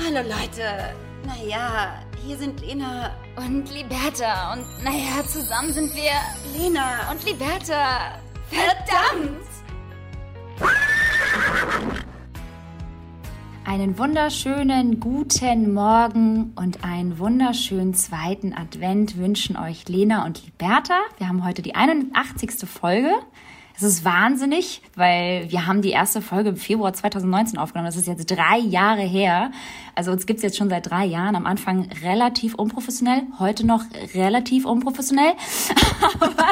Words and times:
Hallo 0.00 0.20
Leute. 0.28 0.94
Naja, 1.26 2.00
hier 2.24 2.36
sind 2.38 2.60
Lena 2.60 3.10
Und 3.36 3.68
Liberta. 3.74 4.52
Und 4.52 4.64
naja, 4.84 5.26
zusammen 5.26 5.72
sind 5.72 5.92
wir 5.92 6.12
Lena 6.56 7.10
und 7.10 7.24
Liberta. 7.24 8.20
Verdammt! 8.48 9.44
Einen 13.64 13.98
wunderschönen 13.98 15.00
guten 15.00 15.74
Morgen 15.74 16.52
und 16.54 16.84
einen 16.84 17.18
wunderschönen 17.18 17.92
zweiten 17.92 18.54
Advent 18.54 19.18
wünschen 19.18 19.56
euch 19.56 19.88
Lena 19.88 20.24
und 20.24 20.44
Liberta. 20.46 21.00
Wir 21.18 21.28
haben 21.28 21.44
heute 21.44 21.60
die 21.60 21.74
81. 21.74 22.68
Folge. 22.68 23.10
Es 23.80 23.84
ist 23.84 24.04
wahnsinnig, 24.04 24.82
weil 24.96 25.52
wir 25.52 25.68
haben 25.68 25.82
die 25.82 25.90
erste 25.90 26.20
Folge 26.20 26.48
im 26.48 26.56
Februar 26.56 26.92
2019 26.92 27.58
aufgenommen. 27.58 27.86
Das 27.86 27.94
ist 27.94 28.08
jetzt 28.08 28.26
drei 28.26 28.58
Jahre 28.58 29.02
her. 29.02 29.52
Also 29.94 30.10
uns 30.10 30.26
gibt's 30.26 30.42
jetzt 30.42 30.56
schon 30.56 30.68
seit 30.68 30.90
drei 30.90 31.04
Jahren. 31.04 31.36
Am 31.36 31.46
Anfang 31.46 31.88
relativ 32.02 32.56
unprofessionell, 32.56 33.22
heute 33.38 33.64
noch 33.64 33.84
relativ 34.14 34.64
unprofessionell. 34.64 35.32
Aber 36.20 36.46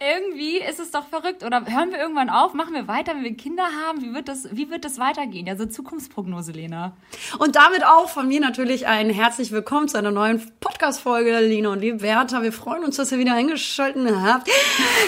irgendwie 0.00 0.58
ist 0.58 0.80
es 0.80 0.90
doch 0.90 1.06
verrückt. 1.06 1.44
Oder 1.44 1.64
hören 1.66 1.90
wir 1.90 1.98
irgendwann 1.98 2.30
auf? 2.30 2.54
Machen 2.54 2.74
wir 2.74 2.88
weiter, 2.88 3.14
wenn 3.14 3.24
wir 3.24 3.36
Kinder 3.36 3.64
haben? 3.64 4.02
Wie 4.02 4.14
wird 4.14 4.28
das, 4.28 4.48
wie 4.52 4.70
wird 4.70 4.84
das 4.84 4.98
weitergehen? 4.98 5.46
Ja, 5.46 5.56
so 5.56 5.66
Zukunftsprognose, 5.66 6.52
Lena. 6.52 6.96
Und 7.38 7.56
damit 7.56 7.84
auch 7.84 8.08
von 8.08 8.28
mir 8.28 8.40
natürlich 8.40 8.86
ein 8.86 9.10
herzlich 9.10 9.52
willkommen 9.52 9.88
zu 9.88 9.98
einer 9.98 10.10
neuen 10.10 10.42
Podcast-Folge, 10.60 11.40
Lena 11.40 11.70
und 11.70 11.80
Liberta. 11.80 12.42
Wir 12.42 12.52
freuen 12.52 12.84
uns, 12.84 12.96
dass 12.96 13.12
ihr 13.12 13.18
wieder 13.18 13.34
eingeschaltet 13.34 14.08
habt. 14.16 14.48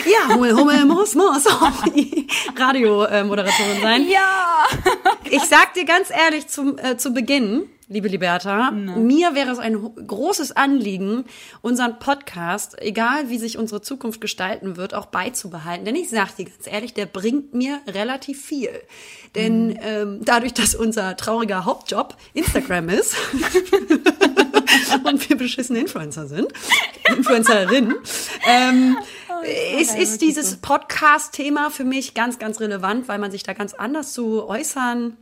Ja, 0.07 0.35
Hummel, 0.35 0.55
Hummel, 0.57 0.85
muss, 0.85 1.15
muss 1.15 1.47
auch 1.49 1.83
die 1.95 2.27
Radiomoderatorin 2.57 3.81
sein. 3.81 4.09
Ja! 4.09 4.65
Ich 5.31 5.43
sag 5.43 5.75
dir 5.75 5.85
ganz 5.85 6.11
ehrlich 6.11 6.49
zum, 6.49 6.79
äh, 6.79 6.97
zu 6.97 7.13
Beginn, 7.13 7.69
liebe 7.89 8.09
Liberta, 8.09 8.71
mir 8.71 9.35
wäre 9.35 9.51
es 9.51 9.59
ein 9.59 9.79
großes 10.07 10.53
Anliegen, 10.53 11.25
unseren 11.61 11.99
Podcast, 11.99 12.81
egal 12.81 13.29
wie 13.29 13.39
sich 13.39 13.59
unsere 13.59 13.83
Zukunft 13.83 14.21
gestalten 14.21 14.77
wird, 14.77 14.95
auch 14.95 15.07
beizubehalten. 15.07 15.85
Denn 15.85 15.97
ich 15.97 16.09
sag 16.09 16.35
dir 16.37 16.47
ganz 16.47 16.67
ehrlich, 16.67 16.95
der 16.95 17.07
bringt 17.07 17.53
mir 17.53 17.81
relativ 17.87 18.43
viel. 18.43 18.71
Denn 19.35 19.79
ähm, 19.83 20.21
dadurch, 20.23 20.55
dass 20.55 20.75
unser 20.75 21.17
trauriger 21.17 21.65
Hauptjob 21.65 22.17
Instagram 22.33 22.89
ist 22.89 23.17
und 25.05 25.29
wir 25.29 25.37
beschissene 25.37 25.81
Influencer 25.81 26.27
sind, 26.27 26.49
Influencerinnen, 27.09 27.95
ähm, 28.47 28.97
ist, 29.79 29.97
ist 29.99 30.23
dieses 30.23 30.57
Podcast-Thema 30.57 31.71
für 31.71 31.85
mich 31.85 32.15
ganz, 32.15 32.39
ganz 32.39 32.61
relevant, 32.61 33.09
weil 33.09 33.19
man 33.19 33.31
sich 33.31 33.43
da 33.43 33.53
ganz 33.53 33.75
anders 33.75 34.13
zu 34.15 34.49
äußern 34.49 35.17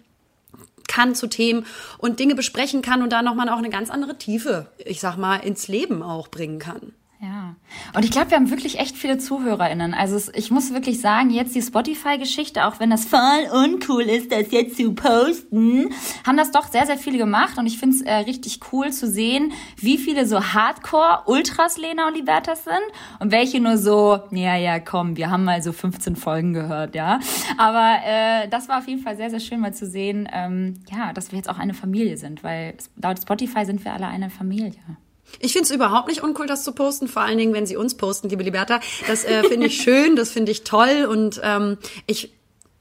kann 0.92 1.14
zu 1.14 1.26
Themen 1.26 1.64
und 1.96 2.20
Dinge 2.20 2.34
besprechen 2.34 2.82
kann 2.82 3.02
und 3.02 3.12
da 3.12 3.22
nochmal 3.22 3.48
auch 3.48 3.56
eine 3.56 3.70
ganz 3.70 3.88
andere 3.88 4.18
Tiefe, 4.18 4.66
ich 4.76 5.00
sag 5.00 5.16
mal, 5.16 5.36
ins 5.36 5.66
Leben 5.66 6.02
auch 6.02 6.28
bringen 6.28 6.58
kann. 6.58 6.92
Und 7.94 8.04
ich 8.04 8.10
glaube, 8.10 8.30
wir 8.30 8.36
haben 8.36 8.50
wirklich 8.50 8.78
echt 8.78 8.96
viele 8.96 9.18
ZuhörerInnen. 9.18 9.94
Also 9.94 10.30
ich 10.34 10.50
muss 10.50 10.72
wirklich 10.72 11.00
sagen, 11.00 11.30
jetzt 11.30 11.54
die 11.54 11.62
Spotify-Geschichte, 11.62 12.66
auch 12.66 12.80
wenn 12.80 12.90
das 12.90 13.04
voll 13.04 13.20
uncool 13.52 14.02
ist, 14.02 14.32
das 14.32 14.50
jetzt 14.50 14.76
zu 14.76 14.92
posten, 14.94 15.90
haben 16.26 16.36
das 16.36 16.50
doch 16.50 16.68
sehr, 16.68 16.86
sehr 16.86 16.98
viele 16.98 17.18
gemacht. 17.18 17.58
Und 17.58 17.66
ich 17.66 17.78
finde 17.78 17.96
es 17.96 18.02
äh, 18.02 18.14
richtig 18.14 18.60
cool 18.72 18.90
zu 18.92 19.08
sehen, 19.08 19.52
wie 19.76 19.98
viele 19.98 20.26
so 20.26 20.42
Hardcore-Ultras 20.42 21.78
Lena 21.78 22.08
und 22.08 22.16
Libertas 22.16 22.64
sind 22.64 22.74
und 23.20 23.32
welche 23.32 23.60
nur 23.60 23.78
so, 23.78 24.20
ja, 24.30 24.56
ja, 24.56 24.78
komm, 24.80 25.16
wir 25.16 25.30
haben 25.30 25.44
mal 25.44 25.62
so 25.62 25.72
15 25.72 26.16
Folgen 26.16 26.52
gehört, 26.52 26.94
ja. 26.94 27.20
Aber 27.58 27.98
äh, 28.04 28.48
das 28.48 28.68
war 28.68 28.78
auf 28.78 28.88
jeden 28.88 29.02
Fall 29.02 29.16
sehr, 29.16 29.30
sehr 29.30 29.40
schön 29.40 29.60
mal 29.60 29.74
zu 29.74 29.86
sehen, 29.86 30.28
ähm, 30.32 30.80
ja, 30.90 31.12
dass 31.12 31.32
wir 31.32 31.36
jetzt 31.36 31.48
auch 31.48 31.58
eine 31.58 31.74
Familie 31.74 32.16
sind, 32.16 32.42
weil 32.42 32.74
laut 32.96 33.20
Spotify 33.20 33.64
sind 33.64 33.84
wir 33.84 33.92
alle 33.92 34.06
eine 34.06 34.30
Familie. 34.30 34.80
Ich 35.40 35.52
finde 35.52 35.64
es 35.64 35.70
überhaupt 35.70 36.08
nicht 36.08 36.22
uncool, 36.22 36.46
das 36.46 36.64
zu 36.64 36.72
posten, 36.72 37.08
vor 37.08 37.22
allen 37.22 37.38
Dingen, 37.38 37.54
wenn 37.54 37.66
sie 37.66 37.76
uns 37.76 37.96
posten, 37.96 38.28
liebe 38.28 38.42
Liberta. 38.42 38.80
Das 39.06 39.24
äh, 39.24 39.42
finde 39.44 39.66
ich 39.66 39.76
schön, 39.82 40.16
das 40.16 40.30
finde 40.30 40.52
ich 40.52 40.64
toll 40.64 41.06
und 41.08 41.40
ähm, 41.42 41.78
ich 42.06 42.32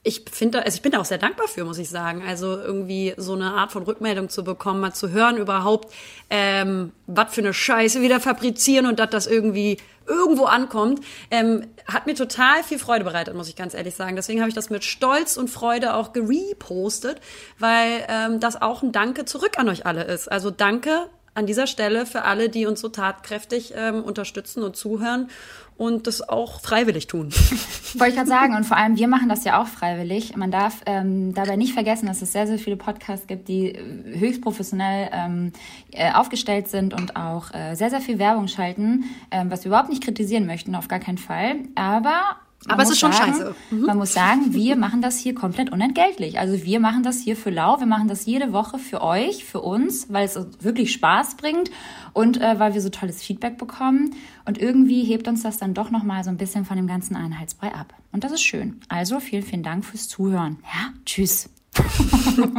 ich 0.03 0.26
finde, 0.31 0.66
also 0.66 0.76
ich 0.76 0.81
bin 0.81 0.92
da 0.92 1.00
auch 1.00 1.06
sehr 1.06 1.20
dankbar 1.20 1.48
für, 1.48 1.64
muss 1.64 1.78
ich 1.78 1.90
sagen. 1.90 2.24
Also 2.28 2.58
irgendwie 2.58 3.14
so 3.18 3.34
eine 3.34 3.53
Art 3.53 3.72
von 3.72 3.84
Rückmeldung 3.84 4.30
zu 4.30 4.44
bekommen, 4.44 4.80
mal 4.80 4.94
zu 4.94 5.12
hören 5.12 5.38
überhaupt, 5.38 5.94
ähm, 6.31 6.92
was 7.06 7.34
für 7.36 7.42
eine 7.42 7.53
Scheiße 7.53 8.02
wieder 8.02 8.20
fabrizieren 8.20 8.88
und 8.88 8.97
dass 8.97 9.12
das 9.12 9.28
irgendwie 9.28 9.78
irgendwo 10.08 10.46
ankommt, 10.46 11.02
ähm, 11.30 11.68
hat 11.86 12.08
mir 12.08 12.16
total 12.16 12.64
viel 12.64 12.80
Freude 12.80 13.03
bereitet, 13.03 13.36
muss 13.36 13.47
ich 13.47 13.56
ganz 13.56 13.76
ehrlich 13.76 13.94
sagen. 13.94 14.16
Deswegen 14.16 14.40
habe 14.40 14.50
ich 14.50 14.56
das 14.56 14.72
mit 14.72 14.84
Stolz 14.84 15.38
und 15.38 15.50
Freude 15.50 15.94
auch 15.94 16.14
gerepostet, 16.14 17.22
weil 17.59 18.03
ähm, 18.09 18.40
das 18.40 18.59
auch 18.59 18.81
ein 18.81 18.92
Danke 18.92 19.26
zurück 19.26 19.59
an 19.59 19.70
euch 19.70 19.86
alle 19.86 20.03
ist. 20.03 20.31
Also 20.31 20.50
danke 20.50 21.08
an 21.34 21.46
dieser 21.46 21.68
Stelle 21.68 22.06
für 22.06 22.24
alle, 22.24 22.50
die 22.50 22.66
uns 22.66 22.81
so 22.81 22.90
tatkräftig 22.90 23.74
ähm, 23.75 24.03
unterstützen 24.03 24.64
und 24.64 24.75
zuhören 24.75 25.30
und 25.78 26.06
das 26.06 26.28
auch 26.28 26.62
freiwillig 26.62 27.08
tun. 27.08 27.31
Wollte 27.94 28.09
ich 28.09 28.16
gerade 28.16 28.30
sagen, 28.30 28.56
und 28.56 28.66
vor 28.66 28.78
allem 28.78 28.97
wir 28.97 29.08
machen 29.08 29.30
das 29.30 29.44
ja 29.46 29.62
auch 29.62 29.68
freiwillig. 29.68 30.36
Man 30.36 30.52
darf 30.52 30.81
ähm, 30.86 31.34
dabei 31.34 31.56
nicht 31.56 31.74
vergessen, 31.74 32.06
dass 32.06 32.22
es 32.22 32.34
sehr, 32.34 32.47
sehr 32.47 32.59
viele 32.59 32.75
Podcasts 32.75 33.28
gibt, 33.28 33.47
die 33.47 33.74
äh, 33.74 34.20
höchst 34.20 34.41
professionell 34.41 35.09
ähm, 35.12 35.53
äh, 35.91 36.12
aufgestellt 36.12 36.68
sind 36.68 36.94
und 36.94 37.16
auch 37.16 37.53
äh, 37.53 37.75
sehr, 37.75 37.90
sehr 37.90 38.02
viel 38.02 38.20
Werbung 38.20 38.47
schalten, 38.47 39.06
ähm, 39.31 39.50
was 39.50 39.64
wir 39.64 39.70
überhaupt 39.70 39.90
nicht 39.90 40.03
kritisieren 40.03 40.46
möchten, 40.46 40.75
auf 40.75 40.88
gar 40.88 41.00
keinen 41.00 41.18
Fall. 41.18 41.56
Aber 41.75 42.36
man 42.66 42.74
Aber 42.74 42.84
es 42.84 42.90
muss 42.90 42.96
ist 42.96 43.00
schon 43.00 43.12
sagen, 43.12 43.34
scheiße. 43.34 43.56
Mhm. 43.72 43.82
Man 43.82 43.98
muss 43.98 44.14
sagen, 44.14 44.54
wir 44.54 44.76
machen 44.76 45.02
das 45.02 45.18
hier 45.18 45.34
komplett 45.34 45.72
unentgeltlich. 45.72 46.38
Also 46.38 46.64
wir 46.64 46.80
machen 46.80 47.02
das 47.02 47.20
hier 47.20 47.36
für 47.36 47.50
lau, 47.50 47.80
wir 47.80 47.88
machen 47.88 48.08
das 48.08 48.26
jede 48.26 48.54
Woche 48.54 48.78
für 48.78 49.02
euch, 49.02 49.46
für 49.46 49.62
uns, 49.62 50.12
weil 50.14 50.26
es 50.26 50.40
wirklich 50.60 50.92
Spaß 50.94 51.38
bringt 51.38 51.72
und 52.14 52.40
äh, 52.40 52.60
weil 52.60 52.74
wir 52.74 52.82
so 52.82 52.90
tolles 52.90 53.24
Feedback 53.24 53.58
bekommen. 53.58 54.16
Und 54.46 54.60
irgendwie 54.60 55.04
hebt 55.04 55.28
uns 55.28 55.42
das 55.42 55.58
dann 55.58 55.74
doch 55.74 55.90
nochmal 55.90 56.24
so 56.24 56.30
ein 56.30 56.38
bisschen 56.38 56.66
von 56.66 56.78
dem 56.78 56.88
ganzen 56.88 57.16
Einheitsbrei 57.16 57.74
ab. 57.74 57.94
Und 58.12 58.24
das 58.24 58.32
ist 58.32 58.44
schön. 58.44 58.80
Also 58.90 59.20
vielen, 59.20 59.44
vielen 59.44 59.64
Dank 59.64 59.84
fürs 59.84 60.08
Zuhören. 60.08 60.60
Ja, 60.64 60.94
tschüss. 61.06 61.50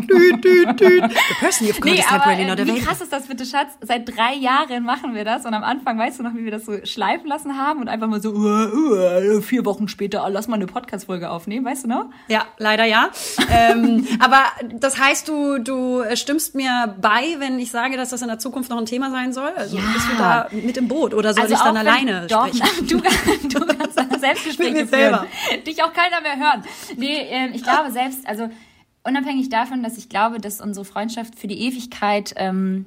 Düt, 0.08 0.42
düt, 0.44 0.80
düt. 0.80 1.02
The 1.10 1.34
person 1.40 1.66
you've 1.68 1.84
Nee, 1.84 1.96
not 1.96 2.12
aber 2.12 2.26
really 2.30 2.42
äh, 2.42 2.46
not 2.46 2.58
wie 2.58 2.62
available. 2.62 2.84
krass 2.86 3.00
ist 3.02 3.12
das 3.12 3.26
bitte, 3.26 3.44
Schatz? 3.44 3.72
Seit 3.80 4.08
drei 4.08 4.34
Jahren 4.34 4.84
machen 4.84 5.14
wir 5.14 5.24
das 5.24 5.44
und 5.44 5.52
am 5.54 5.62
Anfang, 5.64 5.98
weißt 5.98 6.18
du 6.18 6.22
noch, 6.22 6.34
wie 6.34 6.44
wir 6.44 6.50
das 6.50 6.64
so 6.64 6.72
schleifen 6.84 7.26
lassen 7.28 7.58
haben 7.58 7.80
und 7.80 7.88
einfach 7.88 8.06
mal 8.08 8.20
so, 8.22 8.30
uh, 8.30 9.36
uh, 9.36 9.40
vier 9.42 9.64
Wochen 9.66 9.88
später, 9.88 10.24
ah, 10.24 10.28
lass 10.28 10.48
mal 10.48 10.56
eine 10.56 10.66
Podcast-Folge 10.66 11.28
aufnehmen, 11.30 11.64
weißt 11.66 11.84
du 11.84 11.88
noch? 11.88 12.06
Ja, 12.28 12.46
leider 12.58 12.84
ja. 12.84 13.10
ähm, 13.50 14.06
aber 14.18 14.42
das 14.74 14.98
heißt, 14.98 15.28
du, 15.28 15.58
du 15.58 16.02
stimmst 16.14 16.54
mir 16.54 16.96
bei, 17.00 17.36
wenn 17.38 17.58
ich 17.58 17.70
sage, 17.70 17.96
dass 17.96 18.10
das 18.10 18.22
in 18.22 18.28
der 18.28 18.38
Zukunft 18.38 18.70
noch 18.70 18.78
ein 18.78 18.86
Thema 18.86 19.10
sein 19.10 19.32
soll? 19.32 19.50
Also 19.56 19.76
Ja. 19.76 19.82
bist 19.92 20.06
du 20.10 20.16
da 20.16 20.48
mit 20.52 20.76
im 20.76 20.88
Boot 20.88 21.12
oder 21.14 21.34
soll 21.34 21.44
ich 21.44 21.50
dann 21.50 21.58
Also 21.58 21.70
auch 21.70 21.74
wenn- 21.74 21.88
alleine 21.88 22.26
doch, 22.28 22.48
sprechen? 22.48 22.62
Du, 22.88 23.58
du 23.58 23.66
kannst 23.66 23.98
Selbstgespräche 24.20 24.86
führen. 24.86 24.88
selber. 24.88 25.26
Dich 25.66 25.82
auch 25.82 25.92
keiner 25.92 26.20
mehr 26.20 26.36
hören. 26.36 26.62
Nee, 26.96 27.26
ähm, 27.28 27.50
ich 27.54 27.62
glaube 27.62 27.90
selbst, 27.90 28.26
also 28.26 28.48
unabhängig 29.04 29.48
davon, 29.48 29.82
dass 29.82 29.98
ich 29.98 30.08
glaube, 30.08 30.38
dass 30.38 30.60
unsere 30.60 30.84
Freundschaft 30.84 31.38
für 31.38 31.46
die 31.46 31.60
Ewigkeit 31.60 32.34
ähm, 32.36 32.86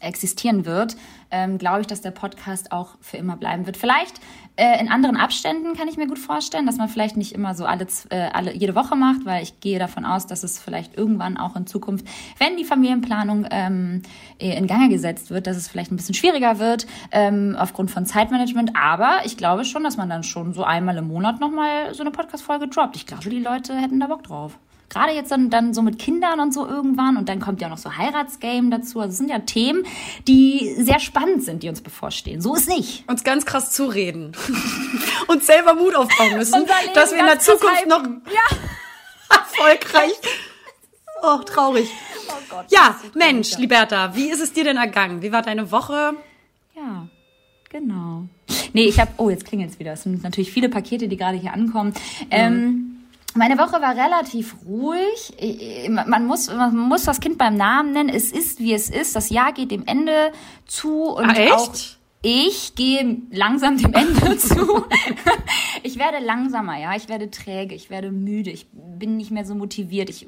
existieren 0.00 0.66
wird, 0.66 0.96
ähm, 1.30 1.58
glaube 1.58 1.80
ich, 1.80 1.86
dass 1.86 2.00
der 2.00 2.10
Podcast 2.10 2.70
auch 2.70 2.96
für 3.00 3.16
immer 3.16 3.36
bleiben 3.36 3.66
wird. 3.66 3.76
Vielleicht 3.76 4.20
äh, 4.56 4.80
in 4.80 4.88
anderen 4.88 5.16
Abständen 5.16 5.74
kann 5.74 5.88
ich 5.88 5.96
mir 5.96 6.06
gut 6.06 6.18
vorstellen, 6.18 6.66
dass 6.66 6.76
man 6.76 6.88
vielleicht 6.88 7.16
nicht 7.16 7.32
immer 7.32 7.54
so 7.54 7.64
alle, 7.64 7.86
äh, 8.10 8.28
alle 8.32 8.54
jede 8.54 8.74
Woche 8.74 8.94
macht, 8.94 9.24
weil 9.24 9.42
ich 9.42 9.60
gehe 9.60 9.78
davon 9.78 10.04
aus, 10.04 10.26
dass 10.26 10.44
es 10.44 10.58
vielleicht 10.58 10.96
irgendwann 10.96 11.36
auch 11.36 11.56
in 11.56 11.66
Zukunft, 11.66 12.06
wenn 12.38 12.56
die 12.56 12.64
Familienplanung 12.64 13.46
ähm, 13.50 14.02
äh, 14.38 14.56
in 14.56 14.66
Gange 14.66 14.88
gesetzt 14.88 15.30
wird, 15.30 15.46
dass 15.46 15.56
es 15.56 15.68
vielleicht 15.68 15.90
ein 15.90 15.96
bisschen 15.96 16.14
schwieriger 16.14 16.58
wird 16.58 16.86
ähm, 17.10 17.56
aufgrund 17.58 17.90
von 17.90 18.06
Zeitmanagement. 18.06 18.72
Aber 18.76 19.20
ich 19.24 19.36
glaube 19.36 19.64
schon, 19.64 19.82
dass 19.82 19.96
man 19.96 20.08
dann 20.08 20.22
schon 20.22 20.52
so 20.52 20.62
einmal 20.62 20.96
im 20.98 21.08
Monat 21.08 21.40
nochmal 21.40 21.94
so 21.94 22.02
eine 22.02 22.10
Podcast-Folge 22.10 22.68
droppt. 22.68 22.96
Ich 22.96 23.06
glaube, 23.06 23.28
die 23.28 23.40
Leute 23.40 23.74
hätten 23.76 23.98
da 23.98 24.06
Bock 24.06 24.22
drauf. 24.22 24.58
Gerade 24.88 25.12
jetzt 25.12 25.30
dann, 25.30 25.50
dann 25.50 25.74
so 25.74 25.82
mit 25.82 25.98
Kindern 25.98 26.40
und 26.40 26.54
so 26.54 26.66
irgendwann 26.66 27.16
und 27.16 27.28
dann 27.28 27.40
kommt 27.40 27.60
ja 27.60 27.68
noch 27.68 27.78
so 27.78 27.96
Heiratsgame 27.96 28.70
dazu. 28.70 29.00
Also 29.00 29.12
es 29.12 29.18
sind 29.18 29.30
ja 29.30 29.40
Themen, 29.40 29.84
die 30.28 30.74
sehr 30.78 31.00
spannend 31.00 31.42
sind, 31.42 31.62
die 31.62 31.68
uns 31.68 31.80
bevorstehen. 31.80 32.40
So 32.40 32.54
ist 32.54 32.68
nicht. 32.68 33.08
Uns 33.08 33.24
ganz 33.24 33.44
krass 33.44 33.72
zureden. 33.72 34.32
und 35.26 35.44
selber 35.44 35.74
Mut 35.74 35.96
aufbauen 35.96 36.36
müssen, 36.36 36.66
dass 36.94 37.12
wir 37.12 37.18
in 37.18 37.26
der 37.26 37.40
Zukunft 37.40 37.86
noch. 37.88 38.04
Ja. 38.04 38.56
erfolgreich. 39.58 40.12
Oh, 41.22 41.38
traurig. 41.38 41.88
Oh 42.28 42.32
Gott. 42.50 42.66
Ja, 42.70 42.96
so 43.00 43.18
Mensch, 43.18 43.50
traurig, 43.50 43.62
Liberta, 43.62 44.14
wie 44.14 44.28
ist 44.30 44.40
es 44.40 44.52
dir 44.52 44.64
denn 44.64 44.76
ergangen? 44.76 45.22
Wie 45.22 45.32
war 45.32 45.42
deine 45.42 45.70
Woche? 45.70 46.14
Ja, 46.74 47.08
genau. 47.70 48.24
Nee, 48.72 48.84
ich 48.84 49.00
habe, 49.00 49.12
oh, 49.16 49.30
jetzt 49.30 49.46
klingelt 49.46 49.70
es 49.70 49.78
wieder. 49.78 49.92
Es 49.92 50.02
sind 50.02 50.22
natürlich 50.22 50.52
viele 50.52 50.68
Pakete, 50.68 51.08
die 51.08 51.16
gerade 51.16 51.38
hier 51.38 51.52
ankommen. 51.52 51.94
Ähm, 52.30 52.95
meine 53.36 53.58
Woche 53.58 53.80
war 53.80 53.94
relativ 53.96 54.56
ruhig. 54.66 55.90
Man 55.90 56.26
muss, 56.26 56.52
man 56.52 56.76
muss 56.76 57.04
das 57.04 57.20
Kind 57.20 57.38
beim 57.38 57.56
Namen 57.56 57.92
nennen. 57.92 58.08
Es 58.08 58.32
ist, 58.32 58.58
wie 58.58 58.72
es 58.74 58.90
ist. 58.90 59.14
Das 59.16 59.30
Jahr 59.30 59.52
geht 59.52 59.70
dem 59.70 59.86
Ende 59.86 60.32
zu. 60.66 61.04
Und 61.04 61.26
Ah, 61.30 61.34
echt? 61.34 61.52
Auch, 61.52 61.72
Ich 62.28 62.74
gehe 62.74 63.22
langsam 63.30 63.78
dem 63.78 63.94
Ende 63.94 64.36
zu. 64.38 64.84
ich 65.84 65.96
werde 65.96 66.18
langsamer, 66.18 66.76
ja. 66.76 66.96
Ich 66.96 67.08
werde 67.08 67.30
träge, 67.30 67.72
ich 67.72 67.88
werde 67.88 68.10
müde, 68.10 68.50
ich 68.50 68.66
bin 68.72 69.16
nicht 69.16 69.30
mehr 69.30 69.44
so 69.44 69.54
motiviert. 69.54 70.10
Ich 70.10 70.26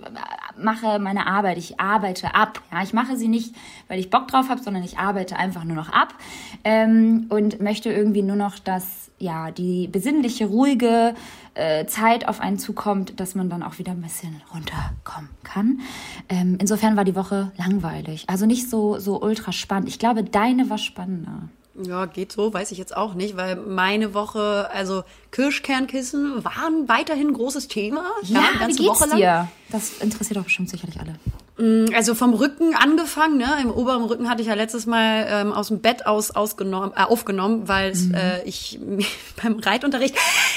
mache 0.57 1.01
meine 1.01 1.27
Arbeit, 1.27 1.59
ich 1.59 1.81
arbeite 1.81 2.37
ab. 2.37 2.63
Ja, 2.71 2.85
ich 2.85 2.93
mache 2.93 3.17
sie 3.17 3.27
nicht, 3.27 3.53
weil 3.89 3.99
ich 3.99 4.11
Bock 4.11 4.29
drauf 4.29 4.49
habe, 4.49 4.63
sondern 4.63 4.85
ich 4.85 4.97
arbeite 4.97 5.37
einfach 5.37 5.65
nur 5.65 5.75
noch 5.75 5.89
ab 5.89 6.15
ähm, 6.63 7.27
und 7.31 7.61
möchte 7.61 7.91
irgendwie 7.93 8.23
nur 8.23 8.37
noch, 8.37 8.61
dass 8.61 9.11
ja 9.19 9.51
die 9.51 9.89
besinnliche, 9.89 10.47
ruhige 10.47 11.17
äh, 11.55 11.87
Zeit 11.87 12.29
auf 12.29 12.41
einen 12.41 12.61
zukommt, 12.61 13.19
dass 13.19 13.35
man 13.35 13.51
dann 13.51 13.65
auch 13.65 13.81
wieder 13.81 13.91
ein 13.91 14.03
bisschen 14.03 14.41
runterkommen 14.55 15.31
kann. 15.43 15.81
Ähm, 16.29 16.59
insofern 16.61 16.97
war 16.97 17.05
die 17.05 17.17
Woche 17.17 17.51
langweilig, 17.57 18.23
also 18.29 18.47
nicht 18.47 18.71
so 18.71 19.01
so 19.01 19.21
ultra 19.21 19.51
spannend. 19.51 19.89
Ich 19.89 19.99
glaube, 19.99 20.23
deine 20.23 20.71
war 20.71 20.79
spannender. 20.79 21.49
Ja, 21.85 22.07
geht 22.07 22.33
so, 22.33 22.53
weiß 22.53 22.73
ich 22.73 22.79
jetzt 22.79 22.97
auch 22.97 23.15
nicht, 23.15 23.37
weil 23.37 23.57
meine 23.57 24.15
Woche, 24.15 24.69
also 24.73 25.05
Kirschkernkissen 25.31 26.45
waren 26.45 26.89
weiterhin 26.89 27.29
ein 27.29 27.35
großes 27.35 27.69
Thema. 27.69 28.05
Ja, 28.23 28.41
ja 28.41 28.59
ganze 28.59 28.79
wie 28.79 28.83
geht's 28.85 29.01
Woche 29.01 29.09
lang. 29.11 29.19
dir? 29.19 29.49
Das 29.71 29.99
interessiert 29.99 30.39
doch 30.39 30.45
bestimmt 30.45 30.71
sicherlich 30.71 30.99
alle. 31.01 31.15
Mm, 31.59 31.87
also 31.95 32.15
vom 32.15 32.35
Rücken 32.35 32.75
angefangen, 32.75 33.37
ne? 33.37 33.49
Im 33.61 33.71
oberen 33.71 34.05
Rücken 34.05 34.31
hatte 34.31 34.43
ich 34.43 34.49
ja 34.49 34.55
letztes 34.55 34.87
Mal 34.87 35.27
ähm, 35.29 35.53
aus 35.53 35.69
dem 35.69 35.81
Bett 35.81 36.07
aus 36.07 36.31
ausgenommen, 36.31 36.93
äh, 36.97 37.03
aufgenommen, 37.03 37.67
weil 37.67 37.95
mhm. 37.95 38.15
äh, 38.15 38.43
ich 38.45 38.79
beim 39.43 39.59
Reitunterricht 39.59 40.15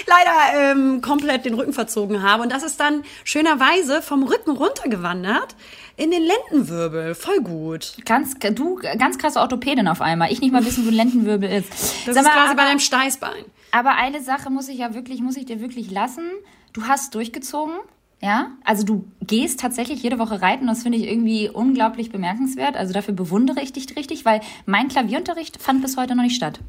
leider 0.07 0.71
ähm, 0.71 1.01
komplett 1.01 1.45
den 1.45 1.55
Rücken 1.55 1.73
verzogen 1.73 2.21
habe. 2.21 2.43
Und 2.43 2.51
das 2.51 2.63
ist 2.63 2.79
dann 2.79 3.03
schönerweise 3.23 4.01
vom 4.01 4.23
Rücken 4.23 4.51
runtergewandert 4.51 5.55
in 5.97 6.11
den 6.11 6.23
Lendenwirbel. 6.23 7.15
Voll 7.15 7.41
gut. 7.41 7.97
Ganz, 8.05 8.35
du, 8.39 8.75
ganz 8.75 9.17
krasse 9.17 9.39
Orthopädin 9.39 9.87
auf 9.87 10.01
einmal. 10.01 10.31
Ich 10.31 10.39
nicht 10.39 10.51
mal 10.51 10.65
wissen, 10.65 10.85
wo 10.85 10.89
ein 10.89 10.95
Lendenwirbel 10.95 11.49
ist. 11.49 11.71
Das 12.05 12.15
Sag 12.15 12.23
ist 12.23 12.23
mal, 12.23 12.33
quasi 12.33 12.51
aber, 12.51 12.55
bei 12.55 12.65
deinem 12.65 12.79
Steißbein. 12.79 13.45
Aber 13.71 13.95
eine 13.95 14.21
Sache 14.21 14.49
muss 14.49 14.67
ich 14.67 14.77
ja 14.77 14.93
wirklich, 14.93 15.21
muss 15.21 15.37
ich 15.37 15.45
dir 15.45 15.61
wirklich 15.61 15.89
lassen. 15.89 16.25
Du 16.73 16.83
hast 16.83 17.15
durchgezogen. 17.15 17.75
Ja, 18.23 18.51
also 18.63 18.83
du 18.83 19.05
gehst 19.19 19.59
tatsächlich 19.59 20.03
jede 20.03 20.19
Woche 20.19 20.43
reiten. 20.43 20.67
Das 20.67 20.83
finde 20.83 20.99
ich 20.99 21.07
irgendwie 21.07 21.49
unglaublich 21.49 22.11
bemerkenswert. 22.11 22.75
Also 22.75 22.93
dafür 22.93 23.15
bewundere 23.15 23.61
ich 23.61 23.73
dich 23.73 23.95
richtig, 23.97 24.25
weil 24.25 24.41
mein 24.67 24.89
Klavierunterricht 24.89 25.59
fand 25.59 25.81
bis 25.81 25.97
heute 25.97 26.15
noch 26.15 26.21
nicht 26.21 26.35
statt. 26.35 26.59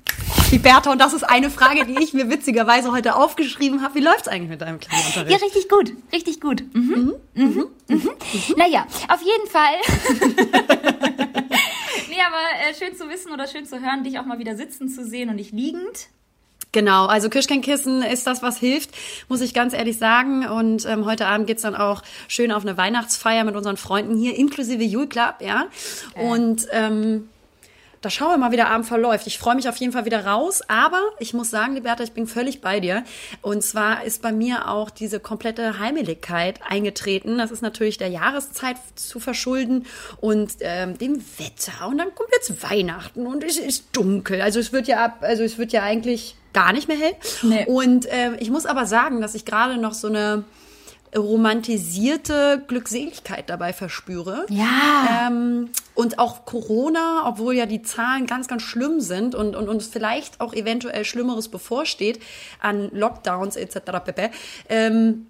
Die 0.50 0.58
Bertha, 0.58 0.90
und 0.90 0.98
das 0.98 1.12
ist 1.12 1.24
eine 1.24 1.50
Frage, 1.50 1.84
die 1.84 2.02
ich 2.02 2.14
mir 2.14 2.30
witzigerweise 2.30 2.90
heute 2.90 3.16
aufgeschrieben 3.16 3.82
habe. 3.82 3.96
Wie 3.96 4.00
läuft's 4.00 4.28
eigentlich 4.28 4.48
mit 4.48 4.62
deinem 4.62 4.80
Klavierunterricht? 4.80 5.30
Ja, 5.30 5.36
richtig 5.44 5.68
gut, 5.68 5.92
richtig 6.10 6.40
gut. 6.40 6.64
Mhm. 6.72 6.82
Mhm. 6.82 7.14
Mhm. 7.34 7.44
mhm. 7.44 7.68
mhm. 7.88 7.96
mhm. 7.98 8.54
Naja, 8.56 8.86
auf 9.08 9.20
jeden 9.20 9.46
Fall. 9.46 9.74
nee, 12.08 12.20
aber 12.26 12.70
äh, 12.70 12.74
schön 12.78 12.96
zu 12.96 13.10
wissen 13.10 13.30
oder 13.30 13.46
schön 13.46 13.66
zu 13.66 13.78
hören, 13.78 14.04
dich 14.04 14.18
auch 14.18 14.24
mal 14.24 14.38
wieder 14.38 14.56
sitzen 14.56 14.88
zu 14.88 15.04
sehen 15.04 15.28
und 15.28 15.36
nicht 15.36 15.52
liegend. 15.52 16.08
Genau, 16.70 17.06
also 17.06 17.28
Kirschkernkissen 17.28 18.02
ist 18.02 18.26
das, 18.26 18.42
was 18.42 18.58
hilft, 18.58 18.90
muss 19.28 19.40
ich 19.40 19.52
ganz 19.52 19.74
ehrlich 19.74 19.98
sagen. 19.98 20.46
Und 20.46 20.86
ähm, 20.86 21.04
heute 21.04 21.26
Abend 21.26 21.46
geht's 21.46 21.62
dann 21.62 21.74
auch 21.74 22.02
schön 22.28 22.52
auf 22.52 22.62
eine 22.62 22.76
Weihnachtsfeier 22.76 23.44
mit 23.44 23.56
unseren 23.56 23.76
Freunden 23.76 24.16
hier, 24.16 24.36
inklusive 24.36 24.82
Jule 24.82 25.08
Club, 25.08 25.36
ja. 25.40 25.66
Okay. 26.14 26.30
Und 26.30 26.66
ähm, 26.70 27.28
da 28.02 28.10
schauen 28.10 28.30
wir 28.30 28.36
mal, 28.36 28.50
wie 28.50 28.56
der 28.56 28.68
Abend 28.70 28.86
verläuft. 28.86 29.26
Ich 29.28 29.38
freue 29.38 29.54
mich 29.54 29.68
auf 29.68 29.76
jeden 29.76 29.92
Fall 29.92 30.04
wieder 30.04 30.26
raus, 30.26 30.60
aber 30.66 31.00
ich 31.20 31.34
muss 31.34 31.50
sagen, 31.50 31.74
Liberta, 31.74 32.02
ich 32.02 32.12
bin 32.12 32.26
völlig 32.26 32.60
bei 32.60 32.80
dir. 32.80 33.04
Und 33.40 33.62
zwar 33.62 34.04
ist 34.04 34.22
bei 34.22 34.32
mir 34.32 34.68
auch 34.68 34.90
diese 34.90 35.20
komplette 35.20 35.78
Heimeligkeit 35.78 36.60
eingetreten. 36.68 37.38
Das 37.38 37.52
ist 37.52 37.62
natürlich 37.62 37.98
der 37.98 38.08
Jahreszeit 38.08 38.76
zu 38.96 39.20
verschulden 39.20 39.86
und 40.20 40.56
ähm, 40.60 40.98
dem 40.98 41.22
Wetter. 41.38 41.86
Und 41.86 41.98
dann 41.98 42.14
kommt 42.14 42.30
jetzt 42.32 42.62
Weihnachten 42.68 43.24
und 43.26 43.44
es 43.44 43.56
ist 43.56 43.86
dunkel. 43.92 44.42
Also 44.42 44.58
es 44.58 44.72
wird 44.72 44.88
ja 44.88 45.04
ab, 45.04 45.18
also 45.20 45.44
es 45.44 45.56
wird 45.56 45.72
ja 45.72 45.82
eigentlich 45.82 46.34
gar 46.52 46.72
nicht 46.72 46.88
mehr 46.88 46.98
hell. 46.98 47.14
Nee. 47.42 47.66
Und 47.66 48.06
äh, 48.06 48.34
ich 48.40 48.50
muss 48.50 48.66
aber 48.66 48.84
sagen, 48.84 49.20
dass 49.20 49.36
ich 49.36 49.44
gerade 49.44 49.78
noch 49.78 49.94
so 49.94 50.08
eine 50.08 50.44
romantisierte 51.16 52.62
Glückseligkeit 52.66 53.50
dabei 53.50 53.72
verspüre. 53.72 54.46
Ja. 54.48 55.26
Ähm, 55.28 55.70
und 55.94 56.18
auch 56.18 56.44
Corona, 56.46 57.24
obwohl 57.26 57.54
ja 57.54 57.66
die 57.66 57.82
Zahlen 57.82 58.26
ganz, 58.26 58.48
ganz 58.48 58.62
schlimm 58.62 59.00
sind 59.00 59.34
und, 59.34 59.54
und 59.54 59.68
uns 59.68 59.86
vielleicht 59.86 60.40
auch 60.40 60.54
eventuell 60.54 61.04
Schlimmeres 61.04 61.48
bevorsteht 61.48 62.20
an 62.60 62.90
Lockdowns 62.92 63.56
etc. 63.56 63.80
pp. 64.04 64.30
Ähm, 64.68 65.26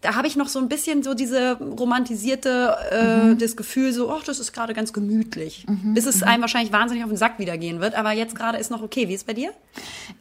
da 0.00 0.14
habe 0.14 0.26
ich 0.26 0.36
noch 0.36 0.48
so 0.48 0.58
ein 0.58 0.68
bisschen 0.68 1.02
so 1.02 1.14
diese 1.14 1.58
romantisierte, 1.58 2.76
äh, 2.90 3.24
mhm. 3.24 3.38
das 3.38 3.56
Gefühl 3.56 3.92
so, 3.92 4.10
ach, 4.10 4.24
das 4.24 4.38
ist 4.38 4.52
gerade 4.52 4.72
ganz 4.72 4.92
gemütlich. 4.92 5.66
Mhm. 5.68 5.94
Bis 5.94 6.06
es 6.06 6.20
mhm. 6.20 6.28
einem 6.28 6.40
wahrscheinlich 6.42 6.72
wahnsinnig 6.72 7.04
auf 7.04 7.10
den 7.10 7.18
Sack 7.18 7.38
wieder 7.38 7.58
gehen 7.58 7.80
wird. 7.80 7.94
Aber 7.94 8.12
jetzt 8.12 8.34
gerade 8.34 8.58
ist 8.58 8.70
noch 8.70 8.82
okay. 8.82 9.08
Wie 9.08 9.14
ist 9.14 9.20
es 9.20 9.26
bei 9.26 9.34
dir? 9.34 9.50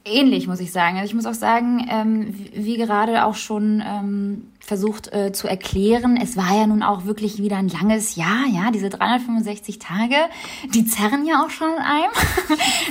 Ähnlich, 0.03 0.47
muss 0.47 0.59
ich 0.59 0.71
sagen. 0.71 0.97
Also 0.97 1.07
ich 1.07 1.13
muss 1.13 1.25
auch 1.25 1.33
sagen, 1.33 1.87
ähm, 1.89 2.35
wie, 2.53 2.65
wie, 2.65 2.77
gerade 2.77 3.23
auch 3.23 3.35
schon 3.35 3.81
ähm, 3.85 4.47
versucht 4.69 5.11
äh, 5.11 5.31
zu 5.33 5.47
erklären. 5.47 6.15
Es 6.15 6.37
war 6.37 6.55
ja 6.55 6.67
nun 6.67 6.83
auch 6.83 7.05
wirklich 7.05 7.41
wieder 7.41 7.57
ein 7.57 7.69
langes 7.69 8.15
Jahr, 8.15 8.45
ja, 8.53 8.69
diese 8.69 8.91
365 8.91 9.79
Tage, 9.79 10.15
die 10.75 10.85
zerren 10.85 11.25
ja 11.25 11.43
auch 11.43 11.49
schon 11.49 11.71
in 11.71 11.81
einem. 11.81 12.11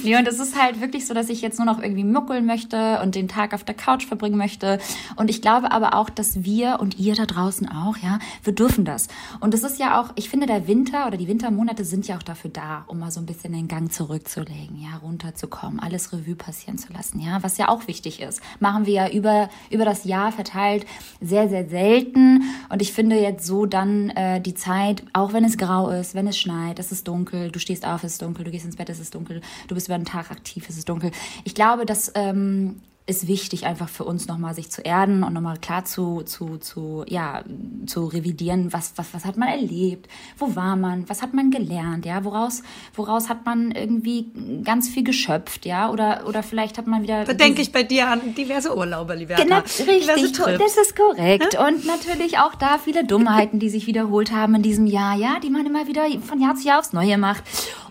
nee, 0.03 0.17
und 0.17 0.27
es 0.27 0.41
ist 0.41 0.61
halt 0.61 0.81
wirklich 0.81 1.07
so, 1.07 1.15
dass 1.15 1.29
ich 1.29 1.41
jetzt 1.41 1.57
nur 1.57 1.67
noch 1.67 1.81
irgendwie 1.81 2.03
muckeln 2.03 2.47
möchte 2.47 3.01
und 3.01 3.15
den 3.15 3.29
Tag 3.29 3.55
auf 3.55 3.63
der 3.63 3.77
Couch 3.77 4.07
verbringen 4.07 4.37
möchte. 4.37 4.81
Und 5.15 5.31
ich 5.31 5.41
glaube 5.41 5.71
aber 5.71 5.95
auch, 5.95 6.11
dass 6.11 6.43
wir 6.43 6.81
und 6.81 6.99
ihr 6.99 7.15
da 7.15 7.27
draußen 7.27 7.69
auch, 7.69 7.97
ja, 7.99 8.19
wir 8.43 8.53
dürfen 8.53 8.85
das. 8.85 9.07
Und 9.39 9.55
es 9.55 9.63
ist 9.63 9.79
ja 9.79 10.01
auch, 10.01 10.11
ich 10.17 10.29
finde, 10.29 10.47
der 10.47 10.67
Winter 10.67 11.07
oder 11.07 11.17
die 11.17 11.29
Wintermonate 11.29 11.85
sind 11.85 12.09
ja 12.09 12.17
auch 12.17 12.25
dafür 12.25 12.51
da, 12.51 12.87
um 12.89 12.99
mal 12.99 13.13
so 13.13 13.21
ein 13.21 13.27
bisschen 13.27 13.53
den 13.53 13.69
Gang 13.69 13.93
zurückzulegen, 13.93 14.81
ja, 14.81 14.97
runterzukommen, 15.01 15.79
alles 15.79 16.13
Revue 16.13 16.35
passieren 16.35 16.77
zu 16.77 16.93
lassen, 16.93 17.21
ja, 17.21 17.41
was 17.45 17.57
ja 17.57 17.69
auch 17.69 17.87
wichtig 17.87 18.21
ist. 18.21 18.41
Machen 18.59 18.85
wir 18.87 18.95
ja 18.95 19.09
über, 19.11 19.49
über 19.71 19.85
das 19.85 20.03
Jahr 20.03 20.33
verteilt 20.33 20.85
sehr, 21.21 21.49
sehr 21.49 21.68
selten. 21.69 22.43
Und 22.69 22.83
ich 22.83 22.93
finde 22.93 23.17
jetzt 23.21 23.47
so 23.47 23.67
dann 23.67 24.11
äh, 24.11 24.41
die 24.41 24.55
Zeit, 24.55 25.03
auch 25.13 25.33
wenn 25.33 25.45
es 25.45 25.57
grau 25.57 25.91
ist, 25.91 26.15
wenn 26.15 26.27
es 26.27 26.39
schneit, 26.39 26.79
es 26.79 26.93
ist 26.93 27.09
dunkel, 27.09 27.51
du 27.51 27.59
stehst 27.59 27.87
auf, 27.87 28.05
es 28.05 28.13
ist 28.13 28.23
dunkel, 28.23 28.45
du 28.45 28.51
gehst 28.51 28.65
ins 28.65 28.77
Bett, 28.77 28.89
es 28.91 29.01
ist 29.01 29.15
dunkel, 29.15 29.41
du 29.69 29.75
bist 29.75 29.89
über 29.89 29.99
den 29.99 30.05
Tag 30.05 30.31
aktiv, 30.31 30.67
es 30.69 30.77
ist 30.77 30.89
dunkel. 30.89 31.11
Ich 31.45 31.55
glaube, 31.55 31.87
dass 31.87 32.13
ähm, 32.15 32.81
ist 33.09 33.27
wichtig, 33.27 33.65
einfach 33.65 33.89
für 33.89 34.05
uns 34.05 34.29
nochmal 34.29 34.55
sich 34.55 34.71
zu 34.71 34.83
erden 34.83 35.25
und 35.25 35.33
nochmal 35.33 35.57
klar 35.57 35.87
zu, 35.87 36.23
zu, 36.23 36.59
zu, 36.59 37.05
ja, 37.09 37.43
zu 37.87 38.05
revidieren, 38.05 38.71
was, 38.73 38.93
was, 38.97 39.15
was 39.15 39.25
hat 39.25 39.39
man 39.39 39.49
erlebt, 39.49 40.09
wo 40.37 40.55
war 40.55 40.77
man, 40.77 41.09
was 41.09 41.23
hat 41.23 41.33
man 41.33 41.51
gelernt, 41.51 42.05
ja, 42.05 42.23
woraus, 42.25 42.63
woraus 42.95 43.31
hat 43.31 43.47
man 43.47 43.73
irgendwie 43.73 44.31
ganz 44.63 44.91
viel 44.91 45.05
geschöpft, 45.05 45.65
ja, 45.65 45.91
oder, 45.91 46.25
oder 46.27 46.43
vielleicht 46.43 46.77
hat 46.77 46.87
man 46.87 47.03
wieder. 47.03 47.25
Da 47.25 47.33
denke 47.33 47.63
ich 47.63 47.73
bei 47.73 47.83
dir 47.83 48.09
an 48.09 48.35
diverse 48.35 48.77
Urlaube, 48.77 49.15
lieber 49.15 49.37
Genau, 49.37 49.61
richtig, 49.61 50.07
das 50.07 50.77
ist 50.77 50.95
korrekt. 50.95 51.57
Hä? 51.59 51.67
Und 51.67 51.87
natürlich 51.87 52.39
auch 52.39 52.55
da 52.57 52.77
viele 52.77 53.07
Dummheiten, 53.07 53.59
die 53.59 53.71
sich 53.71 53.87
wiederholt 53.87 54.33
haben 54.33 54.55
in 54.57 54.63
diesem 54.63 54.87
Jahr, 54.87 55.17
ja, 55.17 55.39
die 55.43 55.49
man 55.49 55.65
immer 55.65 55.87
wieder 55.87 56.05
von 56.21 56.43
Jahr 56.43 56.57
zu 56.57 56.67
Jahr 56.67 56.79
aufs 56.81 56.93
Neue 56.93 57.17
macht. 57.17 57.43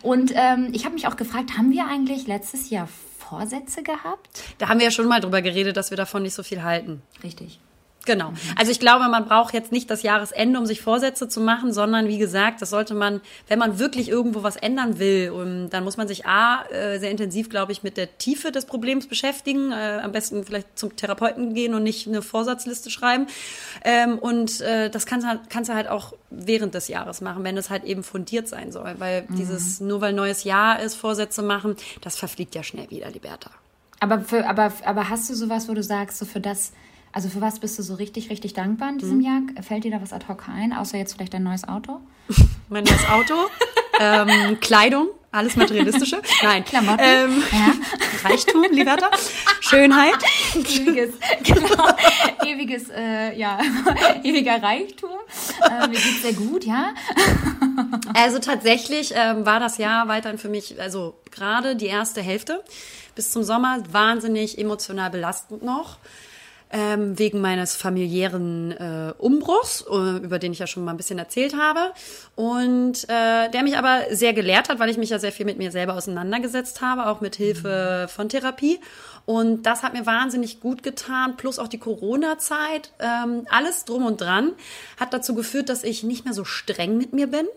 Und 0.04 0.32
ähm, 0.36 0.70
ich 0.74 0.86
habe 0.86 0.94
mich 0.94 1.08
auch 1.08 1.16
gefragt, 1.16 1.58
haben 1.58 1.72
wir 1.72 1.88
eigentlich 1.88 2.28
letztes 2.28 2.70
Jahr 2.70 2.88
Vorsätze 3.30 3.84
gehabt? 3.84 4.44
Da 4.58 4.70
haben 4.70 4.80
wir 4.80 4.86
ja 4.86 4.92
schon 4.92 5.08
mal 5.08 5.20
drüber 5.20 5.42
geredet, 5.42 5.78
dass 5.78 5.90
wir 5.90 5.98
davon 5.98 6.24
nicht 6.24 6.34
so 6.34 6.44
viel 6.44 6.64
halten. 6.64 7.02
Richtig. 7.24 7.60
Genau. 8.08 8.32
Also 8.56 8.72
ich 8.72 8.80
glaube, 8.80 9.10
man 9.10 9.26
braucht 9.26 9.54
jetzt 9.54 9.74
nicht 9.74 9.92
das 9.92 10.02
Jahresende, 10.02 10.58
um 10.58 10.66
sich 10.66 10.82
Vorsätze 10.82 11.28
zu 11.28 11.42
machen, 11.42 11.74
sondern 11.74 12.08
wie 12.08 12.18
gesagt, 12.18 12.62
das 12.62 12.70
sollte 12.70 12.94
man, 12.94 13.20
wenn 13.50 13.60
man 13.60 13.80
wirklich 13.80 14.08
irgendwo 14.08 14.44
was 14.44 14.56
ändern 14.56 14.98
will, 14.98 15.30
um, 15.32 15.70
dann 15.70 15.84
muss 15.84 15.98
man 15.98 16.08
sich 16.08 16.26
A, 16.26 16.64
äh, 16.72 17.00
sehr 17.00 17.12
intensiv, 17.12 17.50
glaube 17.50 17.74
ich, 17.74 17.84
mit 17.84 17.98
der 17.98 18.18
Tiefe 18.18 18.54
des 18.54 18.66
Problems 18.66 19.08
beschäftigen, 19.08 19.74
äh, 19.74 20.00
am 20.02 20.14
besten 20.14 20.46
vielleicht 20.46 20.80
zum 20.80 20.96
Therapeuten 20.96 21.54
gehen 21.54 21.74
und 21.74 21.84
nicht 21.84 22.08
eine 22.08 22.22
Vorsatzliste 22.22 22.90
schreiben. 22.90 23.28
Ähm, 23.84 24.18
und 24.18 24.62
äh, 24.62 24.90
das 24.90 25.06
kannst 25.06 25.26
du, 25.26 25.30
halt, 25.30 25.42
kannst 25.50 25.70
du 25.70 25.74
halt 25.74 25.90
auch 25.90 26.14
während 26.30 26.76
des 26.76 26.88
Jahres 26.88 27.20
machen, 27.20 27.44
wenn 27.44 27.58
es 27.58 27.70
halt 27.70 27.84
eben 27.84 28.04
fundiert 28.04 28.48
sein 28.48 28.72
soll. 28.72 28.96
Weil 29.00 29.24
mhm. 29.28 29.36
dieses, 29.36 29.82
nur 29.82 30.00
weil 30.00 30.14
neues 30.14 30.46
Jahr 30.46 30.80
ist, 30.80 30.96
Vorsätze 30.96 31.42
machen, 31.42 31.76
das 32.00 32.16
verfliegt 32.16 32.56
ja 32.56 32.64
schnell 32.64 32.90
wieder, 32.90 33.12
Liberta. 33.12 33.52
Aber, 34.00 34.22
für, 34.22 34.48
aber, 34.48 34.72
aber 34.86 35.10
hast 35.10 35.30
du 35.30 35.36
sowas, 35.36 35.68
wo 35.68 35.74
du 35.74 35.84
sagst, 35.84 36.20
so 36.20 36.26
für 36.26 36.40
das 36.40 36.72
also 37.18 37.30
für 37.30 37.42
was 37.42 37.58
bist 37.58 37.80
du 37.80 37.82
so 37.82 37.96
richtig, 37.96 38.30
richtig 38.30 38.54
dankbar 38.54 38.90
in 38.90 39.00
diesem 39.00 39.18
mhm. 39.18 39.24
Jahr? 39.24 39.42
Fällt 39.64 39.84
dir 39.84 39.90
da 39.90 40.00
was 40.00 40.14
ad 40.14 40.28
hoc 40.28 40.48
ein, 40.50 40.72
außer 40.72 41.00
jetzt 41.00 41.14
vielleicht 41.16 41.34
dein 41.34 41.42
neues 41.42 41.68
Auto? 41.68 42.00
mein 42.70 42.84
neues 42.84 43.10
Auto, 43.10 43.34
ähm, 44.00 44.60
Kleidung, 44.60 45.08
alles 45.32 45.56
materialistische. 45.56 46.22
Nein. 46.44 46.64
Klamotten. 46.64 47.04
Ähm, 47.04 47.44
ja. 47.52 47.74
Reichtum, 48.30 48.66
Liberta. 48.72 49.10
Schönheit. 49.62 50.14
Ewiges, 50.54 51.16
genau. 51.42 51.88
Ewiges, 52.46 52.90
äh, 52.96 53.36
ja, 53.36 53.58
ewiger 54.22 54.62
Reichtum. 54.62 55.10
Äh, 55.64 55.88
mir 55.88 55.96
geht's 55.96 56.22
sehr 56.22 56.34
gut, 56.34 56.66
ja. 56.66 56.94
also 58.14 58.38
tatsächlich 58.38 59.14
ähm, 59.16 59.44
war 59.44 59.60
das 59.60 59.80
Jahr 59.80 60.08
weiterhin 60.08 60.38
für 60.38 60.50
mich, 60.50 60.80
also 60.80 61.16
gerade 61.32 61.76
die 61.76 61.88
erste 61.88 62.22
Hälfte 62.22 62.64
bis 63.16 63.32
zum 63.32 63.42
Sommer 63.42 63.80
wahnsinnig 63.92 64.60
emotional 64.60 65.10
belastend 65.10 65.64
noch 65.64 65.98
ähm, 66.72 67.18
wegen 67.18 67.40
meines 67.40 67.76
familiären 67.76 68.72
äh, 68.72 69.14
Umbruchs, 69.18 69.86
äh, 69.90 70.18
über 70.18 70.40
den 70.40 70.52
ich 70.52 70.60
ja 70.60 70.68
schon 70.68 70.84
mal 70.84 70.92
ein 70.92 70.98
bisschen 70.98 71.20
erzählt 71.20 71.56
habe. 71.56 71.94
Und 72.36 73.06
äh, 73.10 73.50
der 73.50 73.64
mich 73.64 73.78
aber 73.78 74.02
sehr 74.12 74.34
gelehrt 74.34 74.70
hat, 74.70 74.80
weil 74.80 74.90
ich 74.90 74.98
mich 74.98 75.10
ja 75.10 75.20
sehr 75.20 75.32
viel 75.32 75.46
mit 75.46 75.58
mir 75.58 75.72
selber 75.72 75.96
auseinandergesetzt 75.96 76.82
habe, 76.82 77.08
auch 77.08 77.22
mit 77.22 77.36
Hilfe 77.36 78.08
von 78.10 78.30
Therapie. 78.30 78.80
Und 79.26 79.64
das 79.64 79.84
hat 79.84 79.94
mir 79.94 80.06
wahnsinnig 80.06 80.62
gut 80.62 80.84
getan, 80.84 81.36
plus 81.36 81.60
auch 81.60 81.68
die 81.68 81.80
Corona-Zeit. 81.80 82.92
Ähm, 83.00 83.46
alles 83.50 83.84
drum 83.86 84.06
und 84.06 84.22
dran 84.22 84.54
hat 84.98 85.14
dazu 85.14 85.36
geführt, 85.36 85.70
dass 85.70 85.84
ich 85.84 86.04
nicht 86.04 86.26
mehr 86.26 86.34
so 86.34 86.46
streng 86.46 86.98
mit 86.98 87.14
mir 87.14 87.28
bin. 87.28 87.48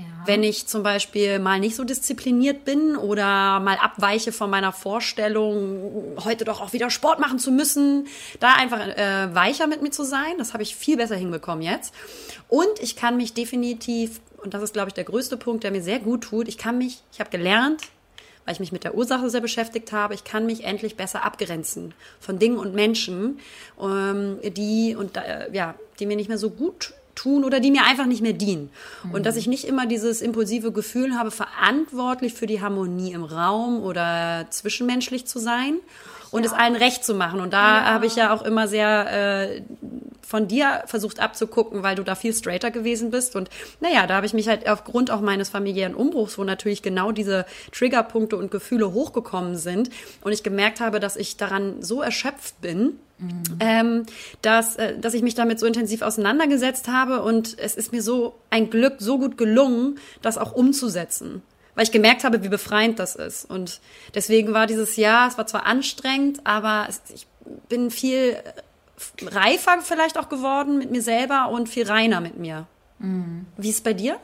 Ja. 0.00 0.26
Wenn 0.26 0.42
ich 0.42 0.66
zum 0.66 0.82
Beispiel 0.82 1.38
mal 1.38 1.60
nicht 1.60 1.76
so 1.76 1.84
diszipliniert 1.84 2.64
bin 2.64 2.96
oder 2.96 3.60
mal 3.60 3.76
abweiche 3.76 4.32
von 4.32 4.50
meiner 4.50 4.72
Vorstellung, 4.72 6.16
heute 6.24 6.44
doch 6.44 6.60
auch 6.60 6.72
wieder 6.72 6.90
Sport 6.90 7.20
machen 7.20 7.38
zu 7.38 7.50
müssen, 7.50 8.06
da 8.38 8.54
einfach 8.54 8.80
äh, 8.80 9.34
weicher 9.34 9.66
mit 9.66 9.82
mir 9.82 9.90
zu 9.90 10.04
sein, 10.04 10.38
das 10.38 10.52
habe 10.52 10.62
ich 10.62 10.74
viel 10.74 10.96
besser 10.96 11.16
hinbekommen 11.16 11.62
jetzt. 11.62 11.94
Und 12.48 12.80
ich 12.80 12.96
kann 12.96 13.16
mich 13.16 13.34
definitiv, 13.34 14.20
und 14.38 14.54
das 14.54 14.62
ist, 14.62 14.72
glaube 14.72 14.88
ich, 14.88 14.94
der 14.94 15.04
größte 15.04 15.36
Punkt, 15.36 15.64
der 15.64 15.70
mir 15.70 15.82
sehr 15.82 15.98
gut 15.98 16.22
tut, 16.22 16.48
ich 16.48 16.58
kann 16.58 16.78
mich, 16.78 17.02
ich 17.12 17.20
habe 17.20 17.30
gelernt, 17.30 17.82
weil 18.44 18.54
ich 18.54 18.60
mich 18.60 18.72
mit 18.72 18.84
der 18.84 18.94
Ursache 18.94 19.30
sehr 19.30 19.40
beschäftigt 19.40 19.92
habe. 19.92 20.14
Ich 20.14 20.24
kann 20.24 20.46
mich 20.46 20.64
endlich 20.64 20.96
besser 20.96 21.24
abgrenzen 21.24 21.94
von 22.18 22.38
Dingen 22.38 22.58
und 22.58 22.74
Menschen, 22.74 23.38
ähm, 23.80 24.38
die 24.42 24.96
und 24.98 25.16
äh, 25.16 25.50
ja, 25.52 25.74
die 25.98 26.06
mir 26.06 26.16
nicht 26.16 26.28
mehr 26.28 26.38
so 26.38 26.50
gut 26.50 26.94
tun 27.20 27.44
oder 27.44 27.60
die 27.60 27.70
mir 27.70 27.84
einfach 27.84 28.06
nicht 28.06 28.22
mehr 28.22 28.32
dienen. 28.32 28.70
Mhm. 29.04 29.12
Und 29.12 29.26
dass 29.26 29.36
ich 29.36 29.46
nicht 29.46 29.64
immer 29.64 29.86
dieses 29.86 30.22
impulsive 30.22 30.72
Gefühl 30.72 31.18
habe, 31.18 31.30
verantwortlich 31.30 32.32
für 32.32 32.46
die 32.46 32.62
Harmonie 32.62 33.12
im 33.12 33.24
Raum 33.24 33.82
oder 33.82 34.46
zwischenmenschlich 34.48 35.26
zu 35.26 35.38
sein 35.38 35.74
und 36.30 36.44
ja. 36.44 36.50
es 36.50 36.56
allen 36.56 36.76
recht 36.76 37.04
zu 37.04 37.14
machen. 37.14 37.40
Und 37.40 37.52
da 37.52 37.78
ja. 37.78 37.84
habe 37.86 38.06
ich 38.06 38.16
ja 38.16 38.32
auch 38.32 38.42
immer 38.42 38.68
sehr 38.68 39.50
äh, 39.50 39.62
von 40.26 40.48
dir 40.48 40.82
versucht 40.86 41.20
abzugucken, 41.20 41.82
weil 41.82 41.96
du 41.96 42.04
da 42.04 42.14
viel 42.14 42.32
straighter 42.32 42.70
gewesen 42.70 43.10
bist. 43.10 43.36
Und 43.36 43.50
naja, 43.80 44.06
da 44.06 44.14
habe 44.14 44.26
ich 44.26 44.32
mich 44.32 44.48
halt 44.48 44.68
aufgrund 44.68 45.10
auch 45.10 45.20
meines 45.20 45.50
familiären 45.50 45.94
Umbruchs, 45.94 46.38
wo 46.38 46.44
natürlich 46.44 46.82
genau 46.82 47.12
diese 47.12 47.44
Triggerpunkte 47.72 48.36
und 48.36 48.50
Gefühle 48.50 48.92
hochgekommen 48.92 49.56
sind 49.56 49.90
und 50.22 50.32
ich 50.32 50.42
gemerkt 50.42 50.80
habe, 50.80 51.00
dass 51.00 51.16
ich 51.16 51.36
daran 51.36 51.82
so 51.82 52.00
erschöpft 52.00 52.60
bin, 52.60 52.98
Mhm. 53.20 53.42
Ähm, 53.60 54.06
dass, 54.42 54.76
äh, 54.76 54.98
dass 54.98 55.14
ich 55.14 55.22
mich 55.22 55.34
damit 55.34 55.60
so 55.60 55.66
intensiv 55.66 56.02
auseinandergesetzt 56.02 56.88
habe 56.88 57.22
und 57.22 57.58
es 57.58 57.74
ist 57.74 57.92
mir 57.92 58.02
so 58.02 58.34
ein 58.50 58.70
Glück 58.70 58.96
so 58.98 59.18
gut 59.18 59.36
gelungen, 59.36 59.98
das 60.22 60.38
auch 60.38 60.52
umzusetzen 60.52 61.42
weil 61.76 61.84
ich 61.84 61.92
gemerkt 61.92 62.24
habe, 62.24 62.42
wie 62.42 62.48
befreiend 62.48 62.98
das 62.98 63.16
ist. 63.16 63.48
Und 63.48 63.80
deswegen 64.14 64.52
war 64.52 64.66
dieses 64.66 64.96
Jahr, 64.96 65.28
es 65.28 65.38
war 65.38 65.46
zwar 65.46 65.64
anstrengend, 65.64 66.40
aber 66.44 66.86
es, 66.90 67.00
ich 67.14 67.26
bin 67.70 67.90
viel 67.90 68.36
reifer 69.22 69.78
vielleicht 69.82 70.18
auch 70.18 70.28
geworden 70.28 70.78
mit 70.78 70.90
mir 70.90 71.00
selber 71.00 71.48
und 71.48 71.68
viel 71.68 71.86
reiner 71.86 72.20
mit 72.20 72.38
mir. 72.38 72.66
Mhm. 72.98 73.46
Wie 73.56 73.70
ist 73.70 73.76
es 73.76 73.80
bei 73.80 73.94
dir? 73.94 74.18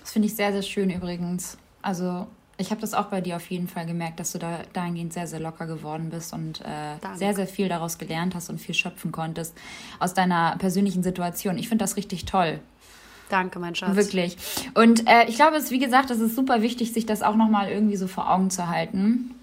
Das 0.00 0.12
finde 0.12 0.26
ich 0.26 0.34
sehr, 0.34 0.52
sehr 0.52 0.62
schön 0.62 0.90
übrigens. 0.90 1.56
Also 1.82 2.26
ich 2.60 2.70
habe 2.70 2.80
das 2.80 2.94
auch 2.94 3.06
bei 3.06 3.20
dir 3.20 3.36
auf 3.36 3.50
jeden 3.50 3.68
Fall 3.68 3.86
gemerkt, 3.86 4.20
dass 4.20 4.32
du 4.32 4.38
da 4.38 4.60
dahingehend 4.72 5.12
sehr, 5.12 5.26
sehr 5.26 5.40
locker 5.40 5.66
geworden 5.66 6.10
bist 6.10 6.32
und 6.32 6.60
äh, 6.60 7.16
sehr, 7.16 7.34
sehr 7.34 7.46
viel 7.46 7.68
daraus 7.68 7.98
gelernt 7.98 8.34
hast 8.34 8.50
und 8.50 8.60
viel 8.60 8.74
schöpfen 8.74 9.12
konntest 9.12 9.56
aus 9.98 10.14
deiner 10.14 10.56
persönlichen 10.58 11.02
Situation. 11.02 11.58
Ich 11.58 11.68
finde 11.68 11.84
das 11.84 11.96
richtig 11.96 12.26
toll. 12.26 12.60
Danke, 13.30 13.58
mein 13.58 13.74
Schatz. 13.74 13.94
Wirklich. 13.96 14.36
Und 14.74 15.08
äh, 15.08 15.24
ich 15.28 15.36
glaube, 15.36 15.56
es 15.56 15.70
wie 15.70 15.78
gesagt, 15.78 16.10
es 16.10 16.18
ist 16.18 16.36
super 16.36 16.62
wichtig, 16.62 16.92
sich 16.92 17.06
das 17.06 17.22
auch 17.22 17.36
nochmal 17.36 17.70
irgendwie 17.70 17.96
so 17.96 18.08
vor 18.08 18.30
Augen 18.30 18.50
zu 18.50 18.68
halten. 18.68 19.34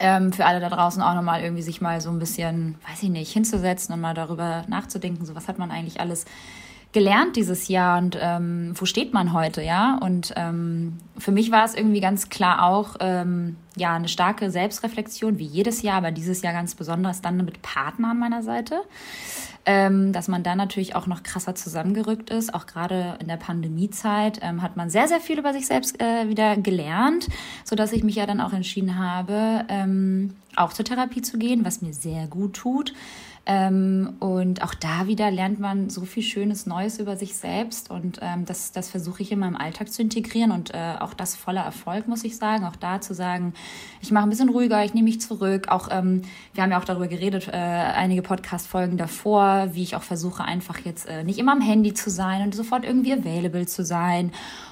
Ähm, 0.00 0.32
für 0.32 0.46
alle 0.46 0.60
da 0.60 0.68
draußen 0.68 1.02
auch 1.02 1.14
nochmal 1.14 1.42
irgendwie 1.42 1.62
sich 1.62 1.80
mal 1.80 2.00
so 2.00 2.10
ein 2.10 2.18
bisschen, 2.18 2.76
weiß 2.88 3.02
ich 3.02 3.08
nicht, 3.08 3.32
hinzusetzen 3.32 3.94
und 3.94 4.00
mal 4.00 4.14
darüber 4.14 4.64
nachzudenken, 4.68 5.26
so 5.26 5.34
was 5.34 5.48
hat 5.48 5.58
man 5.58 5.70
eigentlich 5.70 6.00
alles 6.00 6.24
gelernt 6.92 7.36
dieses 7.36 7.68
Jahr 7.68 7.98
und 7.98 8.18
ähm, 8.20 8.72
wo 8.74 8.84
steht 8.86 9.12
man 9.12 9.32
heute, 9.32 9.62
ja? 9.62 9.98
Und 9.98 10.32
ähm, 10.36 10.98
für 11.18 11.32
mich 11.32 11.50
war 11.50 11.64
es 11.64 11.74
irgendwie 11.74 12.00
ganz 12.00 12.28
klar 12.30 12.64
auch 12.64 12.96
ähm, 13.00 13.56
ja 13.76 13.94
eine 13.94 14.08
starke 14.08 14.50
Selbstreflexion 14.50 15.38
wie 15.38 15.44
jedes 15.44 15.82
Jahr, 15.82 15.96
aber 15.98 16.10
dieses 16.10 16.42
Jahr 16.42 16.52
ganz 16.52 16.74
besonders 16.74 17.20
dann 17.20 17.36
mit 17.36 17.62
Partner 17.62 18.10
an 18.12 18.18
meiner 18.18 18.42
Seite 18.42 18.80
ähm, 19.68 20.14
dass 20.14 20.28
man 20.28 20.42
da 20.42 20.56
natürlich 20.56 20.96
auch 20.96 21.06
noch 21.06 21.22
krasser 21.22 21.54
zusammengerückt 21.54 22.30
ist. 22.30 22.54
Auch 22.54 22.64
gerade 22.64 23.18
in 23.20 23.28
der 23.28 23.36
Pandemiezeit 23.36 24.40
ähm, 24.40 24.62
hat 24.62 24.78
man 24.78 24.88
sehr, 24.88 25.08
sehr 25.08 25.20
viel 25.20 25.38
über 25.38 25.52
sich 25.52 25.66
selbst 25.66 26.00
äh, 26.00 26.26
wieder 26.26 26.56
gelernt, 26.56 27.28
sodass 27.64 27.92
ich 27.92 28.02
mich 28.02 28.14
ja 28.14 28.24
dann 28.24 28.40
auch 28.40 28.54
entschieden 28.54 28.98
habe, 28.98 29.66
ähm, 29.68 30.36
auch 30.56 30.72
zur 30.72 30.86
Therapie 30.86 31.20
zu 31.20 31.36
gehen, 31.36 31.66
was 31.66 31.82
mir 31.82 31.92
sehr 31.92 32.26
gut 32.28 32.54
tut. 32.54 32.94
Ähm, 33.50 34.16
und 34.20 34.62
auch 34.62 34.74
da 34.74 35.06
wieder 35.06 35.30
lernt 35.30 35.58
man 35.58 35.88
so 35.88 36.02
viel 36.02 36.22
Schönes 36.22 36.66
Neues 36.66 36.98
über 36.98 37.16
sich 37.16 37.34
selbst. 37.34 37.90
Und 37.90 38.18
ähm, 38.20 38.44
das, 38.44 38.72
das 38.72 38.90
versuche 38.90 39.22
ich 39.22 39.32
in 39.32 39.38
meinem 39.38 39.56
Alltag 39.56 39.90
zu 39.90 40.02
integrieren. 40.02 40.52
Und 40.52 40.74
äh, 40.74 40.96
auch 41.00 41.14
das 41.14 41.34
voller 41.34 41.62
Erfolg, 41.62 42.08
muss 42.08 42.24
ich 42.24 42.36
sagen. 42.36 42.66
Auch 42.66 42.76
da 42.76 43.00
zu 43.00 43.14
sagen, 43.14 43.54
ich 44.02 44.10
mache 44.10 44.24
ein 44.24 44.30
bisschen 44.30 44.50
ruhiger, 44.50 44.84
ich 44.84 44.92
nehme 44.92 45.06
mich 45.06 45.22
zurück. 45.22 45.68
Auch, 45.68 45.88
ähm, 45.90 46.22
wir 46.52 46.62
haben 46.62 46.70
ja 46.70 46.78
auch 46.78 46.84
darüber 46.84 47.08
geredet, 47.08 47.48
äh, 47.48 47.52
einige 47.52 48.20
Podcast-Folgen 48.20 48.98
davor, 48.98 49.70
wie 49.72 49.82
ich 49.82 49.96
auch 49.96 50.02
versuche, 50.02 50.44
einfach 50.44 50.80
jetzt 50.80 51.08
äh, 51.08 51.24
nicht 51.24 51.38
immer 51.38 51.52
am 51.52 51.62
Handy 51.62 51.94
zu 51.94 52.10
sein 52.10 52.42
und 52.42 52.54
sofort 52.54 52.84
irgendwie 52.84 53.14
available 53.14 53.64
zu 53.66 53.82
sein. 53.82 54.30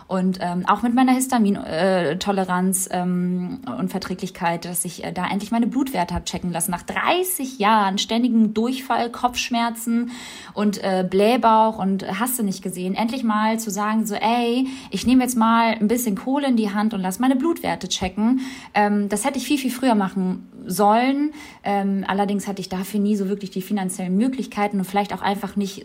Und 0.08 0.38
ähm, 0.40 0.64
auch 0.66 0.82
mit 0.82 0.94
meiner 0.94 1.12
Histamintoleranz 1.12 2.88
ähm, 2.92 3.60
und 3.78 3.90
Verträglichkeit, 3.90 4.64
dass 4.64 4.84
ich 4.84 5.02
äh, 5.04 5.12
da 5.12 5.26
endlich 5.26 5.50
meine 5.50 5.66
Blutwerte 5.66 6.14
habe 6.14 6.24
checken 6.24 6.52
lassen. 6.52 6.70
Nach 6.70 6.82
30 6.82 7.58
Jahren 7.58 7.98
ständigen 7.98 8.54
Durchfall, 8.54 9.10
Kopfschmerzen 9.10 10.12
und 10.54 10.82
äh, 10.82 11.04
Blähbauch 11.08 11.78
und 11.78 12.06
hast 12.20 12.38
du 12.38 12.44
nicht 12.44 12.62
gesehen, 12.62 12.94
endlich 12.94 13.24
mal 13.24 13.58
zu 13.58 13.70
sagen, 13.70 14.06
so 14.06 14.14
ey, 14.14 14.68
ich 14.90 15.06
nehme 15.06 15.24
jetzt 15.24 15.36
mal 15.36 15.72
ein 15.72 15.88
bisschen 15.88 16.14
Kohle 16.14 16.46
in 16.46 16.56
die 16.56 16.72
Hand 16.72 16.94
und 16.94 17.00
lass 17.00 17.18
meine 17.18 17.34
Blutwerte 17.34 17.88
checken. 17.88 18.42
Ähm, 18.74 19.08
das 19.08 19.24
hätte 19.24 19.38
ich 19.38 19.44
viel, 19.44 19.58
viel 19.58 19.72
früher 19.72 19.96
machen 19.96 20.48
sollen. 20.66 21.32
Ähm, 21.64 22.04
allerdings 22.06 22.46
hatte 22.46 22.60
ich 22.60 22.68
dafür 22.68 23.00
nie 23.00 23.16
so 23.16 23.28
wirklich 23.28 23.50
die 23.50 23.62
finanziellen 23.62 24.16
Möglichkeiten 24.16 24.78
und 24.78 24.84
vielleicht 24.84 25.12
auch 25.12 25.22
einfach 25.22 25.56
nicht 25.56 25.84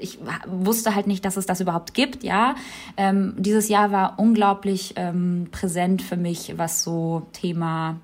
ich 0.00 0.18
wusste 0.46 0.94
halt 0.94 1.06
nicht, 1.06 1.24
dass 1.24 1.36
es 1.36 1.46
das 1.46 1.60
überhaupt 1.60 1.94
gibt, 1.94 2.24
ja. 2.24 2.54
Ähm, 2.96 3.34
dieses 3.38 3.68
Jahr 3.68 3.92
war 3.92 4.18
unglaublich 4.18 4.94
ähm, 4.96 5.48
präsent 5.50 6.02
für 6.02 6.16
mich, 6.16 6.54
was 6.56 6.82
so 6.82 7.26
Thema 7.32 7.96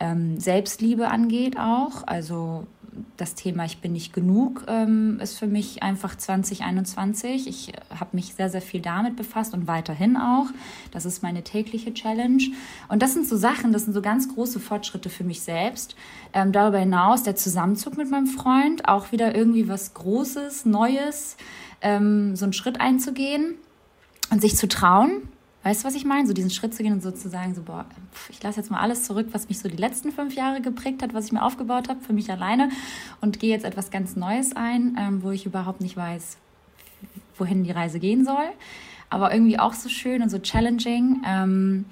ähm, 0.00 0.38
Selbstliebe 0.38 1.08
angeht 1.08 1.56
auch. 1.58 2.06
Also 2.06 2.66
das 3.16 3.34
Thema 3.34 3.64
Ich 3.64 3.78
bin 3.78 3.92
nicht 3.92 4.12
genug 4.12 4.64
ähm, 4.68 5.18
ist 5.20 5.38
für 5.38 5.46
mich 5.46 5.82
einfach 5.82 6.16
2021. 6.16 7.46
Ich 7.46 7.72
habe 7.90 8.10
mich 8.12 8.34
sehr, 8.34 8.50
sehr 8.50 8.60
viel 8.60 8.80
damit 8.80 9.16
befasst 9.16 9.54
und 9.54 9.66
weiterhin 9.66 10.16
auch. 10.16 10.46
Das 10.90 11.04
ist 11.04 11.22
meine 11.22 11.42
tägliche 11.42 11.94
Challenge. 11.94 12.42
Und 12.88 13.02
das 13.02 13.14
sind 13.14 13.26
so 13.26 13.36
Sachen, 13.36 13.72
das 13.72 13.84
sind 13.84 13.94
so 13.94 14.02
ganz 14.02 14.32
große 14.34 14.60
Fortschritte 14.60 15.10
für 15.10 15.24
mich 15.24 15.40
selbst. 15.42 15.96
Ähm, 16.32 16.52
darüber 16.52 16.78
hinaus 16.78 17.22
der 17.22 17.36
Zusammenzug 17.36 17.96
mit 17.96 18.10
meinem 18.10 18.26
Freund, 18.26 18.88
auch 18.88 19.12
wieder 19.12 19.34
irgendwie 19.34 19.68
was 19.68 19.94
Großes, 19.94 20.66
Neues, 20.66 21.36
ähm, 21.80 22.36
so 22.36 22.44
einen 22.44 22.52
Schritt 22.52 22.80
einzugehen 22.80 23.54
und 24.30 24.40
sich 24.40 24.56
zu 24.56 24.68
trauen 24.68 25.28
Weißt 25.64 25.82
du, 25.82 25.86
was 25.86 25.94
ich 25.94 26.04
meine? 26.04 26.26
So 26.26 26.32
diesen 26.32 26.50
Schritt 26.50 26.74
zu 26.74 26.82
gehen 26.82 26.92
und 26.92 27.02
sozusagen 27.02 27.54
so, 27.54 27.62
boah, 27.62 27.86
ich 28.28 28.42
lasse 28.42 28.58
jetzt 28.58 28.70
mal 28.70 28.80
alles 28.80 29.04
zurück, 29.04 29.28
was 29.32 29.48
mich 29.48 29.60
so 29.60 29.68
die 29.68 29.76
letzten 29.76 30.10
fünf 30.10 30.34
Jahre 30.34 30.60
geprägt 30.60 31.02
hat, 31.02 31.14
was 31.14 31.26
ich 31.26 31.32
mir 31.32 31.42
aufgebaut 31.42 31.88
habe 31.88 32.00
für 32.00 32.12
mich 32.12 32.30
alleine 32.30 32.70
und 33.20 33.38
gehe 33.38 33.50
jetzt 33.50 33.64
etwas 33.64 33.90
ganz 33.90 34.16
Neues 34.16 34.56
ein, 34.56 34.96
ähm, 34.98 35.22
wo 35.22 35.30
ich 35.30 35.46
überhaupt 35.46 35.80
nicht 35.80 35.96
weiß, 35.96 36.36
wohin 37.36 37.62
die 37.62 37.70
Reise 37.70 38.00
gehen 38.00 38.24
soll. 38.24 38.48
Aber 39.08 39.32
irgendwie 39.32 39.58
auch 39.58 39.74
so 39.74 39.88
schön 39.88 40.22
und 40.22 40.30
so 40.30 40.38
challenging. 40.40 41.22
Ähm, 41.26 41.84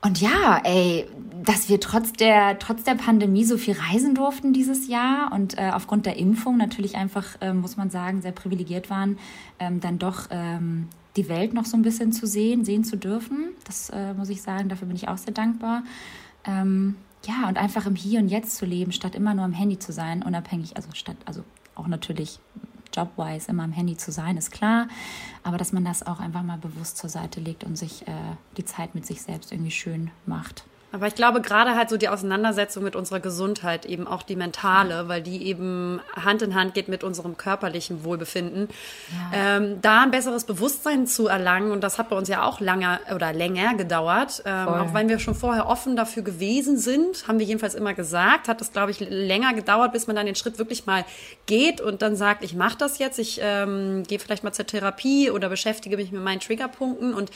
und 0.00 0.20
ja, 0.20 0.60
ey, 0.64 1.06
dass 1.44 1.68
wir 1.68 1.80
trotz 1.80 2.12
der, 2.12 2.58
trotz 2.58 2.84
der 2.84 2.94
Pandemie 2.94 3.44
so 3.44 3.56
viel 3.58 3.76
reisen 3.76 4.14
durften 4.14 4.52
dieses 4.52 4.88
Jahr 4.88 5.32
und 5.32 5.58
äh, 5.58 5.70
aufgrund 5.72 6.06
der 6.06 6.16
Impfung 6.16 6.56
natürlich 6.56 6.96
einfach, 6.96 7.40
äh, 7.40 7.52
muss 7.52 7.76
man 7.76 7.90
sagen, 7.90 8.22
sehr 8.22 8.32
privilegiert 8.32 8.90
waren, 8.90 9.18
ähm, 9.58 9.80
dann 9.80 9.98
doch 9.98 10.26
ähm, 10.30 10.88
die 11.18 11.28
Welt 11.28 11.52
noch 11.52 11.64
so 11.64 11.76
ein 11.76 11.82
bisschen 11.82 12.12
zu 12.12 12.26
sehen, 12.26 12.64
sehen 12.64 12.84
zu 12.84 12.96
dürfen. 12.96 13.50
Das 13.64 13.90
äh, 13.90 14.14
muss 14.14 14.28
ich 14.28 14.40
sagen, 14.40 14.68
dafür 14.68 14.86
bin 14.86 14.96
ich 14.96 15.08
auch 15.08 15.18
sehr 15.18 15.34
dankbar. 15.34 15.82
Ähm, 16.44 16.94
ja, 17.26 17.48
und 17.48 17.58
einfach 17.58 17.86
im 17.86 17.96
Hier 17.96 18.20
und 18.20 18.28
Jetzt 18.28 18.56
zu 18.56 18.64
leben, 18.64 18.92
statt 18.92 19.16
immer 19.16 19.34
nur 19.34 19.44
am 19.44 19.52
Handy 19.52 19.78
zu 19.78 19.92
sein, 19.92 20.22
unabhängig, 20.22 20.76
also 20.76 20.88
statt, 20.94 21.16
also 21.24 21.42
auch 21.74 21.88
natürlich 21.88 22.38
jobwise 22.94 23.50
immer 23.50 23.64
am 23.64 23.72
Handy 23.72 23.96
zu 23.96 24.12
sein, 24.12 24.36
ist 24.36 24.52
klar. 24.52 24.86
Aber 25.42 25.58
dass 25.58 25.72
man 25.72 25.84
das 25.84 26.06
auch 26.06 26.20
einfach 26.20 26.44
mal 26.44 26.58
bewusst 26.58 26.96
zur 26.96 27.10
Seite 27.10 27.40
legt 27.40 27.64
und 27.64 27.76
sich 27.76 28.06
äh, 28.06 28.12
die 28.56 28.64
Zeit 28.64 28.94
mit 28.94 29.04
sich 29.04 29.20
selbst 29.20 29.50
irgendwie 29.50 29.72
schön 29.72 30.10
macht. 30.24 30.64
Aber 30.90 31.06
ich 31.06 31.14
glaube, 31.14 31.42
gerade 31.42 31.74
halt 31.74 31.90
so 31.90 31.98
die 31.98 32.08
Auseinandersetzung 32.08 32.82
mit 32.82 32.96
unserer 32.96 33.20
Gesundheit, 33.20 33.84
eben 33.84 34.06
auch 34.06 34.22
die 34.22 34.36
mentale, 34.36 35.06
weil 35.06 35.22
die 35.22 35.46
eben 35.46 36.00
Hand 36.16 36.40
in 36.40 36.54
Hand 36.54 36.72
geht 36.72 36.88
mit 36.88 37.04
unserem 37.04 37.36
körperlichen 37.36 38.04
Wohlbefinden, 38.04 38.68
ja. 39.32 39.56
ähm, 39.56 39.82
da 39.82 40.02
ein 40.02 40.10
besseres 40.10 40.44
Bewusstsein 40.44 41.06
zu 41.06 41.26
erlangen. 41.28 41.72
Und 41.72 41.82
das 41.82 41.98
hat 41.98 42.08
bei 42.08 42.16
uns 42.16 42.28
ja 42.28 42.42
auch 42.42 42.60
lange 42.60 43.00
oder 43.14 43.34
länger 43.34 43.74
gedauert. 43.74 44.42
Ähm, 44.46 44.68
auch 44.68 44.94
wenn 44.94 45.10
wir 45.10 45.18
schon 45.18 45.34
vorher 45.34 45.66
offen 45.68 45.94
dafür 45.94 46.22
gewesen 46.22 46.78
sind, 46.78 47.28
haben 47.28 47.38
wir 47.38 47.46
jedenfalls 47.46 47.74
immer 47.74 47.92
gesagt, 47.92 48.48
hat 48.48 48.62
das, 48.62 48.72
glaube 48.72 48.90
ich, 48.90 49.00
länger 49.00 49.52
gedauert, 49.52 49.92
bis 49.92 50.06
man 50.06 50.16
dann 50.16 50.24
den 50.24 50.36
Schritt 50.36 50.58
wirklich 50.58 50.86
mal 50.86 51.04
geht 51.44 51.82
und 51.82 52.00
dann 52.00 52.16
sagt, 52.16 52.42
ich 52.42 52.54
mache 52.54 52.78
das 52.78 52.98
jetzt, 52.98 53.18
ich 53.18 53.40
ähm, 53.42 54.04
gehe 54.04 54.18
vielleicht 54.18 54.42
mal 54.42 54.52
zur 54.52 54.66
Therapie 54.66 55.30
oder 55.30 55.50
beschäftige 55.50 55.98
mich 55.98 56.12
mit 56.12 56.22
meinen 56.22 56.40
Triggerpunkten 56.40 57.12
und 57.12 57.30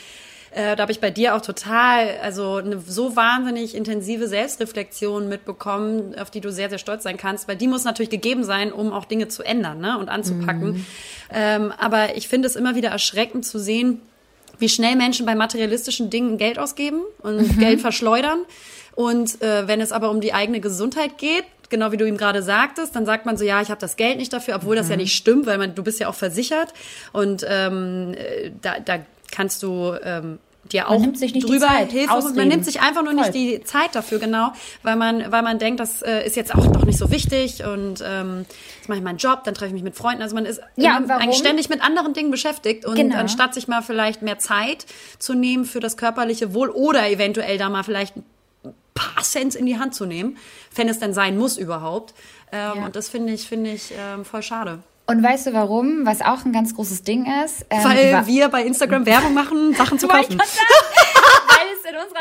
äh, 0.55 0.77
da 0.77 0.83
habe 0.83 0.93
ich 0.93 1.01
bei 1.01 1.11
dir 1.11 1.35
auch 1.35 1.41
total, 1.41 2.19
also 2.23 2.57
eine 2.57 2.81
so 2.87 3.17
wahnsinnig 3.17 3.75
intensive 3.75 4.29
Selbstreflexion 4.29 5.29
mitbekommen, 5.29 6.15
auf 6.19 6.31
die 6.31 6.41
du 6.41 6.53
sehr, 6.53 6.69
sehr 6.69 6.79
stolz 6.79 7.05
sein 7.05 7.17
kannst, 7.17 7.49
weil 7.49 7.57
die 7.57 7.69
muss 7.69 7.85
natürlich 7.85 8.11
gegeben 8.11 8.45
sein, 8.45 8.73
um 8.73 8.93
auch 8.93 9.07
Dinge 9.07 9.29
zu 9.29 9.43
ändern 9.43 9.81
ne, 9.81 9.99
und 9.99 10.09
anzupacken. 10.09 10.73
Mhm. 10.73 10.87
Ähm, 11.33 11.73
aber 11.79 12.17
ich 12.17 12.29
finde 12.29 12.49
es 12.49 12.57
immer 12.57 12.75
wieder 12.75 12.91
erschreckend 12.91 13.47
zu 13.47 13.59
sehen, 13.59 14.03
wie 14.59 14.69
schnell 14.69 14.95
Menschen 14.97 15.25
bei 15.25 15.35
materialistischen 15.35 16.11
Dingen 16.11 16.37
Geld 16.37 16.59
ausgeben 16.59 17.01
und 17.23 17.57
mhm. 17.57 17.59
Geld 17.59 17.81
verschleudern. 17.81 18.41
Und 18.95 19.41
äh, 19.41 19.67
wenn 19.67 19.81
es 19.81 19.91
aber 19.91 20.11
um 20.11 20.21
die 20.21 20.35
eigene 20.35 20.61
Gesundheit 20.61 21.17
geht, 21.17 21.45
genau 21.71 21.91
wie 21.91 21.97
du 21.97 22.07
ihm 22.07 22.19
gerade 22.19 22.43
sagtest, 22.43 22.95
dann 22.95 23.07
sagt 23.07 23.25
man 23.25 23.39
so, 23.39 23.45
ja, 23.45 23.63
ich 23.63 23.71
habe 23.71 23.81
das 23.81 23.97
Geld 23.97 24.19
nicht 24.19 24.33
dafür, 24.33 24.57
obwohl 24.57 24.77
mhm. 24.77 24.79
das 24.81 24.89
ja 24.91 24.97
mhm. 24.97 25.03
nicht 25.03 25.15
stimmt, 25.15 25.47
weil 25.47 25.57
man, 25.57 25.75
du 25.75 25.83
bist 25.83 25.99
ja 25.99 26.09
auch 26.09 26.15
versichert 26.15 26.75
und 27.13 27.45
ähm, 27.49 28.15
äh, 28.15 28.51
da, 28.61 28.79
da 28.79 28.99
kannst 29.33 29.63
du 29.65 29.95
ähm, 30.05 30.39
dir 30.71 30.89
auch 30.89 31.01
man 31.01 31.15
sich 31.15 31.35
nicht 31.35 31.49
drüber 31.49 31.67
die 31.67 31.73
Zeit, 31.73 31.91
Hilfe. 31.91 32.33
Man 32.35 32.49
nimmt 32.49 32.65
sich 32.65 32.81
einfach 32.81 33.03
nur 33.03 33.13
Voll. 33.13 33.23
nicht 33.23 33.35
die 33.35 33.65
Zeit 33.65 33.95
dafür, 33.95 34.19
genau, 34.19 34.53
weil 34.83 34.97
man, 34.97 35.33
weil 35.33 35.43
man 35.43 35.59
denkt, 35.59 35.81
das 35.81 36.03
äh, 36.03 36.25
ist 36.25 36.37
jetzt 36.37 36.55
auch 36.55 36.67
doch 36.67 36.85
nicht 36.85 36.99
so 36.99 37.11
wichtig 37.11 37.65
und 37.65 38.03
ähm, 38.07 38.47
jetzt 38.77 38.89
mache 38.89 38.99
ich 38.99 39.05
meinen 39.05 39.19
Job, 39.19 39.45
dann 39.45 39.55
treffe 39.55 39.69
ich 39.69 39.75
mich 39.75 39.83
mit 39.83 39.97
Freunden. 39.97 40.23
Also 40.23 40.35
man 40.35 40.47
ist 40.47 40.61
ja, 40.77 40.97
eigentlich 40.97 41.39
ständig 41.39 41.69
mit 41.69 41.83
anderen 41.83 42.15
Dingen 42.15 42.31
beschäftigt 42.31 42.85
und 42.85 42.95
genau. 42.95 43.17
anstatt 43.17 43.55
sich 43.55 43.69
mal 43.69 43.83
vielleicht 43.83 44.23
mehr 44.23 44.39
Zeit 44.39 44.87
zu 45.19 45.35
nehmen 45.35 45.65
für 45.65 45.81
das 45.81 45.97
körperliche 45.97 46.55
Wohl 46.55 46.71
oder 46.71 47.09
eventuell 47.11 47.59
da 47.59 47.69
mal 47.69 47.83
vielleicht 47.83 48.17
ein 48.17 48.25
paar 48.95 49.25
Cents 49.25 49.57
in 49.57 49.67
die 49.67 49.79
Hand 49.79 49.95
zu 49.95 50.07
nehmen, 50.07 50.37
wenn 50.75 50.89
es 50.89 50.99
denn 51.01 51.13
sein 51.13 51.37
muss 51.37 51.59
überhaupt. 51.59 52.15
Ähm, 52.53 52.73
ja. 52.77 52.85
Und 52.85 52.97
das 52.97 53.09
finde 53.09 53.33
ich, 53.33 53.49
finde 53.49 53.73
ich 53.73 53.93
ähm, 53.99 54.25
voll 54.25 54.43
schade. 54.43 54.81
Und 55.07 55.23
weißt 55.23 55.49
du 55.49 55.53
warum? 55.53 56.07
Was 56.07 56.23
auch 56.23 56.45
ein 56.45 56.53
ganz 56.53 56.75
großes 56.75 57.03
Ding 57.03 57.27
ist? 57.45 57.67
Ähm, 57.71 57.85
Weil 57.85 58.27
wir 58.27 58.49
bei 58.49 58.63
Instagram 58.65 59.05
Werbung 59.05 59.35
machen, 59.35 59.75
Sachen 59.75 59.99
zu 59.99 60.07
kaufen. 60.09 60.41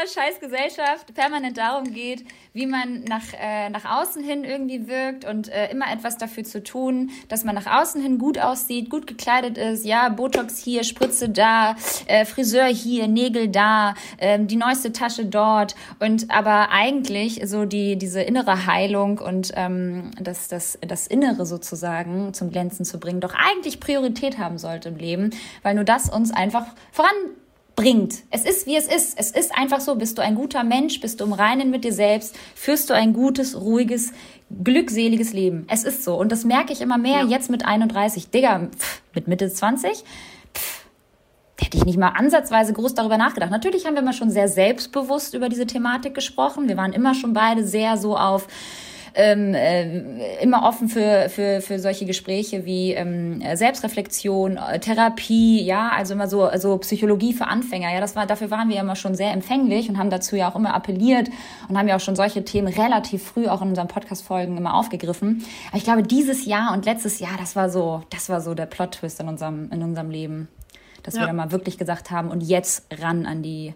Unserer 0.01 0.23
Scheißgesellschaft 0.23 1.13
permanent 1.13 1.57
darum 1.57 1.93
geht, 1.93 2.23
wie 2.53 2.65
man 2.65 3.03
nach, 3.03 3.33
äh, 3.39 3.69
nach 3.69 3.85
außen 3.85 4.23
hin 4.23 4.43
irgendwie 4.43 4.87
wirkt 4.87 5.25
und 5.25 5.49
äh, 5.49 5.69
immer 5.71 5.91
etwas 5.91 6.17
dafür 6.17 6.43
zu 6.43 6.63
tun, 6.63 7.11
dass 7.27 7.43
man 7.43 7.55
nach 7.55 7.67
außen 7.67 8.01
hin 8.01 8.17
gut 8.17 8.39
aussieht, 8.39 8.89
gut 8.89 9.07
gekleidet 9.07 9.57
ist. 9.57 9.85
Ja, 9.85 10.09
Botox 10.09 10.57
hier, 10.57 10.83
Spritze 10.83 11.29
da, 11.29 11.75
äh, 12.07 12.25
Friseur 12.25 12.65
hier, 12.65 13.07
Nägel 13.07 13.47
da, 13.47 13.95
äh, 14.17 14.39
die 14.39 14.55
neueste 14.55 14.91
Tasche 14.91 15.25
dort. 15.25 15.75
Und 15.99 16.31
aber 16.31 16.69
eigentlich 16.71 17.41
so 17.45 17.65
die, 17.65 17.97
diese 17.97 18.21
innere 18.21 18.65
Heilung 18.65 19.19
und 19.19 19.51
ähm, 19.55 20.11
das, 20.19 20.47
das, 20.47 20.77
das 20.81 21.07
Innere 21.07 21.45
sozusagen 21.45 22.33
zum 22.33 22.51
Glänzen 22.51 22.85
zu 22.85 22.99
bringen, 22.99 23.21
doch 23.21 23.33
eigentlich 23.33 23.79
Priorität 23.79 24.37
haben 24.37 24.57
sollte 24.57 24.89
im 24.89 24.97
Leben, 24.97 25.31
weil 25.63 25.75
nur 25.75 25.83
das 25.83 26.09
uns 26.09 26.31
einfach 26.31 26.65
voran 26.91 27.11
bringt. 27.75 28.23
Es 28.29 28.45
ist, 28.45 28.67
wie 28.67 28.75
es 28.75 28.87
ist. 28.87 29.17
Es 29.17 29.31
ist 29.31 29.55
einfach 29.57 29.79
so. 29.79 29.95
Bist 29.95 30.17
du 30.17 30.21
ein 30.21 30.35
guter 30.35 30.63
Mensch, 30.63 30.99
bist 30.99 31.19
du 31.19 31.25
im 31.25 31.33
Reinen 31.33 31.69
mit 31.69 31.83
dir 31.83 31.93
selbst, 31.93 32.35
führst 32.55 32.89
du 32.89 32.93
ein 32.93 33.13
gutes, 33.13 33.59
ruhiges, 33.59 34.11
glückseliges 34.63 35.33
Leben. 35.33 35.65
Es 35.69 35.83
ist 35.83 36.03
so. 36.03 36.15
Und 36.15 36.31
das 36.31 36.43
merke 36.43 36.73
ich 36.73 36.81
immer 36.81 36.97
mehr 36.97 37.21
ja. 37.21 37.27
jetzt 37.27 37.49
mit 37.49 37.65
31. 37.65 38.29
Digga, 38.29 38.69
pff, 38.77 39.01
mit 39.15 39.27
Mitte 39.27 39.51
20, 39.51 40.03
pff, 40.53 40.85
hätte 41.59 41.77
ich 41.77 41.85
nicht 41.85 41.97
mal 41.97 42.09
ansatzweise 42.09 42.73
groß 42.73 42.93
darüber 42.93 43.17
nachgedacht. 43.17 43.51
Natürlich 43.51 43.85
haben 43.85 43.93
wir 43.93 44.01
immer 44.01 44.13
schon 44.13 44.31
sehr 44.31 44.47
selbstbewusst 44.47 45.33
über 45.33 45.49
diese 45.49 45.67
Thematik 45.67 46.13
gesprochen. 46.13 46.67
Wir 46.67 46.77
waren 46.77 46.93
immer 46.93 47.15
schon 47.15 47.33
beide 47.33 47.65
sehr 47.65 47.97
so 47.97 48.17
auf 48.17 48.47
ähm, 49.13 49.53
äh, 49.53 50.41
immer 50.41 50.63
offen 50.63 50.87
für, 50.87 51.29
für, 51.29 51.61
für 51.61 51.79
solche 51.79 52.05
Gespräche 52.05 52.65
wie 52.65 52.93
ähm, 52.93 53.41
Selbstreflexion, 53.55 54.57
äh, 54.57 54.79
Therapie, 54.79 55.61
ja, 55.63 55.91
also 55.95 56.13
immer 56.13 56.27
so 56.27 56.43
also 56.43 56.77
Psychologie 56.77 57.33
für 57.33 57.47
Anfänger. 57.47 57.93
Ja, 57.93 57.99
das 57.99 58.15
war, 58.15 58.25
dafür 58.25 58.51
waren 58.51 58.69
wir 58.69 58.79
immer 58.79 58.95
schon 58.95 59.15
sehr 59.15 59.31
empfänglich 59.31 59.89
und 59.89 59.97
haben 59.97 60.09
dazu 60.09 60.35
ja 60.35 60.49
auch 60.49 60.55
immer 60.55 60.73
appelliert 60.73 61.29
und 61.67 61.77
haben 61.77 61.87
ja 61.87 61.95
auch 61.95 62.01
schon 62.01 62.15
solche 62.15 62.45
Themen 62.45 62.67
relativ 62.67 63.23
früh 63.23 63.47
auch 63.47 63.61
in 63.61 63.69
unseren 63.69 63.87
Podcast-Folgen 63.87 64.57
immer 64.57 64.75
aufgegriffen. 64.75 65.43
Aber 65.69 65.77
ich 65.77 65.83
glaube, 65.83 66.03
dieses 66.03 66.45
Jahr 66.45 66.73
und 66.73 66.85
letztes 66.85 67.19
Jahr, 67.19 67.37
das 67.37 67.55
war 67.55 67.69
so, 67.69 68.03
das 68.09 68.29
war 68.29 68.41
so 68.41 68.53
der 68.53 68.65
Plot-Twist 68.65 69.19
in 69.19 69.27
unserem, 69.27 69.71
in 69.71 69.83
unserem 69.83 70.09
Leben. 70.09 70.47
Dass 71.03 71.15
ja. 71.15 71.21
wir 71.21 71.27
dann 71.27 71.35
mal 71.35 71.51
wirklich 71.51 71.79
gesagt 71.79 72.11
haben, 72.11 72.29
und 72.29 72.41
jetzt 72.41 72.85
ran 73.01 73.25
an 73.25 73.41
die, 73.41 73.73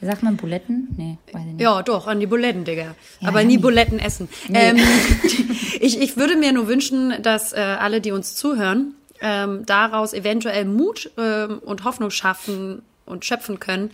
wie 0.00 0.06
sagt 0.06 0.22
man, 0.22 0.36
Buletten? 0.36 0.88
Nee, 0.96 1.18
weiß 1.32 1.42
ich 1.42 1.52
nicht. 1.52 1.60
Ja, 1.60 1.82
doch, 1.82 2.06
an 2.06 2.20
die 2.20 2.26
Buletten, 2.26 2.64
Digga. 2.64 2.94
Ja, 3.20 3.28
Aber 3.28 3.44
nie 3.44 3.58
Buletten 3.58 3.98
essen. 3.98 4.28
Nee. 4.48 4.70
Ähm, 4.70 4.76
ich, 5.80 6.00
ich 6.00 6.16
würde 6.16 6.36
mir 6.36 6.52
nur 6.52 6.68
wünschen, 6.68 7.22
dass 7.22 7.52
äh, 7.52 7.58
alle, 7.58 8.00
die 8.00 8.12
uns 8.12 8.34
zuhören, 8.34 8.94
ähm, 9.20 9.64
daraus 9.66 10.14
eventuell 10.14 10.64
Mut 10.64 11.10
ähm, 11.18 11.58
und 11.58 11.84
Hoffnung 11.84 12.10
schaffen 12.10 12.82
und 13.04 13.24
schöpfen 13.24 13.60
können, 13.60 13.90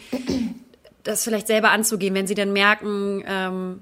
das 1.03 1.25
vielleicht 1.25 1.49
selber 1.49 1.71
anzugehen, 1.71 2.15
wenn 2.15 2.27
sie 2.27 2.35
dann 2.35 2.53
merken, 2.53 3.25
ähm, 3.27 3.81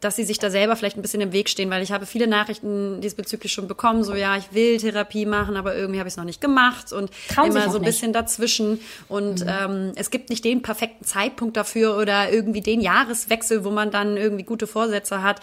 dass 0.00 0.14
sie 0.14 0.24
sich 0.24 0.38
da 0.38 0.50
selber 0.50 0.76
vielleicht 0.76 0.96
ein 0.96 1.02
bisschen 1.02 1.20
im 1.20 1.32
Weg 1.32 1.48
stehen, 1.48 1.70
weil 1.70 1.82
ich 1.82 1.90
habe 1.90 2.06
viele 2.06 2.28
Nachrichten 2.28 3.00
diesbezüglich 3.00 3.52
schon 3.52 3.66
bekommen, 3.66 4.04
so 4.04 4.14
ja, 4.14 4.36
ich 4.36 4.52
will 4.52 4.78
Therapie 4.78 5.26
machen, 5.26 5.56
aber 5.56 5.74
irgendwie 5.74 5.98
habe 5.98 6.08
ich 6.08 6.12
es 6.12 6.16
noch 6.16 6.24
nicht 6.24 6.40
gemacht 6.40 6.92
und 6.92 7.10
Trauen 7.28 7.50
immer 7.50 7.70
so 7.70 7.78
ein 7.78 7.84
bisschen 7.84 8.12
dazwischen. 8.12 8.80
Und 9.08 9.44
mhm. 9.44 9.50
ähm, 9.50 9.92
es 9.96 10.10
gibt 10.10 10.30
nicht 10.30 10.44
den 10.44 10.62
perfekten 10.62 11.04
Zeitpunkt 11.04 11.56
dafür 11.56 11.96
oder 11.96 12.30
irgendwie 12.32 12.60
den 12.60 12.80
Jahreswechsel, 12.80 13.64
wo 13.64 13.70
man 13.70 13.90
dann 13.90 14.16
irgendwie 14.16 14.44
gute 14.44 14.66
Vorsätze 14.66 15.22
hat. 15.22 15.40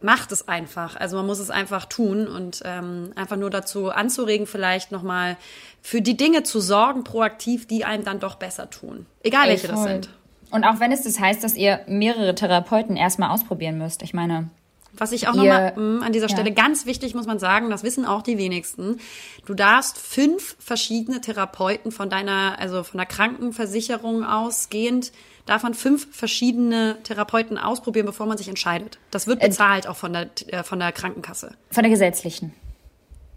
Macht 0.00 0.32
es 0.32 0.48
einfach. 0.48 0.96
Also 0.96 1.16
man 1.16 1.26
muss 1.26 1.38
es 1.38 1.50
einfach 1.50 1.84
tun 1.84 2.26
und 2.26 2.62
ähm, 2.64 3.12
einfach 3.14 3.36
nur 3.36 3.50
dazu 3.50 3.90
anzuregen, 3.90 4.46
vielleicht 4.46 4.90
nochmal 4.90 5.36
für 5.80 6.00
die 6.00 6.16
Dinge 6.16 6.42
zu 6.42 6.60
sorgen, 6.60 7.04
proaktiv, 7.04 7.68
die 7.68 7.84
einem 7.84 8.04
dann 8.04 8.18
doch 8.18 8.36
besser 8.36 8.70
tun. 8.70 9.06
Egal 9.22 9.48
welche 9.48 9.68
das 9.68 9.82
sind. 9.82 10.08
Und 10.52 10.64
auch 10.64 10.80
wenn 10.80 10.92
es 10.92 11.02
das 11.02 11.18
heißt, 11.18 11.42
dass 11.42 11.56
ihr 11.56 11.80
mehrere 11.86 12.34
Therapeuten 12.34 12.96
erstmal 12.96 13.30
ausprobieren 13.30 13.78
müsst. 13.78 14.02
Ich 14.02 14.12
meine. 14.12 14.50
Was 14.94 15.12
ich 15.12 15.26
auch 15.26 15.34
nochmal 15.34 15.74
hm, 15.74 16.02
an 16.02 16.12
dieser 16.12 16.28
Stelle 16.28 16.50
ja. 16.50 16.54
ganz 16.54 16.84
wichtig 16.84 17.14
muss 17.14 17.24
man 17.24 17.38
sagen, 17.38 17.70
das 17.70 17.82
wissen 17.82 18.04
auch 18.04 18.20
die 18.20 18.36
wenigsten. 18.36 19.00
Du 19.46 19.54
darfst 19.54 19.96
fünf 19.96 20.54
verschiedene 20.60 21.22
Therapeuten 21.22 21.90
von 21.90 22.10
deiner, 22.10 22.58
also 22.58 22.82
von 22.82 22.98
der 22.98 23.06
Krankenversicherung 23.06 24.22
ausgehend, 24.22 25.12
davon 25.46 25.72
fünf 25.72 26.14
verschiedene 26.14 26.98
Therapeuten 27.02 27.56
ausprobieren, 27.56 28.04
bevor 28.04 28.26
man 28.26 28.36
sich 28.36 28.48
entscheidet. 28.48 28.98
Das 29.10 29.26
wird 29.26 29.42
äh, 29.42 29.48
bezahlt 29.48 29.86
auch 29.86 29.96
von 29.96 30.12
der, 30.12 30.28
äh, 30.48 30.62
von 30.62 30.78
der 30.78 30.92
Krankenkasse. 30.92 31.54
Von 31.70 31.82
der 31.84 31.90
gesetzlichen. 31.90 32.52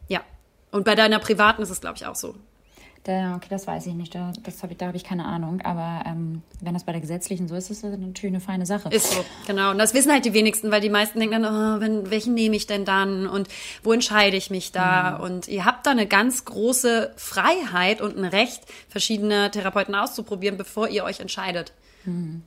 Ja. 0.10 0.20
Und 0.72 0.84
bei 0.84 0.96
deiner 0.96 1.20
privaten 1.20 1.62
ist 1.62 1.70
es, 1.70 1.80
glaube 1.80 1.96
ich, 1.96 2.06
auch 2.06 2.16
so. 2.16 2.36
Da, 3.06 3.36
okay, 3.36 3.46
das 3.52 3.68
weiß 3.68 3.86
ich 3.86 3.94
nicht. 3.94 4.16
Da, 4.16 4.34
das 4.42 4.64
hab 4.64 4.72
ich, 4.72 4.78
da 4.78 4.88
habe 4.88 4.98
ich 4.98 5.04
keine 5.04 5.26
Ahnung. 5.26 5.62
Aber 5.62 6.04
ähm, 6.08 6.42
wenn 6.60 6.74
das 6.74 6.86
bei 6.86 6.92
der 6.92 7.02
gesetzlichen 7.02 7.48
so 7.48 7.54
ist, 7.54 7.70
ist 7.70 7.84
das 7.84 7.92
natürlich 7.92 8.34
eine 8.34 8.40
feine 8.40 8.66
Sache. 8.66 8.90
Ist 8.90 9.12
so, 9.12 9.24
genau. 9.46 9.70
Und 9.70 9.78
das 9.78 9.94
wissen 9.94 10.12
halt 10.12 10.26
die 10.26 10.34
wenigsten, 10.34 10.72
weil 10.72 10.82
die 10.82 10.90
meisten 10.90 11.20
denken 11.20 11.44
dann, 11.44 11.78
oh, 11.78 11.82
wenn, 11.82 12.10
welchen 12.10 12.34
nehme 12.34 12.56
ich 12.56 12.66
denn 12.66 12.84
dann 12.84 13.28
und 13.28 13.48
wo 13.84 13.94
entscheide 13.94 14.36
ich 14.38 14.50
mich 14.50 14.72
da? 14.72 15.20
Mhm. 15.20 15.24
Und 15.24 15.48
ihr 15.48 15.66
habt 15.66 15.86
da 15.86 15.92
eine 15.92 16.08
ganz 16.08 16.46
große 16.46 17.14
Freiheit 17.16 18.02
und 18.02 18.18
ein 18.18 18.26
Recht, 18.26 18.64
verschiedene 18.90 19.52
Therapeuten 19.52 19.94
auszuprobieren, 19.94 20.58
bevor 20.58 20.88
ihr 20.88 21.04
euch 21.04 21.20
entscheidet. 21.20 21.74
Mhm. 22.06 22.42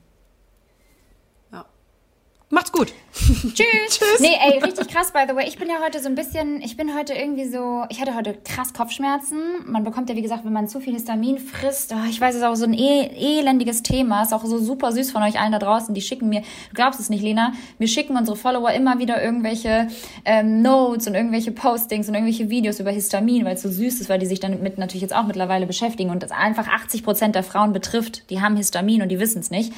Macht's 2.51 2.71
gut. 2.71 2.93
Tschüss. 3.53 3.99
Tschüss. 3.99 4.19
Nee, 4.19 4.37
ey, 4.39 4.59
richtig 4.59 4.87
krass, 4.87 5.11
by 5.11 5.23
the 5.27 5.35
way. 5.35 5.45
Ich 5.47 5.57
bin 5.57 5.67
ja 5.67 5.75
heute 5.83 5.99
so 5.99 6.07
ein 6.07 6.15
bisschen, 6.15 6.61
ich 6.61 6.77
bin 6.77 6.95
heute 6.95 7.13
irgendwie 7.13 7.47
so, 7.47 7.83
ich 7.89 7.99
hatte 7.99 8.15
heute 8.15 8.33
krass 8.45 8.73
Kopfschmerzen. 8.73 9.39
Man 9.65 9.83
bekommt 9.83 10.09
ja, 10.09 10.15
wie 10.15 10.21
gesagt, 10.21 10.45
wenn 10.45 10.53
man 10.53 10.67
zu 10.67 10.79
viel 10.79 10.93
Histamin 10.93 11.37
frisst, 11.37 11.93
oh, 11.93 12.09
ich 12.09 12.19
weiß, 12.19 12.35
es 12.35 12.41
ist 12.41 12.47
auch 12.47 12.55
so 12.55 12.65
ein 12.65 12.73
e 12.73 13.39
elendiges 13.39 13.83
Thema. 13.83 14.23
Ist 14.23 14.33
auch 14.33 14.45
so 14.45 14.57
super 14.57 14.91
süß 14.91 15.11
von 15.11 15.21
euch 15.23 15.39
allen 15.39 15.51
da 15.51 15.59
draußen. 15.59 15.93
Die 15.93 16.01
schicken 16.01 16.29
mir, 16.29 16.41
du 16.41 16.75
glaubst 16.75 16.99
es 16.99 17.09
nicht, 17.09 17.21
Lena, 17.21 17.53
mir 17.77 17.87
schicken 17.87 18.15
unsere 18.15 18.37
Follower 18.37 18.71
immer 18.71 18.99
wieder 18.99 19.21
irgendwelche 19.21 19.87
ähm, 20.25 20.61
Notes 20.61 21.07
und 21.07 21.15
irgendwelche 21.15 21.51
Postings 21.51 22.07
und 22.07 22.15
irgendwelche 22.15 22.49
Videos 22.49 22.79
über 22.79 22.91
Histamin, 22.91 23.45
weil 23.45 23.55
es 23.55 23.61
so 23.61 23.69
süß 23.69 24.01
ist, 24.01 24.09
weil 24.09 24.19
die 24.19 24.27
sich 24.27 24.39
damit 24.39 24.77
natürlich 24.77 25.01
jetzt 25.01 25.15
auch 25.15 25.25
mittlerweile 25.25 25.65
beschäftigen 25.65 26.09
und 26.09 26.23
das 26.23 26.31
einfach 26.31 26.67
80 26.67 27.03
Prozent 27.03 27.35
der 27.35 27.43
Frauen 27.43 27.73
betrifft, 27.73 28.29
die 28.29 28.41
haben 28.41 28.55
Histamin 28.55 29.01
und 29.01 29.09
die 29.09 29.19
wissen 29.19 29.39
es 29.39 29.51
nicht. 29.51 29.73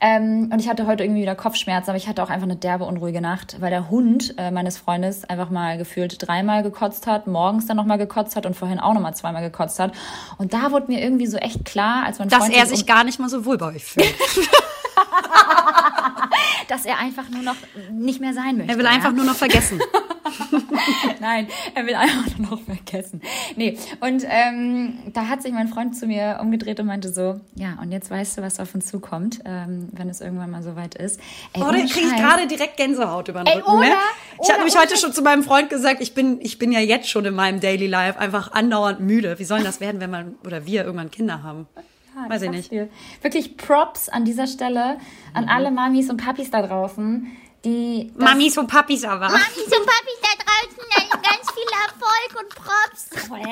Ähm, 0.00 0.50
und 0.52 0.60
ich 0.60 0.68
hatte 0.68 0.86
heute 0.86 1.04
irgendwie 1.04 1.22
wieder 1.22 1.34
Kopfschmerzen, 1.34 1.90
aber 1.90 1.96
ich 1.96 2.08
hatte 2.08 2.22
auch 2.22 2.30
einfach 2.30 2.46
eine 2.46 2.56
derbe 2.56 2.85
unruhige 2.86 3.20
Nacht, 3.20 3.60
weil 3.60 3.70
der 3.70 3.90
Hund 3.90 4.34
äh, 4.38 4.50
meines 4.50 4.78
Freundes 4.78 5.24
einfach 5.24 5.50
mal 5.50 5.78
gefühlt 5.78 6.26
dreimal 6.26 6.62
gekotzt 6.62 7.06
hat, 7.06 7.26
morgens 7.26 7.66
dann 7.66 7.76
nochmal 7.76 7.98
gekotzt 7.98 8.36
hat 8.36 8.46
und 8.46 8.54
vorhin 8.54 8.80
auch 8.80 8.94
nochmal 8.94 9.14
zweimal 9.14 9.42
gekotzt 9.42 9.78
hat. 9.78 9.92
Und 10.38 10.54
da 10.54 10.70
wurde 10.72 10.86
mir 10.88 11.02
irgendwie 11.02 11.26
so 11.26 11.36
echt 11.36 11.64
klar, 11.64 12.04
als 12.04 12.18
mein 12.18 12.28
Dass 12.28 12.44
Freund 12.44 12.56
er 12.56 12.66
sich 12.66 12.86
gar 12.86 13.04
nicht 13.04 13.18
mal 13.18 13.28
so 13.28 13.44
wohl 13.44 13.58
bei 13.58 13.74
euch 13.74 13.84
fühlt. 13.84 14.14
dass 16.68 16.84
er 16.84 16.98
einfach 16.98 17.28
nur 17.28 17.42
noch 17.42 17.56
nicht 17.92 18.20
mehr 18.20 18.34
sein 18.34 18.58
möchte. 18.58 18.72
Er 18.72 18.78
will 18.78 18.86
einfach 18.86 19.10
ja? 19.10 19.16
nur 19.16 19.24
noch 19.24 19.36
vergessen. 19.36 19.80
Nein, 21.20 21.48
er 21.74 21.86
will 21.86 21.94
einfach 21.94 22.38
nur 22.38 22.50
noch 22.50 22.60
vergessen. 22.62 23.20
Nee, 23.56 23.78
und 24.00 24.24
ähm, 24.28 24.98
da 25.12 25.28
hat 25.28 25.42
sich 25.42 25.52
mein 25.52 25.68
Freund 25.68 25.96
zu 25.96 26.06
mir 26.06 26.38
umgedreht 26.40 26.80
und 26.80 26.86
meinte 26.86 27.12
so, 27.12 27.40
ja, 27.54 27.78
und 27.80 27.92
jetzt 27.92 28.10
weißt 28.10 28.38
du, 28.38 28.42
was 28.42 28.60
auf 28.60 28.74
uns 28.74 28.86
zukommt, 28.86 29.40
ähm, 29.44 29.88
wenn 29.92 30.08
es 30.08 30.20
irgendwann 30.20 30.50
mal 30.50 30.62
soweit 30.62 30.94
ist. 30.94 31.20
Ey, 31.52 31.60
da 31.60 31.70
kriege 31.70 32.08
ich 32.08 32.16
gerade 32.16 32.46
direkt 32.46 32.76
Gänsehaut 32.76 33.28
über 33.28 33.40
den 33.40 33.46
Ey, 33.46 33.58
Rücken. 33.58 33.70
oder, 33.70 33.80
ne? 33.80 33.94
Ich 34.34 34.40
oder, 34.40 34.48
habe 34.48 34.58
nämlich 34.58 34.74
oder. 34.74 34.82
heute 34.82 34.96
schon 34.96 35.12
zu 35.12 35.22
meinem 35.22 35.42
Freund 35.42 35.70
gesagt, 35.70 36.00
ich 36.00 36.14
bin, 36.14 36.40
ich 36.40 36.58
bin 36.58 36.72
ja 36.72 36.80
jetzt 36.80 37.08
schon 37.08 37.24
in 37.24 37.34
meinem 37.34 37.60
Daily 37.60 37.86
Life 37.86 38.18
einfach 38.18 38.52
andauernd 38.52 39.00
müde. 39.00 39.38
Wie 39.38 39.44
soll 39.44 39.62
das 39.62 39.80
werden, 39.80 40.00
wenn 40.00 40.10
man 40.10 40.34
oder 40.44 40.66
wir 40.66 40.84
irgendwann 40.84 41.10
Kinder 41.10 41.42
haben? 41.42 41.66
Ja, 42.16 42.30
Weiß 42.30 42.42
ich 42.42 42.50
nicht. 42.50 42.70
dir. 42.70 42.88
Wirklich 43.20 43.56
Props 43.58 44.08
an 44.08 44.24
dieser 44.24 44.46
Stelle 44.46 44.96
an 45.34 45.48
alle 45.48 45.70
Mamis 45.70 46.08
und 46.10 46.16
Papis 46.16 46.50
da 46.50 46.62
draußen, 46.66 47.30
die 47.66 48.10
Mamis 48.16 48.56
und 48.56 48.68
Papis 48.68 49.04
aber. 49.04 49.28
Mamis 49.28 49.56
und 49.56 49.86
Papis 49.86 50.18
da 50.22 50.28
draußen, 50.44 50.84
ganz 51.22 51.50
viel 51.52 51.68
Erfolg 51.84 52.30
und 52.40 52.48
Props. 52.54 53.10
Oh, 53.28 53.36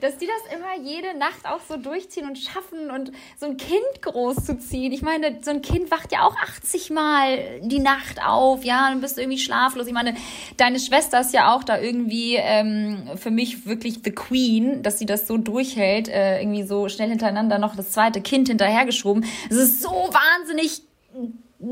dass 0.00 0.18
die 0.18 0.26
das 0.26 0.42
immer 0.54 0.76
jede 0.84 1.16
Nacht 1.16 1.46
auch 1.46 1.60
so 1.66 1.78
durchziehen 1.78 2.28
und 2.28 2.36
schaffen 2.36 2.90
und 2.90 3.10
so 3.40 3.46
ein 3.46 3.56
Kind 3.56 4.02
großzuziehen. 4.02 4.92
Ich 4.92 5.00
meine, 5.00 5.38
so 5.42 5.50
ein 5.50 5.62
Kind 5.62 5.90
wacht 5.90 6.12
ja 6.12 6.26
auch 6.26 6.36
80 6.36 6.90
Mal 6.90 7.62
die 7.62 7.78
Nacht 7.78 8.22
auf, 8.22 8.62
ja, 8.62 8.90
dann 8.90 9.00
bist 9.00 9.16
du 9.16 9.22
irgendwie 9.22 9.38
schlaflos. 9.38 9.86
Ich 9.86 9.94
meine, 9.94 10.14
deine 10.58 10.78
Schwester 10.78 11.20
ist 11.20 11.32
ja 11.32 11.54
auch 11.54 11.64
da 11.64 11.78
irgendwie 11.78 12.36
ähm, 12.36 13.12
für 13.16 13.30
mich 13.30 13.64
wirklich 13.66 14.00
the 14.04 14.12
Queen, 14.12 14.82
dass 14.82 14.98
sie 14.98 15.06
das 15.06 15.26
so 15.26 15.38
durchhält, 15.38 16.08
äh, 16.08 16.40
irgendwie 16.40 16.64
so 16.64 16.90
schnell 16.90 17.08
hintereinander 17.08 17.58
noch 17.58 17.76
das 17.76 17.92
zweite 17.92 18.20
Kind 18.20 18.48
hinterhergeschoben. 18.48 19.24
Es 19.48 19.56
ist 19.56 19.80
so 19.82 19.90
wahnsinnig 19.90 20.82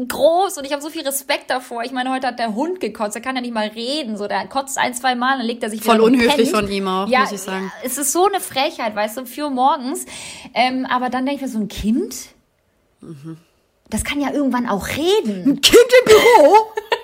groß 0.09 0.59
und 0.59 0.65
ich 0.65 0.73
habe 0.73 0.83
so 0.83 0.91
viel 0.91 1.03
Respekt 1.03 1.51
davor. 1.51 1.83
Ich 1.85 1.93
meine, 1.93 2.11
heute 2.11 2.27
hat 2.27 2.39
der 2.39 2.55
Hund 2.55 2.81
gekotzt, 2.81 3.15
der 3.15 3.23
kann 3.23 3.37
ja 3.37 3.43
nicht 3.43 3.55
mal 3.55 3.69
reden, 3.69 4.17
so 4.17 4.27
der 4.27 4.47
kotzt 4.49 4.79
ein, 4.79 4.95
zwei 4.95 5.15
Mal, 5.15 5.39
dann 5.39 5.47
legt 5.47 5.63
er 5.63 5.71
sich 5.71 5.83
Voll 5.83 6.01
unhöflich 6.01 6.51
von 6.51 6.69
ihm 6.71 6.89
auch, 6.89 7.09
ja, 7.09 7.21
muss 7.21 7.33
ich 7.33 7.41
sagen. 7.41 7.71
Ja, 7.75 7.87
es 7.87 7.99
ist 7.99 8.13
so 8.13 8.27
eine 8.27 8.41
Frechheit, 8.41 8.95
weißt 8.95 9.17
du, 9.17 9.23
um 9.23 9.27
4 9.27 9.45
Uhr 9.45 9.51
morgens. 9.51 10.07
Ähm, 10.55 10.87
aber 10.87 11.11
dann 11.11 11.27
denke 11.27 11.37
ich 11.37 11.43
mir, 11.43 11.53
so 11.53 11.59
ein 11.59 11.69
Kind, 11.69 12.17
das 13.91 14.05
kann 14.05 14.21
ja 14.21 14.33
irgendwann 14.33 14.69
auch 14.69 14.89
reden. 14.89 15.61
Kind 15.61 15.89
im 16.03 16.05
Büro? 16.07 16.57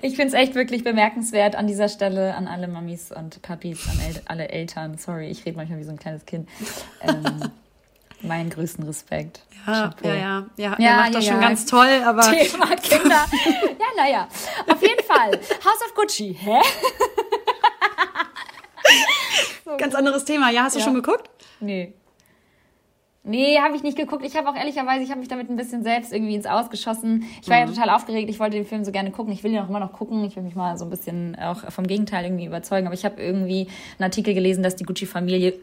Ich 0.00 0.16
finde 0.16 0.28
es 0.28 0.34
echt 0.34 0.54
wirklich 0.54 0.84
bemerkenswert 0.84 1.56
an 1.56 1.66
dieser 1.66 1.88
Stelle 1.88 2.34
an 2.34 2.48
alle 2.48 2.68
Mamis 2.68 3.12
und 3.12 3.42
Papis, 3.42 3.86
an 3.88 3.98
El 4.00 4.22
alle 4.26 4.48
Eltern. 4.48 4.96
Sorry, 4.96 5.28
ich 5.28 5.44
rede 5.44 5.56
manchmal 5.56 5.78
wie 5.78 5.84
so 5.84 5.90
ein 5.90 5.98
kleines 5.98 6.24
Kind. 6.24 6.48
Ähm, 7.02 7.50
meinen 8.20 8.50
größten 8.50 8.84
Respekt. 8.84 9.40
Ja, 9.66 9.92
ja, 10.02 10.14
ja, 10.14 10.46
ja. 10.56 10.76
Ja, 10.78 10.88
er 10.90 10.96
macht 10.96 11.14
das 11.14 11.26
ja, 11.26 11.32
schon 11.32 11.42
ja. 11.42 11.48
ganz 11.48 11.66
toll, 11.66 12.02
aber 12.04 12.22
Thema 12.30 12.76
Kinder. 12.76 13.26
Ja, 13.78 13.86
naja. 13.96 14.28
Auf 14.68 14.80
jeden 14.80 15.04
Fall. 15.04 15.32
House 15.32 15.82
of 15.84 15.94
Gucci. 15.94 16.34
Hä? 16.34 16.60
ganz 19.78 19.94
anderes 19.94 20.24
Thema. 20.24 20.50
Ja, 20.50 20.62
hast 20.64 20.76
du 20.76 20.80
schon 20.80 20.94
geguckt? 20.94 21.28
Nee. 21.60 21.94
Nee, 23.26 23.58
habe 23.58 23.74
ich 23.74 23.82
nicht 23.82 23.96
geguckt. 23.96 24.24
Ich 24.24 24.36
habe 24.36 24.48
auch 24.48 24.54
ehrlicherweise, 24.54 25.02
ich 25.02 25.10
habe 25.10 25.18
mich 25.18 25.28
damit 25.28 25.50
ein 25.50 25.56
bisschen 25.56 25.82
selbst 25.82 26.12
irgendwie 26.12 26.36
ins 26.36 26.46
Ausgeschossen. 26.46 27.24
Ich 27.42 27.48
war 27.48 27.58
ja 27.58 27.66
total 27.66 27.90
aufgeregt. 27.90 28.30
Ich 28.30 28.38
wollte 28.38 28.56
den 28.56 28.64
Film 28.64 28.84
so 28.84 28.92
gerne 28.92 29.10
gucken. 29.10 29.32
Ich 29.32 29.42
will 29.42 29.52
ihn 29.52 29.58
auch 29.58 29.68
immer 29.68 29.80
noch 29.80 29.92
gucken. 29.92 30.24
Ich 30.24 30.36
will 30.36 30.44
mich 30.44 30.54
mal 30.54 30.78
so 30.78 30.84
ein 30.84 30.90
bisschen 30.90 31.36
auch 31.36 31.70
vom 31.70 31.86
Gegenteil 31.86 32.24
irgendwie 32.24 32.46
überzeugen. 32.46 32.86
Aber 32.86 32.94
ich 32.94 33.04
habe 33.04 33.20
irgendwie 33.20 33.68
einen 33.98 34.04
Artikel 34.04 34.32
gelesen, 34.32 34.62
dass 34.62 34.76
die 34.76 34.84
Gucci-Familie 34.84 35.54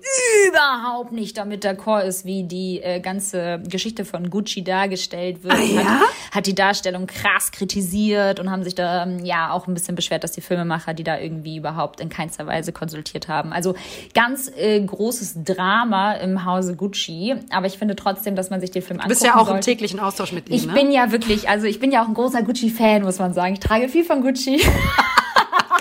überhaupt 0.49 1.13
nicht 1.13 1.37
damit 1.37 1.65
d'accord 1.65 2.03
ist, 2.03 2.25
wie 2.25 2.43
die 2.43 2.81
äh, 2.81 2.99
ganze 2.99 3.61
Geschichte 3.67 4.03
von 4.03 4.29
Gucci 4.29 4.63
dargestellt 4.63 5.43
wird. 5.43 5.53
Ah, 5.53 5.61
ja? 5.61 5.83
Hat, 5.83 6.01
hat 6.31 6.47
die 6.47 6.55
Darstellung 6.55 7.07
krass 7.07 7.51
kritisiert 7.51 8.39
und 8.41 8.51
haben 8.51 8.63
sich 8.63 8.75
da 8.75 9.03
ähm, 9.03 9.23
ja 9.23 9.51
auch 9.51 9.67
ein 9.67 9.73
bisschen 9.73 9.95
beschwert, 9.95 10.23
dass 10.23 10.33
die 10.33 10.41
Filmemacher 10.41 10.93
die 10.93 11.03
da 11.03 11.17
irgendwie 11.17 11.57
überhaupt 11.57 12.01
in 12.01 12.09
keinster 12.09 12.45
Weise 12.45 12.73
konsultiert 12.73 13.27
haben. 13.27 13.53
Also 13.53 13.75
ganz 14.13 14.51
äh, 14.57 14.81
großes 14.81 15.43
Drama 15.43 16.13
im 16.15 16.45
Hause 16.45 16.75
Gucci. 16.75 17.35
Aber 17.53 17.67
ich 17.67 17.77
finde 17.77 17.95
trotzdem, 17.95 18.35
dass 18.35 18.49
man 18.49 18.59
sich 18.61 18.71
den 18.71 18.81
Film 18.81 18.97
Du 18.97 19.03
angucken 19.03 19.09
bist 19.09 19.23
ja 19.23 19.35
auch 19.35 19.41
im 19.47 19.53
sollte. 19.53 19.65
täglichen 19.65 19.99
Austausch 19.99 20.31
mit 20.31 20.49
ihm, 20.49 20.55
Ich 20.55 20.65
ne? 20.65 20.73
bin 20.73 20.91
ja 20.91 21.11
wirklich, 21.11 21.47
also 21.49 21.65
ich 21.67 21.79
bin 21.79 21.91
ja 21.91 22.03
auch 22.03 22.07
ein 22.07 22.13
großer 22.13 22.41
Gucci-Fan, 22.43 23.03
muss 23.03 23.19
man 23.19 23.33
sagen. 23.33 23.53
Ich 23.53 23.59
trage 23.59 23.87
viel 23.89 24.03
von 24.03 24.21
Gucci. 24.21 24.57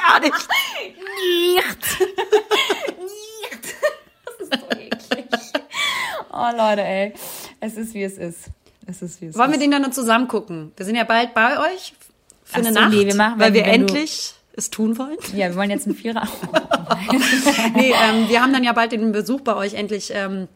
gar 0.08 0.20
nicht. 0.20 0.32
Nicht. 1.54 2.00
Nicht. 2.98 3.74
Das 4.26 4.34
ist 4.40 4.52
so 4.60 4.76
eklig. 4.78 5.26
Oh 6.32 6.56
Leute, 6.56 6.82
ey. 6.82 7.12
Es 7.60 7.76
ist, 7.76 7.94
wie 7.94 8.02
es 8.02 8.18
ist. 8.18 8.46
Es 8.86 9.00
ist, 9.02 9.20
wie 9.20 9.26
es 9.26 9.38
Wollen 9.38 9.50
wir 9.50 9.54
ist. 9.56 9.62
den 9.62 9.70
dann 9.70 9.82
noch 9.82 9.90
zusammen 9.90 10.26
gucken? 10.28 10.72
Wir 10.76 10.84
sind 10.86 10.96
ja 10.96 11.04
bald 11.04 11.34
bei 11.34 11.58
euch 11.58 11.94
für 12.44 12.54
Ach 12.54 12.58
eine 12.58 12.72
so, 12.72 12.80
Nacht, 12.80 12.90
nee, 12.92 13.06
wir 13.06 13.14
machen- 13.14 13.38
weil 13.38 13.54
wir 13.54 13.62
du- 13.62 13.70
endlich 13.70 14.34
es 14.54 14.68
tun 14.70 14.98
wollen. 14.98 15.16
Ja, 15.34 15.48
wir 15.48 15.56
wollen 15.56 15.70
jetzt 15.70 15.86
einen 15.86 15.94
Vierer. 15.96 16.26
Nee, 17.74 17.92
ähm, 17.92 18.28
wir 18.28 18.42
haben 18.42 18.52
dann 18.52 18.64
ja 18.64 18.72
bald 18.72 18.92
den 18.92 19.12
Besuch 19.12 19.40
bei 19.40 19.54
euch 19.54 19.74
endlich 19.74 20.10
ähm, 20.14 20.48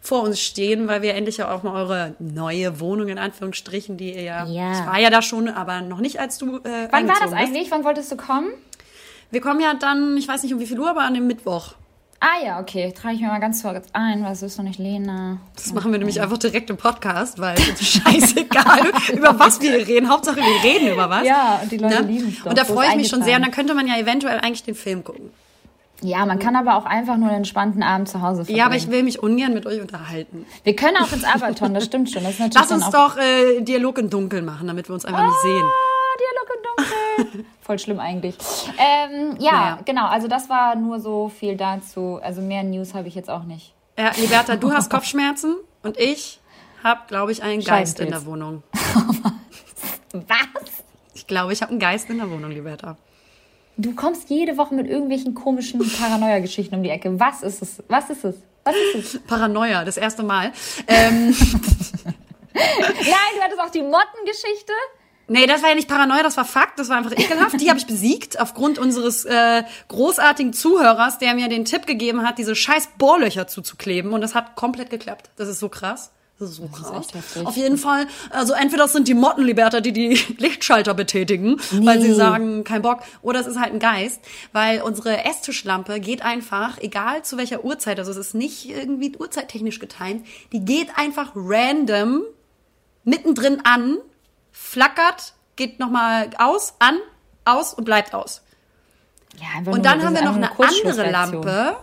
vor 0.00 0.22
uns 0.22 0.40
stehen, 0.40 0.88
weil 0.88 1.02
wir 1.02 1.14
endlich 1.14 1.38
ja 1.38 1.50
auch 1.54 1.62
mal 1.62 1.74
eure 1.74 2.14
neue 2.18 2.80
Wohnung 2.80 3.08
in 3.08 3.18
Anführungsstrichen, 3.18 3.96
die 3.96 4.14
ihr 4.14 4.22
ja, 4.22 4.46
Ja. 4.46 4.72
ich 4.80 4.86
war 4.86 4.98
ja 4.98 5.10
da 5.10 5.22
schon, 5.22 5.48
aber 5.48 5.80
noch 5.82 5.98
nicht, 6.00 6.20
als 6.20 6.38
du 6.38 6.56
äh, 6.58 6.88
Wann 6.90 7.08
war 7.08 7.14
das 7.20 7.30
bist. 7.30 7.34
eigentlich? 7.34 7.70
Wann 7.70 7.84
wolltest 7.84 8.10
du 8.12 8.16
kommen? 8.16 8.48
Wir 9.30 9.40
kommen 9.40 9.60
ja 9.60 9.74
dann, 9.74 10.16
ich 10.16 10.26
weiß 10.28 10.42
nicht 10.42 10.54
um 10.54 10.60
wie 10.60 10.66
viel 10.66 10.78
Uhr, 10.80 10.88
aber 10.88 11.02
an 11.02 11.14
dem 11.14 11.26
Mittwoch. 11.26 11.74
Ah 12.20 12.44
ja, 12.44 12.58
okay. 12.60 12.92
Trage 12.92 13.14
ich 13.14 13.20
mir 13.20 13.28
mal 13.28 13.38
ganz 13.38 13.62
kurz 13.62 13.86
ein, 13.92 14.24
was 14.24 14.42
ist 14.42 14.56
noch 14.58 14.64
nicht 14.64 14.80
Lena? 14.80 15.38
Das 15.54 15.72
machen 15.72 15.92
wir 15.92 15.98
nämlich 16.00 16.20
einfach 16.20 16.38
direkt 16.38 16.68
im 16.68 16.76
Podcast, 16.76 17.38
weil 17.38 17.54
es 17.56 17.68
ist 17.80 17.84
scheißegal, 18.02 18.90
über 19.12 19.38
was 19.38 19.60
wir 19.60 19.86
reden. 19.86 20.08
Hauptsache, 20.10 20.36
wir 20.38 20.64
reden 20.68 20.92
über 20.94 21.08
was. 21.10 21.24
Ja, 21.24 21.60
und 21.62 21.70
die 21.70 21.76
Leute 21.76 22.02
Ne? 22.02 22.10
lieben 22.12 22.28
es 22.30 22.38
doch. 22.42 22.46
Und 22.46 22.58
da 22.58 22.64
freue 22.64 22.88
ich 22.88 22.96
mich 22.96 23.08
schon 23.08 23.22
sehr. 23.22 23.36
Und 23.36 23.42
dann 23.42 23.52
könnte 23.52 23.72
man 23.74 23.86
ja 23.86 23.96
eventuell 23.98 24.38
eigentlich 24.40 24.64
den 24.64 24.74
Film 24.74 25.04
gucken. 25.04 25.30
Ja, 26.00 26.24
man 26.26 26.38
kann 26.38 26.54
aber 26.54 26.76
auch 26.76 26.84
einfach 26.84 27.16
nur 27.16 27.28
einen 27.28 27.38
entspannten 27.38 27.82
Abend 27.82 28.08
zu 28.08 28.22
Hause 28.22 28.36
verbringen. 28.36 28.58
Ja, 28.58 28.66
aber 28.66 28.76
ich 28.76 28.88
will 28.88 29.02
mich 29.02 29.20
ungern 29.20 29.52
mit 29.52 29.66
euch 29.66 29.80
unterhalten. 29.80 30.46
Wir 30.62 30.76
können 30.76 30.96
auch 30.96 31.10
ins 31.12 31.24
Abaton, 31.24 31.74
das 31.74 31.84
stimmt 31.86 32.10
schon. 32.10 32.22
Das 32.22 32.34
ist 32.34 32.40
natürlich 32.40 32.70
Lass 32.70 32.70
uns 32.72 32.90
doch 32.90 33.16
äh, 33.16 33.60
Dialog 33.62 33.98
im 33.98 34.08
Dunkeln 34.08 34.44
machen, 34.44 34.68
damit 34.68 34.88
wir 34.88 34.94
uns 34.94 35.04
einfach 35.04 35.26
nicht 35.26 35.40
sehen. 35.42 35.64
Ah, 35.64 36.16
Dialog 36.20 36.50
im 36.54 37.26
Dunkeln. 37.32 37.46
Voll 37.62 37.78
schlimm 37.80 37.98
eigentlich. 37.98 38.36
Ähm, 38.78 39.36
ja, 39.40 39.52
Naja. 39.52 39.78
genau. 39.84 40.06
Also 40.06 40.28
das 40.28 40.48
war 40.48 40.76
nur 40.76 41.00
so 41.00 41.28
viel 41.28 41.56
dazu. 41.56 42.20
Also 42.22 42.42
mehr 42.42 42.62
News 42.62 42.94
habe 42.94 43.08
ich 43.08 43.14
jetzt 43.16 43.28
auch 43.28 43.42
nicht. 43.42 43.74
Ja, 43.98 44.12
Liberta, 44.16 44.54
du 44.56 44.72
hast 44.72 44.90
Kopfschmerzen 44.90 45.56
und 45.82 45.98
ich 45.98 46.40
habe, 46.84 47.00
glaube 47.08 47.32
ich, 47.32 47.42
einen 47.42 47.62
Geist 47.64 47.98
in 47.98 48.10
der 48.10 48.24
Wohnung. 48.24 48.62
Was? 50.12 50.84
Ich 51.14 51.26
glaube, 51.26 51.52
ich 51.52 51.60
habe 51.60 51.70
einen 51.70 51.80
Geist 51.80 52.08
in 52.08 52.18
der 52.18 52.30
Wohnung, 52.30 52.52
Liberta. 52.52 52.96
Du 53.80 53.94
kommst 53.94 54.28
jede 54.28 54.56
Woche 54.56 54.74
mit 54.74 54.88
irgendwelchen 54.88 55.34
komischen 55.34 55.80
Paranoia-Geschichten 56.00 56.74
um 56.74 56.82
die 56.82 56.90
Ecke. 56.90 57.18
Was 57.20 57.42
ist 57.42 57.62
es? 57.62 57.82
Was 57.88 58.10
ist 58.10 58.24
es? 58.24 58.34
Was 58.64 58.74
ist 58.76 59.14
es? 59.14 59.20
Paranoia, 59.22 59.84
das 59.84 59.96
erste 59.96 60.24
Mal. 60.24 60.52
Ähm, 60.88 61.34
Nein, 62.54 63.32
du 63.36 63.40
hattest 63.40 63.60
auch 63.60 63.70
die 63.70 63.82
Mottengeschichte. 63.82 64.72
nee, 65.28 65.46
das 65.46 65.62
war 65.62 65.68
ja 65.68 65.74
nicht 65.76 65.86
Paranoia, 65.86 66.24
das 66.24 66.36
war 66.36 66.44
Fakt, 66.44 66.80
das 66.80 66.88
war 66.88 66.96
einfach 66.96 67.12
ekelhaft. 67.12 67.60
Die 67.60 67.68
habe 67.68 67.78
ich 67.78 67.86
besiegt 67.86 68.40
aufgrund 68.40 68.80
unseres 68.80 69.24
äh, 69.24 69.62
großartigen 69.86 70.52
Zuhörers, 70.52 71.18
der 71.18 71.34
mir 71.34 71.48
den 71.48 71.64
Tipp 71.64 71.86
gegeben 71.86 72.26
hat, 72.26 72.38
diese 72.38 72.56
scheiß 72.56 72.88
Bohrlöcher 72.98 73.46
zuzukleben. 73.46 74.12
Und 74.12 74.22
das 74.22 74.34
hat 74.34 74.56
komplett 74.56 74.90
geklappt. 74.90 75.30
Das 75.36 75.48
ist 75.48 75.60
so 75.60 75.68
krass. 75.68 76.10
Das 76.40 76.50
ist 76.50 76.56
so 76.56 76.68
krass. 76.68 76.92
echt 77.00 77.14
heftig. 77.14 77.46
Auf 77.46 77.56
jeden 77.56 77.78
Fall. 77.78 78.06
Also 78.30 78.52
entweder 78.52 78.84
das 78.84 78.92
sind 78.92 79.08
die 79.08 79.14
Mottenliberter, 79.14 79.80
die 79.80 79.92
die 79.92 80.14
Lichtschalter 80.38 80.94
betätigen, 80.94 81.60
weil 81.72 82.00
sie 82.00 82.08
Nee. 82.10 82.14
sagen, 82.14 82.62
kein 82.64 82.82
Bock. 82.82 83.00
Oder 83.22 83.40
es 83.40 83.46
ist 83.48 83.58
halt 83.58 83.72
ein 83.72 83.80
Geist, 83.80 84.20
weil 84.52 84.82
unsere 84.82 85.24
Esstischlampe 85.24 85.98
geht 85.98 86.22
einfach, 86.22 86.78
egal 86.78 87.24
zu 87.24 87.36
welcher 87.38 87.64
Uhrzeit, 87.64 87.98
also 87.98 88.12
es 88.12 88.16
ist 88.16 88.34
nicht 88.34 88.68
irgendwie 88.68 89.16
uhrzeittechnisch 89.18 89.80
getimt, 89.80 90.24
die 90.52 90.64
geht 90.64 90.96
einfach 90.96 91.32
random 91.34 92.22
mittendrin 93.04 93.62
an, 93.64 93.98
flackert, 94.52 95.34
geht 95.56 95.80
nochmal 95.80 96.30
aus, 96.38 96.74
an, 96.78 96.98
aus 97.44 97.74
und 97.74 97.84
bleibt 97.84 98.14
aus. 98.14 98.42
Ja, 99.40 99.70
Und 99.72 99.84
dann 99.84 99.98
das 99.98 100.06
haben 100.06 100.14
ist 100.14 100.20
wir 100.20 100.28
noch 100.28 100.36
eine 100.36 100.50
andere. 100.58 101.10
Lampe. 101.10 101.76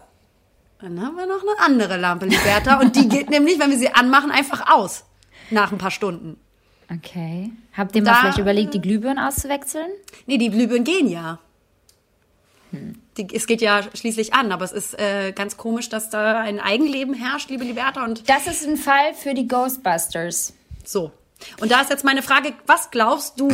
Dann 0.82 1.02
haben 1.02 1.16
wir 1.16 1.26
noch 1.26 1.42
eine 1.42 1.60
andere 1.66 1.98
Lampe, 1.98 2.26
Liberta. 2.26 2.80
Und 2.80 2.96
die 2.96 3.08
geht 3.08 3.30
nämlich, 3.36 3.60
wenn 3.60 3.72
wir 3.72 3.78
sie 3.78 3.94
anmachen, 3.94 4.32
einfach 4.32 4.70
aus. 4.72 5.06
Nach 5.52 5.72
ein 5.72 5.78
paar 5.78 5.92
Stunden. 5.92 6.38
Okay. 6.94 7.52
Habt 7.76 7.96
ihr 7.96 8.04
Da- 8.04 8.12
mal 8.12 8.20
vielleicht 8.22 8.38
überlegt, 8.38 8.74
die 8.74 8.82
Glühbirnen 8.82 9.20
auszuwechseln? 9.24 9.88
Nee, 10.28 10.38
die 10.38 10.50
Glühbirnen 10.50 10.84
gehen 10.84 11.08
ja. 11.08 11.40
Die, 13.18 13.28
es 13.34 13.48
geht 13.48 13.62
ja 13.62 13.82
schließlich 13.94 14.34
an, 14.34 14.52
aber 14.52 14.66
es 14.66 14.74
ist 14.74 15.00
äh, 15.00 15.32
ganz 15.32 15.56
komisch, 15.56 15.88
dass 15.88 16.10
da 16.10 16.40
ein 16.42 16.60
Eigenleben 16.60 17.14
herrscht, 17.14 17.50
liebe 17.50 17.64
Liberta. 17.64 18.04
Und 18.04 18.28
Das 18.30 18.48
ist 18.48 18.68
ein 18.68 18.76
Fall 18.76 19.14
für 19.14 19.34
die 19.34 19.48
Ghostbusters. 19.48 20.54
so. 20.84 21.12
Und 21.62 21.72
da 21.72 21.82
ist 21.82 21.90
jetzt 21.90 22.04
meine 22.06 22.22
Frage, 22.24 22.54
was 22.66 22.92
glaubst 22.92 23.40
du, 23.40 23.50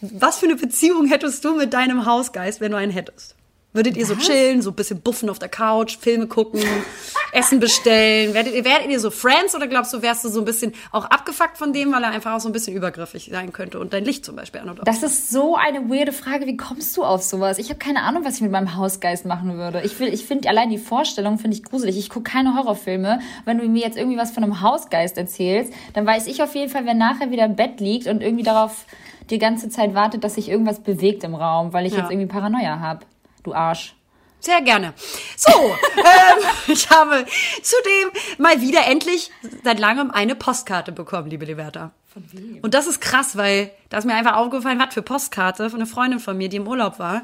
was 0.00 0.38
für 0.38 0.46
eine 0.46 0.56
Beziehung 0.56 1.06
hättest 1.06 1.44
du 1.44 1.54
mit 1.56 1.72
deinem 1.72 2.06
Hausgeist, 2.06 2.60
wenn 2.60 2.70
du 2.72 2.78
einen 2.78 2.92
hättest? 2.92 3.34
Würdet 3.74 3.96
ihr 3.96 4.06
so 4.06 4.14
chillen, 4.14 4.62
so 4.62 4.70
ein 4.70 4.76
bisschen 4.76 5.00
buffen 5.02 5.28
auf 5.28 5.40
der 5.40 5.48
Couch, 5.48 5.98
Filme 5.98 6.28
gucken, 6.28 6.62
Essen 7.32 7.58
bestellen? 7.58 8.32
Werdet 8.32 8.54
ihr, 8.54 8.64
werdet 8.64 8.88
ihr 8.88 9.00
so 9.00 9.10
Friends 9.10 9.54
oder 9.56 9.66
glaubst 9.66 9.92
du, 9.92 10.00
wärst 10.00 10.24
du 10.24 10.28
so 10.28 10.38
ein 10.40 10.44
bisschen 10.44 10.72
auch 10.92 11.04
abgefuckt 11.06 11.58
von 11.58 11.72
dem, 11.72 11.92
weil 11.92 12.04
er 12.04 12.10
einfach 12.10 12.34
auch 12.34 12.40
so 12.40 12.48
ein 12.48 12.52
bisschen 12.52 12.76
übergriffig 12.76 13.28
sein 13.32 13.52
könnte 13.52 13.80
und 13.80 13.92
dein 13.92 14.04
Licht 14.04 14.24
zum 14.24 14.36
Beispiel 14.36 14.60
an 14.60 14.68
und 14.70 14.80
Das 14.86 15.02
ist 15.02 15.28
so 15.30 15.56
eine 15.56 15.90
weirde 15.90 16.12
Frage. 16.12 16.46
Wie 16.46 16.56
kommst 16.56 16.96
du 16.96 17.02
auf 17.02 17.22
sowas? 17.24 17.58
Ich 17.58 17.68
habe 17.68 17.80
keine 17.80 18.02
Ahnung, 18.02 18.24
was 18.24 18.36
ich 18.36 18.42
mit 18.42 18.52
meinem 18.52 18.76
Hausgeist 18.76 19.26
machen 19.26 19.56
würde. 19.58 19.82
Ich 19.84 19.98
will, 19.98 20.14
ich 20.14 20.24
finde 20.24 20.48
allein 20.48 20.70
die 20.70 20.78
Vorstellung 20.78 21.38
finde 21.38 21.56
ich 21.56 21.64
gruselig. 21.64 21.98
Ich 21.98 22.08
gucke 22.10 22.30
keine 22.30 22.54
Horrorfilme. 22.54 23.18
Wenn 23.44 23.58
du 23.58 23.66
mir 23.68 23.82
jetzt 23.82 23.98
irgendwie 23.98 24.18
was 24.18 24.30
von 24.30 24.44
einem 24.44 24.60
Hausgeist 24.60 25.18
erzählst, 25.18 25.72
dann 25.94 26.06
weiß 26.06 26.28
ich 26.28 26.42
auf 26.44 26.54
jeden 26.54 26.70
Fall, 26.70 26.86
wer 26.86 26.94
nachher 26.94 27.32
wieder 27.32 27.44
im 27.44 27.56
Bett 27.56 27.80
liegt 27.80 28.06
und 28.06 28.22
irgendwie 28.22 28.44
darauf 28.44 28.84
die 29.30 29.38
ganze 29.38 29.68
Zeit 29.68 29.94
wartet, 29.94 30.22
dass 30.22 30.36
sich 30.36 30.48
irgendwas 30.48 30.78
bewegt 30.80 31.24
im 31.24 31.34
Raum, 31.34 31.72
weil 31.72 31.86
ich 31.86 31.94
Ja. 31.94 32.00
jetzt 32.02 32.10
irgendwie 32.12 32.28
Paranoia 32.28 32.78
habe. 32.78 33.00
Du 33.44 33.54
Arsch. 33.54 33.94
Sehr 34.40 34.60
gerne. 34.60 34.92
So, 35.36 35.50
ähm, 35.96 36.44
ich 36.66 36.90
habe 36.90 37.24
zudem 37.62 38.10
mal 38.38 38.60
wieder 38.60 38.84
endlich 38.86 39.30
seit 39.62 39.78
langem 39.78 40.10
eine 40.10 40.34
Postkarte 40.34 40.92
bekommen, 40.92 41.30
liebe 41.30 41.46
Liberta. 41.46 41.92
Von 42.12 42.24
wem? 42.32 42.58
Und 42.60 42.74
das 42.74 42.86
ist 42.86 43.00
krass, 43.00 43.36
weil 43.36 43.70
da 43.88 43.96
ist 43.98 44.04
mir 44.04 44.14
einfach 44.14 44.36
aufgefallen, 44.36 44.78
was 44.78 44.92
für 44.92 45.00
Postkarte 45.02 45.70
von 45.70 45.80
einer 45.80 45.86
Freundin 45.86 46.20
von 46.20 46.36
mir, 46.36 46.48
die 46.50 46.58
im 46.58 46.68
Urlaub 46.68 46.98
war. 46.98 47.22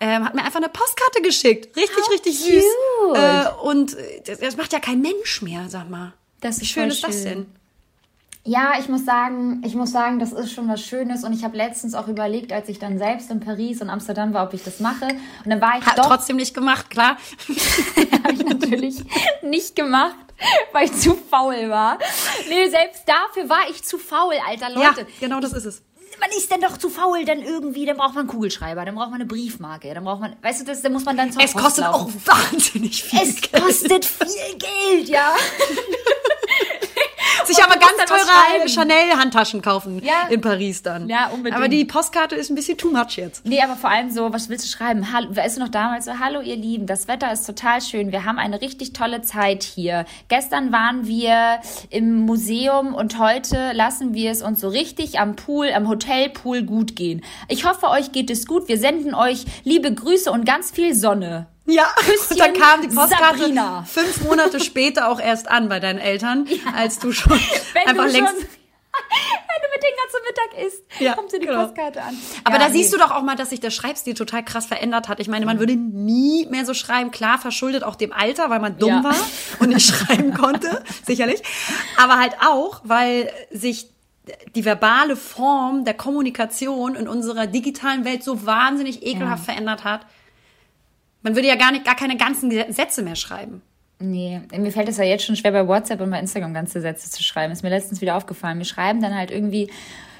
Ähm, 0.00 0.24
hat 0.24 0.34
mir 0.34 0.42
einfach 0.44 0.56
eine 0.60 0.68
Postkarte 0.68 1.22
geschickt. 1.22 1.76
Richtig, 1.76 1.96
How 2.04 2.10
richtig 2.10 2.38
süß. 2.38 2.64
cute. 3.00 3.16
Äh, 3.16 3.44
und 3.62 3.94
äh, 3.96 4.22
das, 4.26 4.38
das 4.40 4.56
macht 4.56 4.72
ja 4.72 4.80
kein 4.80 5.00
Mensch 5.00 5.42
mehr, 5.42 5.68
sag 5.68 5.88
mal. 5.88 6.14
Das 6.40 6.58
Wie 6.58 6.64
ist 6.64 6.70
schön 6.70 6.82
voll 6.84 6.92
ist 6.92 7.04
das 7.04 7.14
schön. 7.14 7.24
denn? 7.24 7.46
Ja, 8.48 8.74
ich 8.78 8.88
muss 8.88 9.04
sagen, 9.04 9.60
ich 9.64 9.74
muss 9.74 9.90
sagen, 9.90 10.20
das 10.20 10.32
ist 10.32 10.52
schon 10.52 10.68
was 10.68 10.80
Schönes 10.80 11.24
und 11.24 11.32
ich 11.32 11.42
habe 11.42 11.56
letztens 11.56 11.94
auch 11.94 12.06
überlegt, 12.06 12.52
als 12.52 12.68
ich 12.68 12.78
dann 12.78 12.96
selbst 12.96 13.28
in 13.30 13.40
Paris 13.40 13.80
und 13.82 13.90
Amsterdam 13.90 14.32
war, 14.34 14.46
ob 14.46 14.54
ich 14.54 14.62
das 14.62 14.78
mache 14.78 15.06
und 15.44 15.50
dann 15.50 15.60
war 15.60 15.78
ich 15.78 15.84
Hat 15.84 15.98
doch 15.98 16.06
trotzdem 16.06 16.36
nicht 16.36 16.54
gemacht, 16.54 16.88
klar. 16.88 17.16
habe 18.24 18.34
ich 18.34 18.44
natürlich 18.44 19.02
nicht 19.42 19.74
gemacht, 19.74 20.14
weil 20.72 20.84
ich 20.84 20.92
zu 20.92 21.14
faul 21.28 21.68
war. 21.70 21.98
Nee, 22.48 22.68
selbst 22.68 23.02
dafür 23.06 23.48
war 23.48 23.68
ich 23.68 23.82
zu 23.82 23.98
faul, 23.98 24.34
alter 24.48 24.70
Ja, 24.78 24.90
Leute. 24.90 25.06
genau 25.18 25.40
das 25.40 25.52
ist 25.52 25.64
es. 25.64 25.82
Man 26.20 26.30
ist 26.30 26.50
denn 26.50 26.60
doch 26.60 26.78
zu 26.78 26.88
faul, 26.88 27.24
dann 27.24 27.40
irgendwie, 27.42 27.84
dann 27.84 27.96
braucht 27.96 28.14
man 28.14 28.20
einen 28.20 28.28
Kugelschreiber, 28.28 28.84
dann 28.84 28.94
braucht 28.94 29.10
man 29.10 29.20
eine 29.20 29.26
Briefmarke, 29.26 29.92
dann 29.92 30.04
braucht 30.04 30.20
man, 30.20 30.36
weißt 30.40 30.60
du, 30.60 30.64
das, 30.64 30.80
dann 30.82 30.92
muss 30.92 31.04
man 31.04 31.16
dann 31.16 31.32
zur 31.32 31.42
Es 31.42 31.52
Post 31.52 31.64
kostet 31.64 31.84
laufen. 31.84 32.22
auch 32.28 32.32
wahnsinnig 32.52 33.02
viel 33.02 33.20
Es 33.20 33.40
Geld. 33.40 33.52
kostet 33.64 34.04
viel 34.04 34.56
Geld, 34.56 35.08
ja. 35.08 35.34
Sich 37.46 37.62
aber 37.62 37.76
ganz 37.76 37.92
teure. 38.06 38.68
Chanel-Handtaschen 38.68 39.62
kaufen 39.62 40.02
Ja. 40.04 40.28
in 40.28 40.40
Paris 40.40 40.82
dann. 40.82 41.08
Ja, 41.08 41.28
unbedingt. 41.28 41.56
Aber 41.56 41.68
die 41.68 41.84
Postkarte 41.84 42.34
ist 42.34 42.50
ein 42.50 42.54
bisschen 42.54 42.76
too 42.78 42.90
much 42.90 43.16
jetzt. 43.16 43.46
Nee, 43.46 43.60
aber 43.62 43.76
vor 43.76 43.90
allem 43.90 44.10
so, 44.10 44.32
was 44.32 44.48
willst 44.48 44.64
du 44.64 44.68
schreiben? 44.70 45.12
Hallo, 45.12 45.34
weißt 45.34 45.56
du 45.56 45.60
noch 45.60 45.68
damals 45.68 46.06
so, 46.06 46.18
hallo 46.18 46.40
ihr 46.40 46.56
Lieben, 46.56 46.86
das 46.86 47.08
Wetter 47.08 47.32
ist 47.32 47.44
total 47.46 47.80
schön, 47.80 48.12
wir 48.12 48.24
haben 48.24 48.38
eine 48.38 48.60
richtig 48.60 48.92
tolle 48.92 49.22
Zeit 49.22 49.62
hier. 49.62 50.04
Gestern 50.28 50.72
waren 50.72 51.06
wir 51.06 51.60
im 51.90 52.20
Museum 52.22 52.94
und 52.94 53.18
heute 53.18 53.72
lassen 53.72 54.14
wir 54.14 54.30
es 54.30 54.42
uns 54.42 54.60
so 54.60 54.68
richtig 54.68 55.18
am 55.20 55.36
Pool, 55.36 55.70
am 55.72 55.88
Hotelpool 55.88 56.62
gut 56.62 56.96
gehen. 56.96 57.22
Ich 57.48 57.64
hoffe, 57.64 57.88
euch 57.88 58.12
geht 58.12 58.30
es 58.30 58.46
gut. 58.46 58.68
Wir 58.68 58.78
senden 58.78 59.14
euch 59.14 59.44
liebe 59.64 59.92
Grüße 59.92 60.30
und 60.30 60.44
ganz 60.44 60.70
viel 60.70 60.94
Sonne. 60.94 61.46
Ja, 61.66 61.86
und 62.30 62.38
dann 62.40 62.52
kam 62.54 62.82
die 62.82 62.88
Postkarte 62.88 63.38
Sabrina. 63.38 63.84
fünf 63.84 64.22
Monate 64.22 64.60
später 64.60 65.08
auch 65.08 65.20
erst 65.20 65.48
an 65.48 65.68
bei 65.68 65.80
deinen 65.80 65.98
Eltern, 65.98 66.46
als 66.76 66.98
du 66.98 67.12
schon 67.12 67.32
Wenn 67.72 67.86
einfach 67.88 68.04
du 68.06 68.10
längst... 68.12 68.32
schon, 68.32 68.40
wenn 68.40 69.62
du 69.62 69.68
mit 69.74 69.82
denen 69.82 69.96
ganz 70.00 70.12
zum 70.12 70.20
Mittag 70.28 70.66
isst, 70.66 70.82
Ja, 71.00 71.14
kommt 71.14 71.32
dir 71.32 71.40
die 71.40 71.46
genau. 71.46 71.64
Postkarte 71.64 72.02
an. 72.02 72.16
Aber 72.44 72.58
Ja, 72.58 72.66
da 72.66 72.72
siehst 72.72 72.92
nee. 72.92 72.98
du 72.98 73.04
doch 73.04 73.10
auch 73.10 73.22
mal, 73.22 73.34
dass 73.36 73.50
sich 73.50 73.60
der 73.60 73.70
Schreibstil 73.70 74.14
total 74.14 74.44
krass 74.44 74.66
verändert 74.66 75.08
hat. 75.08 75.18
Ich 75.20 75.28
meine, 75.28 75.44
man 75.44 75.58
würde 75.58 75.74
nie 75.76 76.46
mehr 76.46 76.64
so 76.64 76.72
schreiben. 76.72 77.10
Klar, 77.10 77.38
verschuldet 77.38 77.82
auch 77.84 77.96
dem 77.96 78.12
Alter, 78.12 78.48
weil 78.48 78.60
man 78.60 78.78
dumm 78.78 78.88
Ja. 78.90 79.04
war 79.04 79.16
und 79.58 79.70
nicht 79.70 79.86
schreiben 79.86 80.34
konnte, 80.38 80.82
sicherlich. 81.04 81.42
Aber 81.96 82.18
halt 82.18 82.36
auch, 82.46 82.80
weil 82.84 83.30
sich 83.50 83.90
die 84.54 84.64
verbale 84.64 85.14
Form 85.16 85.84
der 85.84 85.94
Kommunikation 85.94 86.94
in 86.96 87.06
unserer 87.06 87.46
digitalen 87.46 88.04
Welt 88.04 88.24
so 88.24 88.44
wahnsinnig 88.46 89.04
ekelhaft 89.06 89.44
verändert 89.44 89.84
hat. 89.84 90.00
Man 91.26 91.34
würde 91.34 91.48
ja 91.48 91.56
gar 91.56 91.72
nicht, 91.72 91.84
gar 91.84 91.96
keine 91.96 92.16
ganzen 92.16 92.52
Sätze 92.72 93.02
mehr 93.02 93.16
schreiben. 93.16 93.60
Nee, 93.98 94.42
mir 94.56 94.70
fällt 94.70 94.88
es 94.88 94.96
ja 94.96 95.02
jetzt 95.02 95.24
schon 95.24 95.34
schwer, 95.34 95.50
bei 95.50 95.66
WhatsApp 95.66 96.00
und 96.00 96.08
bei 96.08 96.20
Instagram 96.20 96.54
ganze 96.54 96.80
Sätze 96.80 97.10
zu 97.10 97.20
schreiben. 97.24 97.52
Ist 97.52 97.64
mir 97.64 97.68
letztens 97.68 98.00
wieder 98.00 98.16
aufgefallen. 98.16 98.58
Wir 98.58 98.64
schreiben 98.64 99.02
dann 99.02 99.12
halt 99.12 99.32
irgendwie 99.32 99.68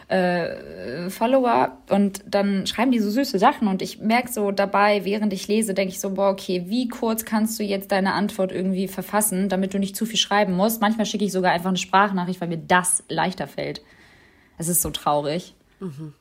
äh, 0.09 1.09
Follower 1.09 1.79
und 1.91 2.25
dann 2.27 2.67
schreiben 2.67 2.91
die 2.91 2.99
so 2.99 3.09
süße 3.09 3.39
Sachen 3.39 3.69
und 3.69 3.83
ich 3.83 4.01
merke 4.01 4.33
so 4.33 4.51
dabei, 4.51 5.05
während 5.05 5.33
ich 5.33 5.47
lese, 5.47 5.75
denke 5.75 5.93
ich 5.93 6.01
so, 6.01 6.11
boah, 6.11 6.31
okay, 6.31 6.65
wie 6.67 6.89
kurz 6.89 7.25
kannst 7.25 7.57
du 7.61 7.63
jetzt 7.63 7.93
deine 7.93 8.15
Antwort 8.15 8.51
irgendwie 8.51 8.89
verfassen, 8.89 9.49
damit 9.49 9.75
du 9.75 9.79
nicht 9.79 9.95
zu 9.95 10.07
viel 10.07 10.19
schreiben 10.19 10.55
musst. 10.55 10.81
Manchmal 10.81 11.07
schicke 11.07 11.25
ich 11.25 11.31
sogar 11.31 11.53
einfach 11.53 11.69
eine 11.69 11.79
Sprachnachricht, 11.79 12.41
weil 12.41 12.49
mir 12.49 12.59
das 12.59 13.05
leichter 13.09 13.47
fällt. 13.47 13.81
Es 14.59 14.67
ist 14.67 14.83
so 14.83 14.91
traurig. 14.91 15.55
Mhm. 15.79 16.15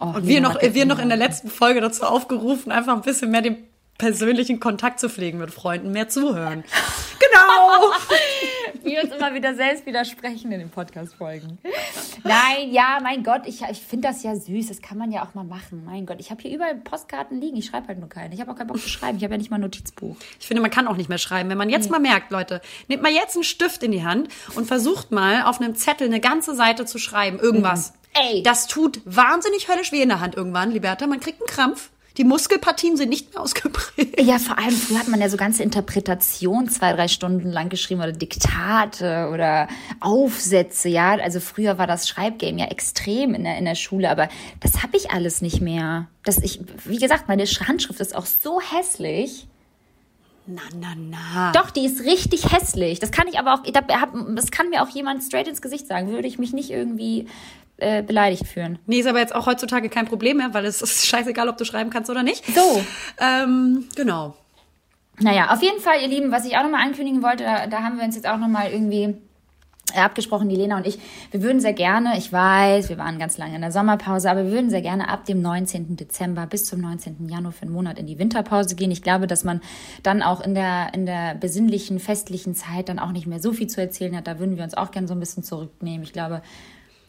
Oh, 0.00 0.06
Und 0.06 0.26
wir 0.26 0.40
noch, 0.40 0.62
wir 0.62 0.86
noch 0.86 0.98
in 0.98 1.10
der 1.10 1.18
letzten 1.18 1.48
Folge 1.48 1.82
dazu 1.82 2.04
aufgerufen, 2.04 2.72
einfach 2.72 2.94
ein 2.94 3.02
bisschen 3.02 3.30
mehr 3.30 3.42
den 3.42 3.58
persönlichen 4.02 4.58
Kontakt 4.58 4.98
zu 4.98 5.08
pflegen 5.08 5.38
mit 5.38 5.52
Freunden, 5.52 5.92
mehr 5.92 6.08
zuhören. 6.08 6.64
Genau! 7.32 7.92
wir 8.82 9.02
uns 9.04 9.12
immer 9.14 9.32
wieder 9.32 9.54
selbst 9.54 9.86
widersprechen 9.86 10.50
in 10.50 10.58
den 10.58 10.70
Podcast-Folgen. 10.70 11.58
Nein, 12.24 12.72
ja, 12.72 12.98
mein 13.00 13.22
Gott, 13.22 13.42
ich, 13.46 13.62
ich 13.62 13.80
finde 13.80 14.08
das 14.08 14.24
ja 14.24 14.34
süß. 14.34 14.68
Das 14.68 14.82
kann 14.82 14.98
man 14.98 15.12
ja 15.12 15.24
auch 15.24 15.34
mal 15.34 15.44
machen. 15.44 15.84
Mein 15.86 16.04
Gott, 16.04 16.16
ich 16.18 16.30
habe 16.30 16.42
hier 16.42 16.52
überall 16.54 16.74
Postkarten 16.74 17.40
liegen. 17.40 17.56
Ich 17.56 17.66
schreibe 17.66 17.88
halt 17.88 18.00
nur 18.00 18.08
keine. 18.08 18.34
Ich 18.34 18.40
habe 18.40 18.50
auch 18.50 18.56
keinen 18.56 18.66
Bock 18.66 18.80
zu 18.80 18.88
schreiben. 18.88 19.16
Ich 19.18 19.24
habe 19.24 19.34
ja 19.34 19.38
nicht 19.38 19.50
mal 19.50 19.56
ein 19.56 19.62
Notizbuch. 19.62 20.16
Ich 20.40 20.46
finde, 20.46 20.60
man 20.62 20.70
kann 20.70 20.88
auch 20.88 20.96
nicht 20.96 21.08
mehr 21.08 21.18
schreiben. 21.18 21.48
Wenn 21.48 21.58
man 21.58 21.70
jetzt 21.70 21.90
mal 21.90 22.00
merkt, 22.00 22.32
Leute, 22.32 22.60
nehmt 22.88 23.02
mal 23.02 23.12
jetzt 23.12 23.36
einen 23.36 23.44
Stift 23.44 23.84
in 23.84 23.92
die 23.92 24.04
Hand 24.04 24.28
und 24.56 24.66
versucht 24.66 25.12
mal 25.12 25.44
auf 25.44 25.60
einem 25.60 25.76
Zettel 25.76 26.08
eine 26.08 26.20
ganze 26.20 26.56
Seite 26.56 26.84
zu 26.84 26.98
schreiben. 26.98 27.38
Irgendwas. 27.38 27.94
Ey. 28.14 28.42
Das 28.42 28.66
tut 28.66 29.00
wahnsinnig 29.04 29.68
höllisch 29.68 29.92
weh 29.92 30.02
in 30.02 30.08
der 30.08 30.20
Hand 30.20 30.34
irgendwann, 30.34 30.72
Liberta. 30.72 31.06
Man 31.06 31.20
kriegt 31.20 31.40
einen 31.40 31.48
Krampf. 31.48 31.90
Die 32.16 32.24
Muskelpartien 32.24 32.96
sind 32.96 33.08
nicht 33.08 33.32
mehr 33.32 33.42
ausgeprägt. 33.42 34.20
Ja, 34.20 34.38
vor 34.38 34.58
allem 34.58 34.72
früher 34.72 34.98
hat 34.98 35.08
man 35.08 35.20
ja 35.20 35.28
so 35.28 35.36
ganze 35.36 35.62
Interpretationen 35.62 36.68
zwei, 36.68 36.92
drei 36.92 37.08
Stunden 37.08 37.50
lang 37.50 37.68
geschrieben 37.68 38.00
oder 38.00 38.12
Diktate 38.12 39.30
oder 39.32 39.68
Aufsätze, 40.00 40.88
ja. 40.88 41.12
Also 41.14 41.40
früher 41.40 41.78
war 41.78 41.86
das 41.86 42.08
Schreibgame 42.08 42.60
ja 42.60 42.66
extrem 42.66 43.34
in 43.34 43.44
der, 43.44 43.56
in 43.56 43.64
der 43.64 43.74
Schule, 43.74 44.10
aber 44.10 44.28
das 44.60 44.82
habe 44.82 44.96
ich 44.96 45.10
alles 45.10 45.40
nicht 45.40 45.60
mehr. 45.60 46.08
Das 46.24 46.38
ich, 46.38 46.60
wie 46.84 46.98
gesagt, 46.98 47.28
meine 47.28 47.44
Handschrift 47.44 48.00
ist 48.00 48.14
auch 48.14 48.26
so 48.26 48.60
hässlich. 48.60 49.46
Na, 50.46 50.62
na, 50.76 50.94
na. 50.96 51.52
Doch, 51.52 51.70
die 51.70 51.84
ist 51.84 52.00
richtig 52.00 52.52
hässlich. 52.52 52.98
Das 52.98 53.12
kann 53.12 53.28
ich 53.28 53.38
aber 53.38 53.54
auch, 53.54 53.62
das 53.62 54.50
kann 54.50 54.70
mir 54.70 54.82
auch 54.82 54.88
jemand 54.88 55.22
straight 55.22 55.46
ins 55.46 55.62
Gesicht 55.62 55.86
sagen. 55.86 56.08
Würde 56.08 56.26
ich 56.26 56.38
mich 56.38 56.52
nicht 56.52 56.70
irgendwie 56.70 57.28
äh, 57.82 58.02
beleidigt 58.02 58.46
fühlen. 58.46 58.78
Nee, 58.86 59.00
ist 59.00 59.06
aber 59.06 59.18
jetzt 59.18 59.34
auch 59.34 59.46
heutzutage 59.46 59.88
kein 59.88 60.06
Problem 60.06 60.38
mehr, 60.38 60.54
weil 60.54 60.64
es 60.64 60.80
ist 60.82 61.06
scheißegal, 61.06 61.48
ob 61.48 61.56
du 61.56 61.64
schreiben 61.64 61.90
kannst 61.90 62.10
oder 62.10 62.22
nicht. 62.22 62.44
So. 62.54 62.84
Ähm, 63.18 63.88
genau. 63.96 64.36
Naja, 65.18 65.52
auf 65.52 65.62
jeden 65.62 65.80
Fall, 65.80 66.00
ihr 66.00 66.08
Lieben, 66.08 66.32
was 66.32 66.46
ich 66.46 66.56
auch 66.56 66.62
nochmal 66.62 66.82
ankündigen 66.82 67.22
wollte, 67.22 67.44
da, 67.44 67.66
da 67.66 67.82
haben 67.82 67.98
wir 67.98 68.04
uns 68.04 68.16
jetzt 68.16 68.26
auch 68.26 68.38
nochmal 68.38 68.72
irgendwie 68.72 69.14
äh, 69.94 70.00
abgesprochen, 70.00 70.48
die 70.48 70.56
Lena 70.56 70.76
und 70.76 70.86
ich. 70.86 70.98
Wir 71.30 71.42
würden 71.42 71.60
sehr 71.60 71.72
gerne, 71.72 72.16
ich 72.16 72.32
weiß, 72.32 72.88
wir 72.88 72.98
waren 72.98 73.18
ganz 73.18 73.36
lange 73.36 73.54
in 73.54 73.60
der 73.60 73.72
Sommerpause, 73.72 74.30
aber 74.30 74.44
wir 74.44 74.52
würden 74.52 74.70
sehr 74.70 74.80
gerne 74.80 75.08
ab 75.08 75.24
dem 75.26 75.42
19. 75.42 75.96
Dezember 75.96 76.46
bis 76.46 76.64
zum 76.64 76.80
19. 76.80 77.28
Januar 77.28 77.52
für 77.52 77.62
einen 77.62 77.72
Monat 77.72 77.98
in 77.98 78.06
die 78.06 78.18
Winterpause 78.18 78.74
gehen. 78.74 78.90
Ich 78.90 79.02
glaube, 79.02 79.26
dass 79.26 79.44
man 79.44 79.60
dann 80.02 80.22
auch 80.22 80.40
in 80.40 80.54
der, 80.54 80.94
in 80.94 81.04
der 81.04 81.34
besinnlichen, 81.34 81.98
festlichen 81.98 82.54
Zeit 82.54 82.88
dann 82.88 82.98
auch 82.98 83.12
nicht 83.12 83.26
mehr 83.26 83.40
so 83.40 83.52
viel 83.52 83.66
zu 83.66 83.80
erzählen 83.80 84.16
hat. 84.16 84.26
Da 84.26 84.38
würden 84.38 84.56
wir 84.56 84.64
uns 84.64 84.74
auch 84.74 84.92
gerne 84.92 85.08
so 85.08 85.14
ein 85.14 85.20
bisschen 85.20 85.42
zurücknehmen. 85.42 86.02
Ich 86.02 86.12
glaube, 86.12 86.42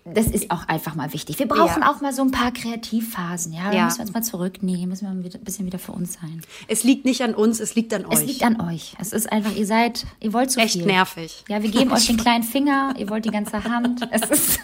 das 0.05 0.27
ist 0.27 0.51
auch 0.51 0.67
einfach 0.67 0.95
mal 0.95 1.13
wichtig. 1.13 1.39
Wir 1.39 1.47
brauchen 1.47 1.81
Ja. 1.81 1.89
auch 1.91 2.01
mal 2.01 2.11
so 2.13 2.21
ein 2.23 2.31
paar 2.31 2.51
Kreativphasen, 2.51 3.53
ja. 3.53 3.69
Da 3.71 3.77
Ja. 3.77 3.85
müssen 3.85 3.97
wir 3.99 4.01
uns 4.05 4.13
mal 4.13 4.23
zurücknehmen, 4.23 4.89
müssen 4.89 5.07
wir 5.17 5.23
wieder- 5.23 5.39
ein 5.39 5.43
bisschen 5.45 5.65
wieder 5.65 5.79
für 5.79 5.93
uns 5.93 6.13
sein. 6.13 6.41
Es 6.67 6.83
liegt 6.83 7.05
nicht 7.05 7.21
an 7.21 7.33
uns, 7.33 7.59
es 7.59 7.75
liegt 7.75 7.93
an 7.93 8.05
Es 8.09 8.19
euch. 8.19 8.25
liegt 8.27 8.43
an 8.43 8.59
euch. 8.59 8.95
Es 8.99 9.13
ist 9.13 9.31
einfach, 9.31 9.55
ihr 9.55 9.65
seid, 9.65 10.05
ihr 10.19 10.33
wollt 10.33 10.51
zu 10.51 10.59
Echt 10.59 10.73
viel. 10.73 10.85
nervig. 10.85 11.43
Ja, 11.47 11.61
wir 11.63 11.69
geben 11.71 11.91
euch 11.91 12.07
den 12.07 12.17
kleinen 12.17 12.43
Finger, 12.43 12.93
ihr 12.97 13.09
wollt 13.09 13.25
die 13.25 13.29
ganze 13.31 13.63
Hand. 13.63 14.01
Es 14.11 14.29
ist, 14.29 14.59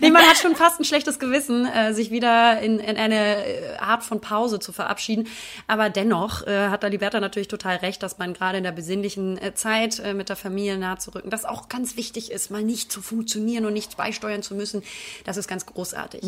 Nee, 0.00 0.10
man 0.10 0.22
hat 0.22 0.38
schon 0.38 0.56
fast 0.56 0.80
ein 0.80 0.84
schlechtes 0.84 1.18
Gewissen, 1.18 1.66
äh, 1.66 1.92
sich 1.94 2.10
wieder 2.10 2.60
in, 2.60 2.78
in 2.78 2.96
eine 2.96 3.44
äh, 3.44 3.76
Art 3.78 4.02
von 4.02 4.20
Pause 4.20 4.58
zu 4.58 4.72
verabschieden. 4.72 5.26
Aber 5.66 5.90
dennoch 5.90 6.46
äh, 6.46 6.68
hat 6.68 6.82
da 6.82 6.88
Liberta 6.88 7.20
natürlich 7.20 7.48
total 7.48 7.76
recht, 7.76 8.02
dass 8.02 8.18
man 8.18 8.32
gerade 8.34 8.58
in 8.58 8.64
der 8.64 8.72
besinnlichen 8.72 9.38
äh, 9.38 9.54
Zeit 9.54 9.98
äh, 10.00 10.14
mit 10.14 10.28
der 10.28 10.36
Familie 10.36 10.78
nahe 10.78 10.98
zu 10.98 11.14
rücken, 11.14 11.30
das 11.30 11.44
auch 11.44 11.68
ganz 11.68 11.96
wichtig 11.96 12.30
ist, 12.32 12.50
mal 12.50 12.62
nicht 12.62 12.90
zu 12.90 13.02
funktionieren 13.02 13.64
und 13.66 13.72
nicht 13.74 13.96
beisteuern 13.96 14.31
zu 14.40 14.54
müssen. 14.54 14.82
Das 15.24 15.36
ist 15.36 15.48
ganz 15.48 15.66
großartig. 15.66 16.22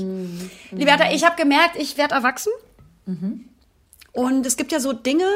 Liberta, 0.72 1.10
ich 1.12 1.24
habe 1.24 1.36
gemerkt, 1.36 1.76
ich 1.76 1.96
werde 1.96 2.14
erwachsen. 2.16 2.52
Und 4.12 4.44
es 4.46 4.56
gibt 4.58 4.72
ja 4.72 4.80
so 4.80 4.92
Dinge, 4.92 5.26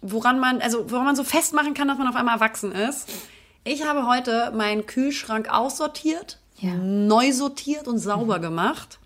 woran 0.00 0.38
man, 0.38 0.60
also 0.60 0.90
woran 0.90 1.04
man 1.06 1.16
so 1.16 1.24
festmachen 1.24 1.74
kann, 1.74 1.88
dass 1.88 1.98
man 1.98 2.06
auf 2.06 2.14
einmal 2.14 2.34
erwachsen 2.36 2.70
ist. 2.72 3.08
Ich 3.64 3.84
habe 3.84 4.06
heute 4.06 4.52
meinen 4.54 4.86
Kühlschrank 4.86 5.48
aussortiert, 5.50 6.38
Ja. 6.58 6.74
neu 6.74 7.32
sortiert 7.32 7.88
und 7.88 7.98
sauber 7.98 8.38
gemacht. 8.38 8.97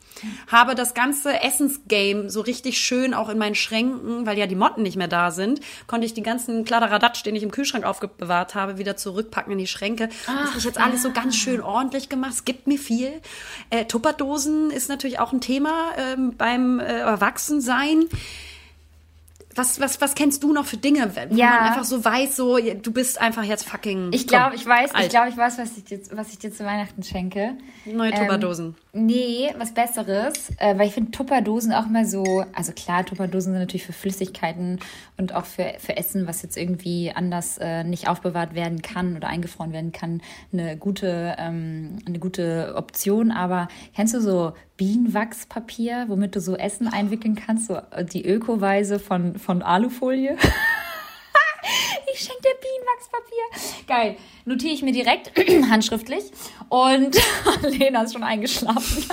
Habe 0.49 0.75
das 0.75 0.95
ganze 0.95 1.43
Essensgame 1.43 2.31
so 2.31 2.41
richtig 2.41 2.79
schön 2.79 3.15
auch 3.15 3.29
in 3.29 3.39
meinen 3.39 3.55
Schränken, 3.55 4.27
weil 4.27 4.39
ja 4.39 4.47
die 4.47 4.55
Motten 4.55 4.83
nicht 4.83 4.97
mehr 4.97 5.09
da 5.09 5.31
sind, 5.31 5.61
konnte 5.87 6.07
ich 6.07 6.15
die 6.15 6.23
ganzen 6.23 6.65
Kladderadatsch, 6.65 7.23
den 7.25 7.35
ich 7.37 7.43
im 7.43 7.51
Kühlschrank 7.51 7.85
aufbewahrt 7.85 8.55
habe, 8.55 8.79
wieder 8.79 8.97
zurückpacken 8.97 9.53
in 9.53 9.59
die 9.59 9.67
Schränke. 9.67 10.09
das 10.27 10.35
habe 10.49 10.59
ich 10.59 10.65
jetzt 10.65 10.79
alles 10.81 11.03
so 11.03 11.13
ganz 11.13 11.37
schön 11.37 11.61
ordentlich 11.61 12.09
gemacht. 12.09 12.33
Es 12.33 12.45
gibt 12.45 12.67
mir 12.67 12.79
viel. 12.79 13.13
Äh, 13.71 13.85
Tupperdosen 13.87 14.71
ist 14.71 14.89
natürlich 14.89 15.19
auch 15.19 15.33
ein 15.33 15.41
Thema 15.41 15.93
ähm, 15.97 16.35
beim 16.37 16.81
äh, 16.81 16.85
Erwachsensein. 17.01 18.05
Was, 19.55 19.81
was, 19.81 20.01
was 20.01 20.15
kennst 20.15 20.43
du 20.43 20.53
noch 20.55 20.65
für 20.65 20.79
Dinge, 20.79 21.13
wo 21.15 21.35
Ja. 21.35 21.47
man 21.51 21.59
einfach 21.65 21.85
so 21.85 22.03
weiß, 22.03 22.37
so 22.37 22.57
du 22.59 22.91
bist 22.91 23.21
einfach 23.21 23.43
jetzt 23.43 23.69
fucking. 23.69 24.11
Ich 24.13 24.27
glaube, 24.27 24.57
ich 24.57 24.65
weiß, 24.65 24.91
ich 24.93 24.97
alt. 24.97 25.11
glaube, 25.11 25.29
ich 25.29 25.37
weiß, 25.37 25.59
was 25.59 25.77
ich 25.77 25.85
dir, 25.85 26.01
was 26.13 26.31
ich 26.33 26.39
dir 26.39 26.51
zu 26.53 26.65
Weihnachten 26.65 27.03
schenke. 27.03 27.59
Neue 27.85 28.13
Tupperdosen. 28.13 28.77
Nee, 28.95 29.51
was 29.57 29.73
Besseres, 29.73 30.51
äh, 30.59 30.77
weil 30.79 30.87
ich 30.89 30.93
finde 30.93 31.13
Tupperdosen 31.13 31.73
auch 31.73 31.87
mal 31.87 32.05
so, 32.05 32.45
also 32.55 32.73
klar, 32.73 33.07
Tupperdosen 33.07 33.55
sind 33.55 33.61
natürlich 33.61 33.87
für 33.87 33.95
Flüssigkeiten 33.95 34.81
und 35.17 35.35
auch 35.35 35.47
für, 35.47 35.73
für 35.79 35.97
Essen, 35.97 36.27
was 36.27 36.43
jetzt 36.43 36.59
irgendwie 36.59 37.11
anders 37.11 37.57
äh, 37.57 37.85
nicht 37.85 38.07
aufbewahrt 38.11 38.55
werden 38.55 38.83
kann 38.83 39.17
oder 39.17 39.29
eingefroren 39.29 39.73
werden 39.73 39.93
kann, 39.93 40.21
eine 40.53 40.77
gute, 40.77 41.37
ähm, 41.39 42.01
eine 42.05 42.19
gute 42.19 42.75
Option. 42.77 43.31
Aber 43.31 43.69
kennst 43.97 44.13
du 44.13 44.21
so 44.21 44.53
Bienenwachspapier, 44.77 46.05
womit 46.09 46.37
du 46.37 46.41
so 46.43 46.55
Essen 46.55 46.87
einwickeln 46.87 47.35
kannst, 47.35 47.69
so 47.69 47.77
äh, 47.93 48.05
die 48.05 48.27
Ökoweise 48.27 48.99
von, 48.99 49.39
von 49.39 49.63
Alufolie? 49.63 50.37
Ich 52.15 52.21
schenke 52.21 52.43
dir 52.43 52.55
Bienenwachspapier. 52.61 53.87
Geil. 53.87 54.17
Notiere 54.45 54.75
ich 54.75 54.83
mir 54.83 54.93
direkt 54.93 55.33
handschriftlich. 55.71 56.25
Und 56.69 57.17
Lena 57.63 58.03
ist 58.03 58.13
schon 58.13 58.23
eingeschlafen. 58.23 59.05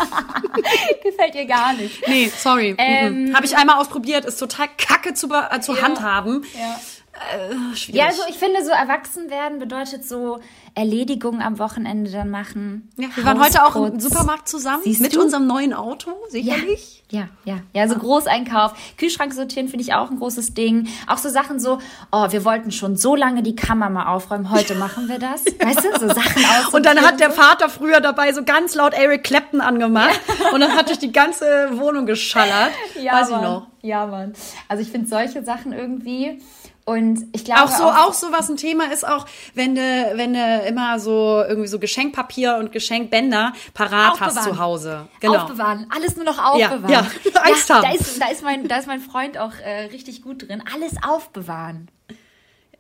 Gefällt 1.03 1.35
ihr 1.35 1.45
gar 1.45 1.73
nicht. 1.73 2.07
Nee, 2.07 2.31
sorry. 2.35 2.75
Ähm, 2.77 3.33
Habe 3.35 3.45
ich 3.45 3.55
einmal 3.55 3.77
ausprobiert, 3.77 4.25
ist 4.25 4.38
total 4.38 4.67
kacke 4.77 5.13
zu, 5.13 5.27
äh, 5.27 5.59
zu 5.62 5.75
Ja. 5.75 5.81
handhaben. 5.83 6.45
Ja. 6.57 6.79
Äh, 7.19 7.75
schwierig. 7.75 7.99
Ja, 7.99 8.05
also 8.08 8.21
ich 8.29 8.38
finde, 8.38 8.63
so 8.63 8.71
erwachsen 8.71 9.29
werden 9.29 9.60
bedeutet 9.60 10.08
so 10.08 10.39
Erledigungen 10.75 11.41
am 11.41 11.60
Wochenende 11.60 12.10
dann 12.12 12.29
machen. 12.29 12.89
Ja, 12.97 13.08
wir 13.15 13.25
waren 13.25 13.43
heute 13.43 13.65
auch 13.65 13.75
im. 13.75 13.99
Supermarkt 13.99 14.47
zusammen 14.47 14.84
Siehst 14.84 15.01
mit 15.01 15.15
du? 15.15 15.21
unserem 15.21 15.45
neuen 15.47 15.73
Auto, 15.73 16.12
Ja, 16.32 16.55
sicherlich. 16.55 17.03
ja, 17.10 17.27
ja, 17.43 17.58
ja, 17.73 17.88
so 17.88 17.95
Großeinkauf. 17.95 18.73
Kühlschrank 18.97 19.34
sortieren 19.34 19.67
finde 19.67 19.84
ich 19.84 19.93
auch 19.93 20.10
ein 20.10 20.19
großes 20.19 20.53
Ding. 20.53 20.88
Auch 21.08 21.17
so 21.17 21.27
Sachen 21.29 21.60
so, 21.60 21.79
oh, 22.12 22.27
wir 22.32 22.45
wollten 22.45 22.71
schon 22.71 22.95
so 22.95 23.15
lange 23.15 23.43
die 23.43 23.55
Kammer 23.55 23.89
mal 23.89 24.05
aufräumen, 24.08 24.51
heute 24.51 24.75
machen 24.75 25.10
wir 25.10 25.19
das. 25.19 25.43
Weißt 25.45 25.84
du, 25.84 25.99
so 25.99 26.08
Sachen 26.08 26.45
aus. 26.45 26.67
Und 26.73 26.86
dann 26.86 26.99
hat 27.01 27.19
der 27.19 27.32
Vater 27.32 27.67
früher 27.69 27.99
dabei 27.99 28.32
so 28.32 28.43
ganz 28.43 28.75
laut 28.75 28.93
Eric 28.93 29.23
Clapton 29.23 29.60
angemacht 29.62 30.19
und 30.53 30.62
dann 30.62 30.71
hat 30.75 30.88
durch 30.88 30.99
die 30.99 31.12
ganze 31.12 31.45
Wohnung 31.73 32.05
geschallert. 32.05 32.71
ja, 33.01 33.13
Weiß 33.13 33.27
ich 33.29 33.36
Mann. 33.36 33.43
noch. 33.43 33.67
Ja, 33.82 34.05
Mann. 34.05 34.34
Also 34.67 34.84
ich 34.84 34.89
finde 34.89 35.08
solche 35.08 35.43
Sachen 35.43 35.73
irgendwie 35.73 36.41
und 36.89 37.28
ich 37.34 37.45
glaube 37.45 37.63
Auch 37.63 37.69
so, 37.69 37.84
auch 37.84 38.13
so 38.13 38.32
was 38.32 38.49
ein 38.49 38.58
Thema 38.58 38.91
ist 38.91 39.08
auch, 39.08 39.28
wenn 39.54 39.75
du, 39.75 39.82
wenn 39.82 40.34
du 40.34 40.63
immer 40.67 40.99
so 40.99 41.43
irgendwie 41.47 41.67
so 41.67 41.78
Geschenkpapier 41.78 42.58
und 42.58 42.71
Geschenkbänder 42.71 43.54
parat 43.75 44.19
hast 44.19 44.43
zu 44.43 44.58
Hause. 44.58 45.08
Genau. 45.19 45.36
Aufbewahren, 45.43 45.86
alles 45.95 46.15
nur 46.15 46.25
noch 46.25 46.43
aufbewahren. 46.43 46.89
ja. 46.89 47.06
Angst 47.43 47.69
haben. 47.69 47.84
Da 47.84 47.91
ist, 47.91 48.19
da, 48.19 48.28
ist 48.30 48.43
mein, 48.43 48.67
da 48.67 48.78
ist 48.78 48.88
mein 48.88 49.02
Freund 49.02 49.38
auch 49.38 49.54
äh, 49.63 49.86
richtig 49.91 50.23
gut 50.23 50.47
drin. 50.47 50.63
Alles 50.73 50.93
aufbewahren. 51.08 51.89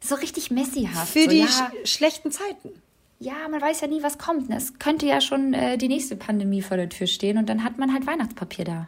So 0.01 0.15
richtig 0.15 0.49
messihaft. 0.49 1.09
Für 1.09 1.23
so, 1.25 1.29
die 1.29 1.39
ja, 1.41 1.47
sch 1.47 1.91
schlechten 1.91 2.31
Zeiten. 2.31 2.81
ja, 3.19 3.33
man 3.51 3.61
weiß 3.61 3.81
ja 3.81 3.87
nie, 3.87 4.01
was 4.01 4.17
kommt. 4.17 4.49
ne? 4.49 4.57
Es 4.57 4.79
könnte 4.79 5.05
ja 5.05 5.21
schon 5.21 5.53
äh, 5.53 5.77
die 5.77 5.87
nächste 5.87 6.15
Pandemie 6.15 6.63
vor 6.63 6.77
der 6.77 6.89
Tür 6.89 7.05
stehen 7.05 7.37
und 7.37 7.47
dann 7.47 7.63
hat 7.63 7.77
man 7.77 7.93
halt 7.93 8.07
Weihnachtspapier 8.07 8.65
da. 8.65 8.87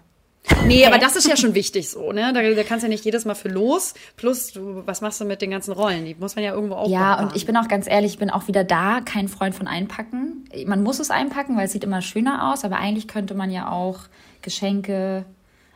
Nee, 0.66 0.86
aber 0.86 0.98
das 0.98 1.16
ist 1.16 1.28
ja 1.28 1.38
schon 1.38 1.54
wichtig 1.54 1.90
so, 1.90 2.12
ne? 2.12 2.34
Da, 2.34 2.42
da 2.42 2.64
kannst 2.64 2.84
du 2.84 2.88
ja 2.88 2.90
nicht 2.90 3.06
jedes 3.06 3.26
Mal 3.26 3.36
für 3.36 3.48
los. 3.50 3.94
Plus, 4.18 4.52
du, 4.54 4.84
was 4.86 5.02
machst 5.02 5.22
du 5.22 5.26
mit 5.26 5.42
den 5.42 5.52
ganzen 5.52 5.72
Rollen? 5.72 6.06
Die 6.06 6.16
muss 6.16 6.36
man 6.36 6.44
ja 6.44 6.54
irgendwo 6.54 6.76
aufbauen. 6.76 6.92
Ja, 6.92 7.20
und 7.20 7.36
ich 7.36 7.46
bin 7.46 7.56
auch 7.58 7.68
ganz 7.68 7.88
ehrlich, 7.88 8.14
ich 8.14 8.20
bin 8.20 8.30
auch 8.30 8.48
wieder 8.48 8.64
da, 8.64 9.02
kein 9.02 9.28
Freund 9.28 9.56
von 9.56 9.68
einpacken. 9.68 10.46
Man 10.66 10.84
muss 10.84 11.00
es 11.00 11.12
einpacken, 11.12 11.58
weil 11.58 11.66
es 11.66 11.72
sieht 11.72 11.84
immer 11.84 12.02
schöner 12.02 12.52
aus, 12.52 12.64
aber 12.66 12.78
eigentlich 12.78 13.08
könnte 13.08 13.34
man 13.34 13.52
ja 13.52 13.70
auch 13.72 14.00
Geschenke 14.42 15.26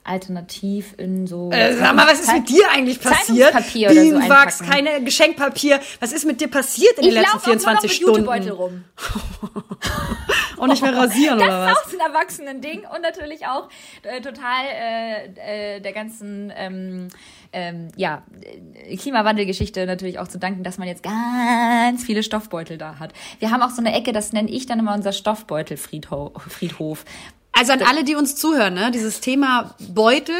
alternativ 0.05 0.93
in 0.97 1.27
so. 1.27 1.49
Äh, 1.51 1.75
sag 1.75 1.95
mal, 1.95 2.07
was 2.07 2.19
ist 2.21 2.31
mit 2.31 2.49
dir 2.49 2.69
eigentlich 2.71 3.01
passiert? 3.01 3.51
Zeitungspapier 3.51 3.89
so 3.89 3.99
Bienenwachs, 3.99 4.61
einpacken. 4.61 4.85
keine 4.85 5.03
Geschenkpapier. 5.03 5.79
Was 5.99 6.11
ist 6.11 6.25
mit 6.25 6.39
dir 6.41 6.47
passiert 6.47 6.97
in 6.97 7.05
Ich 7.05 7.09
den 7.09 7.21
letzten 7.21 7.37
laufe 7.37 7.43
auch 7.43 7.47
nur 7.47 7.55
noch 7.55 7.81
24 7.81 7.89
mit 7.89 7.97
Stunden? 7.97 8.19
Jutebeutel 8.19 8.51
rum. 8.51 8.83
Und 10.65 10.71
nicht 10.71 10.81
mehr 10.83 10.95
rasieren 11.03 11.39
Das 11.39 11.47
oder 11.47 11.65
ist 11.65 11.71
was? 11.71 11.85
auch 11.85 11.89
so 11.89 11.97
ein 11.97 12.13
Erwachsenen-Ding 12.13 12.85
und 12.93 13.01
natürlich 13.01 13.45
auch 13.47 13.69
äh, 14.03 14.21
total 14.21 14.65
äh, 14.65 15.75
äh, 15.75 15.79
der 15.79 15.93
ganzen 15.93 16.51
ähm, 16.55 17.07
ähm, 17.53 17.87
ja, 17.95 18.23
äh, 18.41 18.97
Klimawandelgeschichte 18.97 19.85
natürlich 19.85 20.19
auch 20.19 20.27
zu 20.27 20.37
danken, 20.37 20.63
dass 20.63 20.77
man 20.77 20.87
jetzt 20.87 21.03
ganz 21.03 22.03
viele 22.03 22.21
Stoffbeutel 22.23 22.77
da 22.77 22.99
hat. 22.99 23.13
Wir 23.39 23.51
haben 23.51 23.61
auch 23.61 23.69
so 23.69 23.79
eine 23.81 23.93
Ecke, 23.93 24.11
das 24.11 24.33
nenne 24.33 24.49
ich 24.49 24.65
dann 24.65 24.79
immer 24.79 24.93
unser 24.93 25.13
Stoffbeutelfriedhof. 25.13 26.33
Friedhof. 26.49 27.05
Also 27.53 27.71
an 27.71 27.81
alle, 27.83 28.03
die 28.03 28.15
uns 28.15 28.35
zuhören, 28.35 28.73
ne? 28.73 28.91
dieses 28.91 29.21
Thema 29.21 29.75
Beutel 29.87 30.35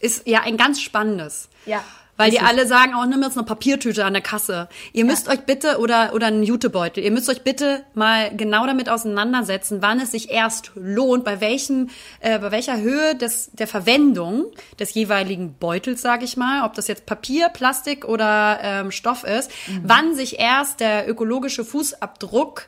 ist 0.00 0.26
ja 0.26 0.42
ein 0.42 0.56
ganz 0.58 0.80
spannendes. 0.80 1.48
Ja. 1.64 1.82
Weil 2.18 2.32
die 2.32 2.40
alle 2.40 2.66
sagen, 2.66 2.92
oh, 3.00 3.06
nimm 3.06 3.22
jetzt 3.22 3.38
eine 3.38 3.46
Papiertüte 3.46 4.04
an 4.04 4.12
der 4.12 4.22
Kasse. 4.22 4.68
Ihr 4.92 5.04
müsst 5.04 5.28
euch 5.28 5.40
bitte, 5.42 5.78
oder, 5.78 6.12
oder 6.14 6.26
einen 6.26 6.42
Jutebeutel, 6.42 7.04
ihr 7.04 7.12
müsst 7.12 7.30
euch 7.30 7.42
bitte 7.42 7.84
mal 7.94 8.34
genau 8.36 8.66
damit 8.66 8.90
auseinandersetzen, 8.90 9.78
wann 9.82 10.00
es 10.00 10.10
sich 10.10 10.28
erst 10.28 10.72
lohnt, 10.74 11.24
bei 11.24 11.40
welchem, 11.40 11.90
äh, 12.18 12.40
bei 12.40 12.50
welcher 12.50 12.80
Höhe 12.80 13.14
des, 13.14 13.50
der 13.52 13.68
Verwendung 13.68 14.46
des 14.80 14.92
jeweiligen 14.94 15.54
Beutels, 15.54 16.02
sage 16.02 16.24
ich 16.24 16.36
mal, 16.36 16.66
ob 16.66 16.74
das 16.74 16.88
jetzt 16.88 17.06
Papier, 17.06 17.50
Plastik 17.50 18.04
oder 18.04 18.58
ähm, 18.62 18.90
Stoff 18.90 19.22
ist, 19.22 19.52
wann 19.84 20.16
sich 20.16 20.40
erst 20.40 20.80
der 20.80 21.08
ökologische 21.08 21.64
Fußabdruck 21.64 22.66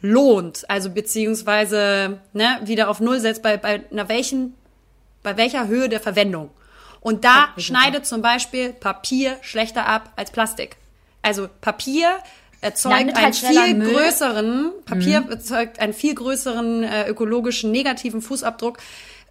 lohnt, 0.00 0.68
also 0.68 0.90
beziehungsweise 0.90 2.18
ne, 2.32 2.60
wieder 2.64 2.88
auf 2.88 2.98
Null 2.98 3.20
setzt, 3.20 3.42
bei, 3.42 3.56
bei 3.56 3.82
einer 3.92 4.08
welchen, 4.08 4.54
bei 5.22 5.36
welcher 5.36 5.68
Höhe 5.68 5.88
der 5.88 6.00
Verwendung. 6.00 6.50
Und 7.00 7.24
da 7.24 7.48
schneidet 7.56 8.06
zum 8.06 8.22
Beispiel 8.22 8.72
Papier 8.72 9.36
schlechter 9.40 9.86
ab 9.86 10.12
als 10.16 10.30
Plastik. 10.30 10.76
Also 11.22 11.48
Papier 11.60 12.18
erzeugt 12.60 12.94
einen 12.94 13.14
halt 13.14 13.36
schneller 13.36 13.64
viel 13.64 13.74
Müll. 13.74 13.92
größeren, 13.92 14.70
Papier 14.84 15.24
erzeugt 15.30 15.78
einen 15.80 15.92
viel 15.92 16.14
größeren 16.14 16.82
äh, 16.82 17.08
ökologischen 17.08 17.70
negativen 17.70 18.20
Fußabdruck, 18.20 18.78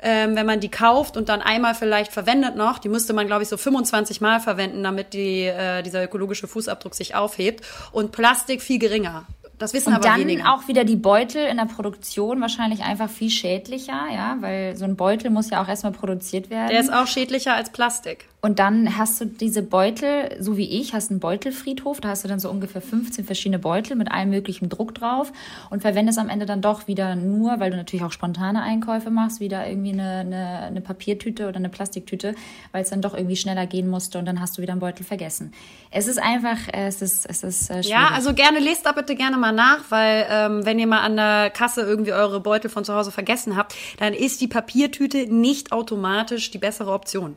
ähm, 0.02 0.36
wenn 0.36 0.46
man 0.46 0.60
die 0.60 0.70
kauft 0.70 1.18
und 1.18 1.28
dann 1.28 1.42
einmal 1.42 1.76
vielleicht 1.76 2.12
verwendet 2.12 2.56
noch. 2.56 2.78
Die 2.78 2.90
müsste 2.90 3.14
man, 3.14 3.28
glaube 3.28 3.44
ich, 3.44 3.50
so 3.50 3.58
25 3.58 4.22
Mal 4.22 4.40
verwenden, 4.40 4.84
damit 4.84 5.14
die, 5.14 5.42
äh, 5.44 5.82
dieser 5.82 6.04
ökologische 6.04 6.48
Fußabdruck 6.48 6.94
sich 6.96 7.16
aufhebt. 7.16 7.66
Und 7.92 8.12
Plastik 8.12 8.62
viel 8.62 8.80
geringer. 8.80 9.26
Das 9.60 9.74
wissen 9.74 9.90
Und 9.90 9.96
aber 9.96 10.04
dann 10.04 10.20
wenige. 10.20 10.46
auch 10.48 10.68
wieder 10.68 10.84
die 10.84 10.96
Beutel 10.96 11.46
in 11.46 11.58
der 11.58 11.66
Produktion 11.66 12.42
wahrscheinlich 12.42 12.84
einfach 12.84 13.10
viel 13.10 13.30
schädlicher, 13.30 14.00
ja, 14.14 14.38
weil 14.40 14.76
so 14.76 14.86
ein 14.86 14.96
Beutel 14.96 15.32
muss 15.32 15.50
ja 15.50 15.64
auch 15.64 15.68
erstmal 15.68 15.94
produziert 15.94 16.50
werden. 16.50 16.70
Der 16.70 16.80
ist 16.80 16.94
auch 16.94 17.08
schädlicher 17.08 17.56
als 17.56 17.72
Plastik. 17.72 18.26
Und 18.40 18.60
dann 18.60 18.98
hast 18.98 19.20
du 19.20 19.26
diese 19.26 19.64
Beutel, 19.64 20.38
so 20.40 20.58
wie 20.58 20.70
ich, 20.80 20.94
hast 20.94 21.10
einen 21.10 21.20
Beutelfriedhof. 21.20 22.00
Da 22.00 22.10
hast 22.10 22.24
du 22.24 22.28
dann 22.28 22.40
so 22.40 22.52
ungefähr 22.52 22.82
15 22.82 23.26
verschiedene 23.26 23.58
Beutel 23.58 23.98
mit 23.98 24.12
allem 24.12 24.30
möglichen 24.30 24.70
Druck 24.70 24.94
drauf 24.94 25.34
und 25.72 25.82
verwendest 25.82 26.20
am 26.20 26.30
Ende 26.30 26.46
dann 26.46 26.62
doch 26.62 26.88
wieder 26.88 27.16
nur, 27.16 27.60
weil 27.60 27.72
du 27.72 27.78
natürlich 27.78 28.06
auch 28.06 28.12
spontane 28.12 28.62
Einkäufe 28.62 29.10
machst, 29.10 29.40
wieder 29.40 29.68
irgendwie 29.68 29.92
eine, 29.92 30.20
eine, 30.20 30.60
eine 30.68 30.82
Papiertüte 30.82 31.48
oder 31.48 31.58
eine 31.58 31.70
Plastiktüte, 31.70 32.36
weil 32.72 32.84
es 32.84 32.92
dann 32.92 33.02
doch 33.02 33.16
irgendwie 33.16 33.36
schneller 33.36 33.66
gehen 33.66 33.90
musste 33.90 34.20
und 34.20 34.26
dann 34.26 34.40
hast 34.40 34.58
du 34.58 34.62
wieder 34.62 34.74
einen 34.74 34.82
Beutel 34.82 35.04
vergessen. 35.04 35.52
Es 35.90 36.06
ist 36.06 36.22
einfach, 36.22 36.68
äh, 36.72 36.88
es 36.88 37.02
ist, 37.02 37.26
es 37.26 37.42
ist 37.44 37.72
äh, 37.72 37.82
schwierig. 37.82 37.90
Ja, 37.90 38.10
also 38.14 38.36
gerne 38.36 38.60
lest 38.60 38.86
da 38.86 38.92
bitte 38.92 39.16
gerne 39.16 39.38
mal 39.38 39.47
nach, 39.52 39.80
weil 39.90 40.28
ähm, 40.30 40.66
wenn 40.66 40.80
ihr 40.80 40.88
mal 40.88 41.02
an 41.02 41.16
der 41.16 41.50
Kasse 41.50 41.82
irgendwie 41.82 42.14
eure 42.14 42.40
Beutel 42.40 42.70
von 42.70 42.84
zu 42.86 42.94
Hause 42.94 43.12
vergessen 43.12 43.56
habt, 43.56 43.76
dann 43.98 44.14
ist 44.14 44.42
die 44.42 44.48
Papiertüte 44.48 45.28
nicht 45.28 45.72
automatisch 45.72 46.52
die 46.52 46.58
bessere 46.58 46.92
Option. 46.92 47.36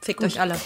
Fickt 0.00 0.22
euch 0.22 0.40
alle. 0.40 0.54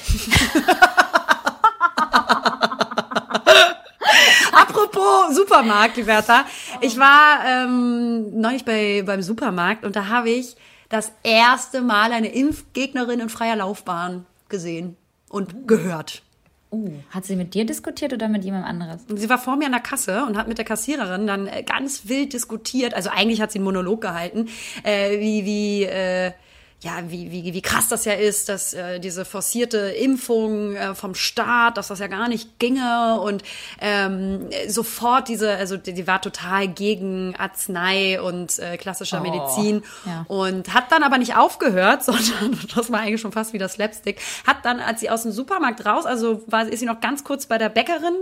Apropos 4.53 5.35
Supermarkt, 5.37 5.96
die 5.96 6.03
Bertha. 6.03 6.44
Ich 6.81 6.98
war 6.98 7.44
ähm, 7.46 8.40
neulich 8.40 8.64
bei, 8.64 9.03
beim 9.07 9.22
Supermarkt 9.22 9.85
und 9.85 9.94
da 9.96 10.09
habe 10.09 10.31
ich 10.31 10.57
das 10.88 11.12
erste 11.22 11.83
Mal 11.83 12.12
eine 12.12 12.29
Impfgegnerin 12.29 13.20
in 13.20 13.29
freier 13.29 13.57
Laufbahn 13.57 14.27
gesehen 14.48 14.96
und 15.29 15.68
gehört. 15.68 16.22
Uh, 16.70 16.90
hat 17.11 17.24
sie 17.24 17.37
mit 17.37 17.54
dir 17.54 17.64
diskutiert 17.64 18.12
oder 18.12 18.28
mit 18.28 18.44
jemand 18.44 18.66
anderes? 18.66 19.00
Sie 19.14 19.31
war 19.31 19.38
vor 19.38 19.57
mir 19.57 19.66
an 19.66 19.72
der 19.72 19.81
Kasse 19.81 20.24
und 20.26 20.37
hat 20.37 20.48
mit 20.48 20.59
der 20.59 20.66
Kassiererin 20.66 21.26
dann 21.26 21.46
äh, 21.46 21.62
ganz 21.62 22.09
wild 22.09 22.35
diskutiert. 22.35 22.92
Also 22.92 23.09
eigentlich 23.09 23.40
hat 23.40 23.52
sie 23.52 23.59
einen 23.59 23.64
Monolog 23.64 24.02
gehalten, 24.02 24.48
äh, 24.83 25.18
wie, 25.18 25.46
wie, 25.46 25.85
äh, 25.85 26.33
ja, 26.80 27.02
wie, 27.08 27.32
wie, 27.32 27.54
wie 27.54 27.62
krass 27.62 27.88
das 27.88 28.04
ja 28.04 28.12
ist, 28.12 28.48
dass 28.48 28.72
äh, 28.72 29.00
diese 29.00 29.24
forcierte 29.24 29.78
Impfung 29.78 30.76
äh, 30.76 30.94
vom 30.94 31.16
Staat, 31.16 31.76
dass 31.76 31.88
das 31.88 31.98
ja 31.98 32.06
gar 32.06 32.28
nicht 32.28 32.60
ginge 32.60 33.18
und 33.20 33.42
ähm, 33.80 34.48
sofort 34.68 35.26
diese, 35.26 35.56
also 35.56 35.76
die, 35.76 35.92
die 35.92 36.06
war 36.06 36.22
total 36.22 36.68
gegen 36.68 37.34
Arznei 37.36 38.20
und 38.20 38.60
äh, 38.60 38.76
klassischer 38.76 39.18
Oh, 39.18 39.22
Medizin 39.22 39.82
ja. 40.07 40.24
und 40.28 40.72
hat 40.72 40.92
dann 40.92 41.03
aber 41.03 41.18
nicht 41.18 41.36
aufgehört, 41.36 42.05
sondern 42.05 42.57
das 42.74 42.92
war 42.92 43.00
eigentlich 43.00 43.20
schon 43.20 43.32
fast 43.32 43.53
wie 43.53 43.59
das 43.59 43.72
Slapstick, 43.72 44.20
hat 44.46 44.64
dann, 44.64 44.78
als 44.78 45.00
sie 45.00 45.11
aus 45.11 45.24
dem 45.24 45.32
Supermarkt 45.32 45.84
raus, 45.84 46.07
also 46.07 46.42
war, 46.46 46.68
ist 46.68 46.78
sie 46.78 46.86
noch 46.86 47.00
ganz 47.00 47.24
kurz 47.24 47.46
bei 47.46 47.59
der 47.59 47.70
Bäckerin, 47.70 48.14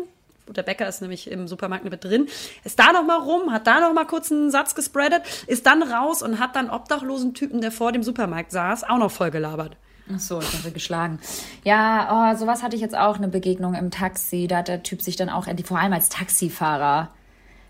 der 0.48 0.62
Bäcker 0.62 0.88
ist 0.88 1.02
nämlich 1.02 1.30
im 1.30 1.48
Supermarkt 1.48 1.84
mit 1.84 2.04
drin, 2.04 2.26
ist 2.64 2.78
da 2.78 2.92
noch 2.92 3.04
mal 3.04 3.18
rum, 3.18 3.52
hat 3.52 3.66
da 3.66 3.80
noch 3.80 3.92
mal 3.92 4.06
kurz 4.06 4.30
einen 4.30 4.50
Satz 4.50 4.74
gespreadet, 4.74 5.22
ist 5.46 5.66
dann 5.66 5.82
raus 5.82 6.22
und 6.22 6.38
hat 6.38 6.56
dann 6.56 6.70
obdachlosen 6.70 7.34
Typen, 7.34 7.60
der 7.60 7.72
vor 7.72 7.92
dem 7.92 8.02
Supermarkt 8.02 8.52
saß, 8.52 8.84
auch 8.84 8.98
noch 8.98 9.10
voll 9.10 9.30
gelabert. 9.30 9.76
Ach 10.14 10.20
so, 10.20 10.38
ich 10.40 10.52
habe 10.52 10.70
geschlagen. 10.70 11.18
Ja, 11.64 12.32
oh, 12.32 12.36
sowas 12.38 12.62
hatte 12.62 12.76
ich 12.76 12.82
jetzt 12.82 12.96
auch 12.96 13.16
eine 13.16 13.26
Begegnung 13.26 13.74
im 13.74 13.90
Taxi. 13.90 14.46
Da 14.46 14.58
hat 14.58 14.68
der 14.68 14.84
Typ 14.84 15.02
sich 15.02 15.16
dann 15.16 15.28
auch, 15.28 15.48
endlich- 15.48 15.66
vor 15.66 15.80
allem 15.80 15.92
als 15.92 16.08
Taxifahrer, 16.08 17.08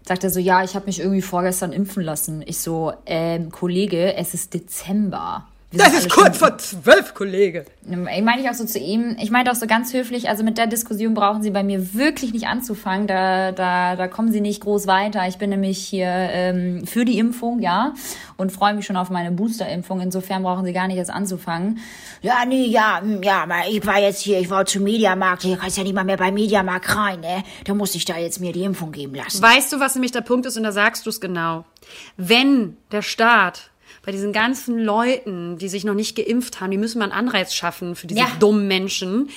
sagt 0.06 0.22
er 0.22 0.28
so, 0.28 0.38
ja, 0.38 0.62
ich 0.62 0.74
habe 0.74 0.84
mich 0.84 1.00
irgendwie 1.00 1.22
vorgestern 1.22 1.72
impfen 1.72 2.02
lassen. 2.02 2.42
Ich 2.46 2.60
so, 2.60 2.92
ähm, 3.06 3.50
Kollege, 3.50 4.14
es 4.16 4.34
ist 4.34 4.52
Dezember. 4.52 5.46
Wir 5.72 5.80
Das 5.80 5.94
ist 5.94 6.10
kurz 6.10 6.38
vor 6.38 6.56
zwölf, 6.58 7.12
Kollege. 7.12 7.64
Ich 7.82 8.22
meine 8.22 8.40
ich 8.40 8.48
auch 8.48 8.54
so 8.54 8.64
zu 8.64 8.78
ihm, 8.78 9.16
ich 9.20 9.32
meinte 9.32 9.50
auch 9.50 9.56
so 9.56 9.66
ganz 9.66 9.92
höflich, 9.92 10.28
also 10.28 10.44
mit 10.44 10.58
der 10.58 10.68
Diskussion 10.68 11.14
brauchen 11.14 11.42
Sie 11.42 11.50
bei 11.50 11.64
mir 11.64 11.92
wirklich 11.94 12.32
nicht 12.32 12.46
anzufangen, 12.46 13.08
da, 13.08 13.50
da, 13.50 13.96
da 13.96 14.06
kommen 14.06 14.30
Sie 14.30 14.40
nicht 14.40 14.62
groß 14.62 14.86
weiter. 14.86 15.26
Ich 15.26 15.38
bin 15.38 15.50
nämlich 15.50 15.78
hier 15.78 16.06
ähm, 16.08 16.86
für 16.86 17.04
die 17.04 17.18
Impfung, 17.18 17.60
ja, 17.60 17.94
und 18.36 18.52
freue 18.52 18.74
mich 18.74 18.86
schon 18.86 18.96
auf 18.96 19.10
meine 19.10 19.32
Boosterimpfung. 19.32 20.00
Insofern 20.00 20.44
brauchen 20.44 20.64
Sie 20.64 20.72
gar 20.72 20.86
nicht 20.86 20.98
erst 20.98 21.10
anzufangen. 21.10 21.80
Ja, 22.22 22.44
nee, 22.46 22.66
ja, 22.66 23.00
hm, 23.00 23.22
ja, 23.24 23.42
aber 23.42 23.68
ich 23.68 23.84
war 23.84 24.00
jetzt 24.00 24.20
hier, 24.20 24.38
ich 24.38 24.48
war 24.48 24.66
zum 24.66 24.84
Mediamarkt, 24.84 25.42
hier 25.42 25.56
kannst 25.56 25.78
ja 25.78 25.82
nicht 25.82 25.94
mal 25.94 26.04
mehr 26.04 26.16
bei 26.16 26.30
Mediamarkt 26.30 26.94
rein, 26.94 27.20
ne? 27.20 27.42
Da 27.64 27.74
muss 27.74 27.94
ich 27.96 28.04
da 28.04 28.16
jetzt 28.16 28.40
mir 28.40 28.52
die 28.52 28.62
Impfung 28.62 28.92
geben 28.92 29.16
lassen. 29.16 29.42
Weißt 29.42 29.72
du, 29.72 29.80
was 29.80 29.96
nämlich 29.96 30.12
der 30.12 30.20
Punkt 30.20 30.46
ist? 30.46 30.56
Und 30.56 30.62
da 30.62 30.70
sagst 30.70 31.06
du 31.06 31.10
es 31.10 31.20
genau. 31.20 31.64
Wenn 32.16 32.76
der 32.92 33.02
Staat 33.02 33.70
bei 34.06 34.12
diesen 34.12 34.32
ganzen 34.32 34.78
Leuten, 34.78 35.58
die 35.58 35.68
sich 35.68 35.84
noch 35.84 35.94
nicht 35.94 36.16
geimpft 36.16 36.60
haben, 36.60 36.70
die 36.70 36.78
müssen 36.78 36.98
mal 37.00 37.06
einen 37.10 37.12
Anreiz 37.28 37.52
schaffen 37.52 37.94
für 37.96 38.06
diese 38.06 38.20
Ja. 38.20 38.28
dummen 38.40 38.66
Menschen. 38.68 39.28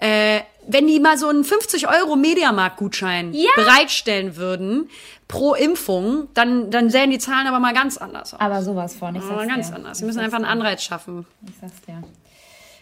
Äh, 0.00 0.40
wenn 0.66 0.86
die 0.86 1.00
mal 1.00 1.16
so 1.18 1.28
einen 1.28 1.44
50 1.44 1.88
Euro 1.88 2.14
Mediamarkt-Gutschein 2.16 3.32
Ja. 3.32 3.50
bereitstellen 3.56 4.36
würden 4.36 4.90
pro 5.28 5.54
Impfung, 5.54 6.28
dann, 6.34 6.70
dann 6.70 6.90
sähen 6.90 7.10
die 7.10 7.18
Zahlen 7.18 7.46
aber 7.46 7.58
mal 7.58 7.72
ganz 7.74 7.96
anders 7.96 8.34
aus. 8.34 8.40
Aber 8.40 8.62
sowas 8.62 8.94
von, 8.94 9.14
ich 9.16 9.22
Aber 9.22 9.36
sag's 9.38 9.48
ganz 9.48 9.68
dir. 9.70 9.76
anders. 9.76 10.00
Wir 10.00 10.06
müssen 10.06 10.20
einfach 10.20 10.36
einen. 10.36 10.44
Anreiz 10.46 10.82
schaffen. 10.82 11.26
Ich 11.46 11.54
sag's 11.60 11.80
dir. 11.86 12.02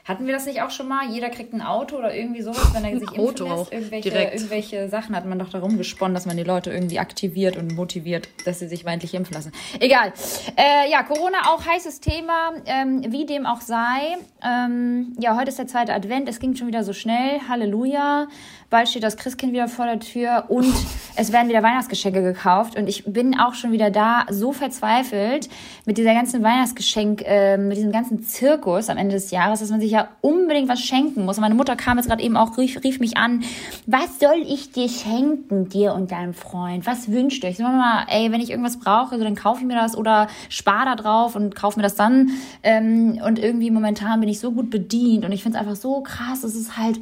Hatten 0.07 0.25
wir 0.27 0.33
das 0.33 0.47
nicht 0.47 0.63
auch 0.63 0.71
schon 0.71 0.87
mal? 0.87 1.11
Jeder 1.11 1.31
kriegt 1.31 1.53
ein 1.53 1.61
Auto 1.63 1.97
oder 1.97 2.15
irgendwie 2.15 2.41
sowas, 2.41 2.73
wenn 2.73 2.85
er 2.85 2.93
sich 3.01 3.09
impfen 3.09 3.21
Auto 3.21 3.45
lässt? 3.45 3.57
auch, 3.57 3.73
Irgendwelche, 3.73 4.11
direkt. 4.11 4.35
irgendwelche 4.35 4.89
Sachen 4.89 5.17
hat 5.17 5.27
man 5.27 5.39
doch 5.39 5.49
darum 5.49 5.77
gesponnen, 5.77 6.15
dass 6.15 6.27
man 6.27 6.37
die 6.37 6.45
Leute 6.45 6.71
irgendwie 6.71 7.01
aktiviert 7.01 7.57
und 7.57 7.75
motiviert, 7.75 8.29
dass 8.45 8.61
sie 8.61 8.69
sich 8.69 8.85
mal 8.85 8.93
endlich 8.93 9.15
impfen 9.15 9.35
lassen. 9.35 9.53
Egal. 9.81 10.13
Äh, 10.57 10.89
ja, 10.91 11.03
Corona 11.03 11.51
auch 11.51 11.67
heißes 11.67 12.01
Thema, 12.01 12.53
ähm, 12.67 13.03
wie 13.09 13.27
dem 13.27 13.47
auch 13.47 13.61
sei. 13.61 14.17
Ähm, 14.45 15.17
ja, 15.19 15.37
heute 15.37 15.49
ist 15.49 15.59
der 15.59 15.67
zweite 15.67 15.93
Advent. 15.93 16.29
Es 16.29 16.39
ging 16.39 16.55
schon 16.55 16.69
wieder 16.69 16.85
so 16.85 16.93
schnell. 16.93 17.41
Halleluja. 17.49 18.29
Bald 18.69 18.89
steht 18.89 19.05
das 19.05 19.17
Christkind 19.17 19.53
wieder 19.53 19.69
vor 19.69 19.87
der 19.87 20.01
Tür 20.01 20.47
und 20.49 20.73
es 21.17 21.33
werden 21.33 21.49
wieder 21.49 21.63
Weihnachtsgeschenke 21.63 22.23
gekauft. 22.23 22.77
Und 22.77 22.89
ich 22.89 23.05
bin 23.05 23.39
auch 23.39 23.55
schon 23.55 23.71
wieder 23.71 23.91
da 23.91 24.27
so 24.29 24.53
verzweifelt 24.53 25.49
mit 25.85 25.99
dieser 25.99 26.15
ganzen 26.15 26.43
Weihnachtsgeschenk, 26.43 27.23
äh, 27.25 27.59
mit 27.59 27.77
diesem 27.77 27.93
ganzen 27.93 28.25
Zirkus 28.25 28.89
am 28.89 28.97
Ende 28.97 29.15
des 29.15 29.31
Jahres, 29.31 29.61
dass 29.61 29.71
man 29.71 29.81
sich 29.81 29.93
ja 29.93 30.09
unbedingt 30.21 30.69
was 30.69 30.81
schenken 30.81 31.25
muss. 31.25 31.39
Und 31.39 31.43
meine 31.43 31.55
Mutter 31.55 31.77
kam 31.77 31.99
jetzt 31.99 32.09
gerade 32.09 32.23
eben 32.23 32.37
auch, 32.37 32.59
rief, 32.59 32.83
rief 32.83 32.99
mich 32.99 33.17
an, 33.17 33.45
was 33.87 34.19
soll 34.19 34.43
ich 34.45 34.73
dir 34.73 34.89
schenken, 34.89 35.69
dir 35.69 35.95
und 35.95 36.11
deinem 36.11 36.35
Freund? 36.35 36.87
Was 36.87 37.11
wünscht 37.11 37.45
ihr? 37.45 37.51
Ich 37.51 37.59
sag 37.59 37.73
mal, 37.73 38.07
ey, 38.09 38.33
wenn 38.33 38.41
ich 38.41 38.51
irgendwas 38.51 38.79
brauche, 38.79 39.17
so, 39.17 39.23
dann 39.23 39.37
kaufe 39.37 39.61
ich 39.61 39.67
mir 39.67 39.77
das 39.77 39.97
oder 39.97 40.27
spare 40.49 40.87
da 40.87 40.97
drauf 40.97 41.37
und 41.37 41.55
kaufe 41.55 41.79
mir 41.79 41.85
das 41.85 41.95
dann. 41.95 42.31
Ähm, 42.65 43.21
und 43.25 43.39
irgendwie 43.39 43.71
momentan 43.71 44.19
bin 44.19 44.29
ich 44.29 44.41
so 44.41 44.51
gut 44.51 44.71
bedient 44.71 45.25
und 45.25 45.31
ich 45.31 45.45
finde 45.45 45.59
es 45.59 45.61
einfach 45.65 45.77
so 45.81 46.01
krass. 46.01 46.43
Es 46.43 46.57
ist 46.57 46.77
halt, 46.77 46.99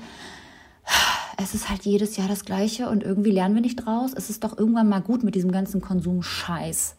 es 1.39 1.55
ist 1.55 1.69
halt 1.69 1.85
jedes 1.85 2.17
Jahr 2.17 2.29
das 2.29 2.45
Gleiche 2.45 2.89
und 2.89 3.03
irgendwie 3.03 3.31
lernen 3.31 3.55
wir 3.55 3.63
nicht 3.63 3.85
draus. 3.85 4.13
Es 4.15 4.31
ist 4.31 4.45
doch 4.45 4.59
irgendwann 4.59 4.89
mal 4.89 5.01
gut 5.01 5.25
mit 5.25 5.35
diesem 5.35 5.53
ganzen 5.53 5.81
Konsumscheiß. 5.81 6.97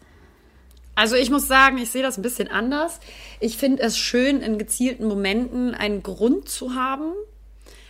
Also 0.96 1.16
ich 1.16 1.30
muss 1.30 1.48
sagen, 1.48 1.78
ich 1.78 1.90
sehe 1.90 2.02
das 2.02 2.18
ein 2.18 2.22
bisschen 2.22 2.48
anders. 2.48 3.00
Ich 3.40 3.58
finde 3.58 3.84
es 3.84 3.98
schön, 3.98 4.42
in 4.42 4.58
gezielten 4.58 5.08
Momenten 5.08 5.76
einen 5.76 6.04
Grund 6.04 6.48
zu 6.48 6.74
haben. 6.74 7.12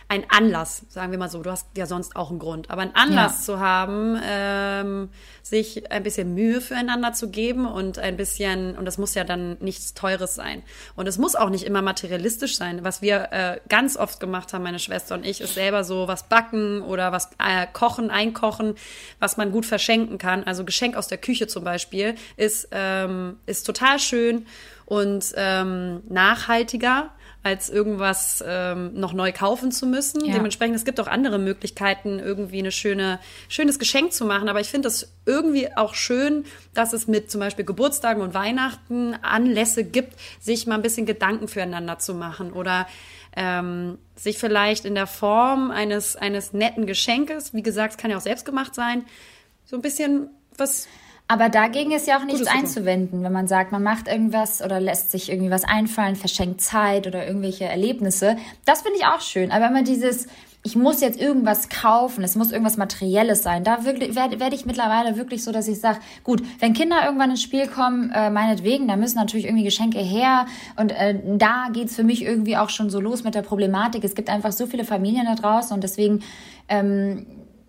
Ein 0.08 0.22
Anlass, 0.30 0.84
sagen 0.88 1.10
wir 1.10 1.18
mal 1.18 1.28
so. 1.28 1.42
Du 1.42 1.50
hast 1.50 1.66
ja 1.76 1.84
sonst 1.86 2.14
auch 2.14 2.30
einen 2.30 2.38
Grund. 2.38 2.70
Aber 2.70 2.82
einen 2.82 2.94
Anlass 2.94 3.38
Ja. 3.38 3.44
zu 3.44 3.58
haben, 3.60 4.16
ähm, 4.22 5.08
sich 5.42 5.90
ein 5.90 6.04
bisschen 6.04 6.32
Mühe 6.32 6.60
füreinander 6.60 7.12
zu 7.12 7.28
geben 7.28 7.66
und 7.66 7.98
ein 7.98 8.16
bisschen, 8.16 8.76
und 8.78 8.84
das 8.84 8.98
muss 8.98 9.14
ja 9.14 9.24
dann 9.24 9.56
nichts 9.58 9.94
Teures 9.94 10.36
sein. 10.36 10.62
Und 10.94 11.08
es 11.08 11.18
muss 11.18 11.34
auch 11.34 11.50
nicht 11.50 11.64
immer 11.64 11.82
materialistisch 11.82 12.56
sein. 12.56 12.84
Was 12.84 13.02
wir 13.02 13.32
äh, 13.32 13.60
ganz 13.68 13.96
oft 13.96 14.20
gemacht 14.20 14.52
haben, 14.52 14.62
meine 14.62 14.78
Schwester 14.78 15.16
und 15.16 15.26
ich, 15.26 15.40
ist 15.40 15.54
selber 15.54 15.82
so 15.82 16.06
was 16.06 16.28
backen 16.28 16.82
oder 16.82 17.10
was 17.10 17.30
äh, 17.44 17.66
kochen, 17.72 18.08
einkochen, 18.10 18.76
was 19.18 19.36
man 19.36 19.50
gut 19.50 19.66
verschenken 19.66 20.18
kann. 20.18 20.44
Also 20.44 20.64
Geschenk 20.64 20.96
aus 20.96 21.08
der 21.08 21.18
Küche 21.18 21.48
zum 21.48 21.64
Beispiel 21.64 22.14
ist, 22.36 22.68
ähm, 22.70 23.40
ist 23.46 23.64
total 23.66 23.98
schön 23.98 24.46
und 24.84 25.32
ähm, 25.34 26.02
nachhaltiger 26.08 27.10
als 27.46 27.70
irgendwas 27.70 28.42
ähm, 28.44 28.90
noch 28.94 29.12
neu 29.12 29.30
kaufen 29.30 29.70
zu 29.70 29.86
müssen. 29.86 30.24
Ja. 30.24 30.34
Dementsprechend, 30.34 30.74
es 30.74 30.84
gibt 30.84 30.98
auch 30.98 31.06
andere 31.06 31.38
Möglichkeiten, 31.38 32.18
irgendwie 32.18 32.58
eine 32.58 32.72
schöne, 32.72 33.20
schönes 33.48 33.78
Geschenk 33.78 34.12
zu 34.12 34.24
machen. 34.24 34.48
Aber 34.48 34.60
ich 34.60 34.68
finde 34.68 34.88
es 34.88 35.12
irgendwie 35.26 35.68
auch 35.76 35.94
schön, 35.94 36.44
dass 36.74 36.92
es 36.92 37.06
mit 37.06 37.30
zum 37.30 37.40
Beispiel 37.40 37.64
Geburtstagen 37.64 38.20
und 38.20 38.34
Weihnachten 38.34 39.14
Anlässe 39.22 39.84
gibt, 39.84 40.14
sich 40.40 40.66
mal 40.66 40.74
ein 40.74 40.82
bisschen 40.82 41.06
Gedanken 41.06 41.46
füreinander 41.46 42.00
zu 42.00 42.14
machen 42.14 42.52
oder 42.52 42.88
ähm, 43.36 43.98
sich 44.16 44.38
vielleicht 44.38 44.84
in 44.84 44.96
der 44.96 45.06
Form 45.06 45.70
eines, 45.70 46.16
eines 46.16 46.52
netten 46.52 46.84
Geschenkes, 46.84 47.54
wie 47.54 47.62
gesagt, 47.62 47.92
es 47.92 47.96
kann 47.96 48.10
ja 48.10 48.16
auch 48.16 48.22
selbst 48.22 48.44
gemacht 48.44 48.74
sein, 48.74 49.04
so 49.66 49.76
ein 49.76 49.82
bisschen 49.82 50.30
was 50.56 50.88
Aber 51.28 51.48
dagegen 51.48 51.90
ist 51.90 52.06
ja 52.06 52.18
auch 52.18 52.24
nichts 52.24 52.46
einzuwenden, 52.46 53.24
wenn 53.24 53.32
man 53.32 53.48
sagt, 53.48 53.72
man 53.72 53.82
macht 53.82 54.06
irgendwas 54.06 54.62
oder 54.62 54.78
lässt 54.78 55.10
sich 55.10 55.30
irgendwie 55.30 55.50
was 55.50 55.64
einfallen, 55.64 56.14
verschenkt 56.14 56.60
Zeit 56.60 57.08
oder 57.08 57.26
irgendwelche 57.26 57.64
Erlebnisse. 57.64 58.36
Das 58.64 58.82
finde 58.82 58.98
ich 58.98 59.06
auch 59.06 59.20
schön. 59.20 59.50
Aber 59.50 59.66
immer 59.66 59.82
dieses, 59.82 60.28
ich 60.62 60.76
muss 60.76 61.00
jetzt 61.00 61.20
irgendwas 61.20 61.68
kaufen, 61.68 62.22
es 62.22 62.36
muss 62.36 62.52
irgendwas 62.52 62.76
Materielles 62.76 63.42
sein. 63.42 63.64
Da 63.64 63.84
werde 63.84 64.14
werd 64.14 64.52
ich 64.52 64.66
mittlerweile 64.66 65.16
wirklich 65.16 65.42
so, 65.42 65.50
dass 65.50 65.66
ich 65.66 65.80
sage, 65.80 65.98
gut, 66.22 66.44
wenn 66.60 66.74
Kinder 66.74 67.04
irgendwann 67.04 67.30
ins 67.30 67.42
Spiel 67.42 67.66
kommen, 67.66 68.12
äh, 68.12 68.30
meinetwegen, 68.30 68.86
da 68.86 68.94
müssen 68.94 69.18
natürlich 69.18 69.46
irgendwie 69.46 69.64
Geschenke 69.64 69.98
her. 69.98 70.46
Und 70.76 70.92
äh, 70.92 71.18
da 71.38 71.70
geht's 71.72 71.96
für 71.96 72.04
mich 72.04 72.22
irgendwie 72.22 72.56
auch 72.56 72.70
schon 72.70 72.88
so 72.88 73.00
los 73.00 73.24
mit 73.24 73.34
der 73.34 73.42
Problematik. 73.42 74.04
Es 74.04 74.14
gibt 74.14 74.30
einfach 74.30 74.52
so 74.52 74.66
viele 74.66 74.84
Familien 74.84 75.26
da 75.26 75.34
draußen 75.34 75.74
und 75.74 75.82
deswegen 75.82 76.22
ähm, 76.68 77.26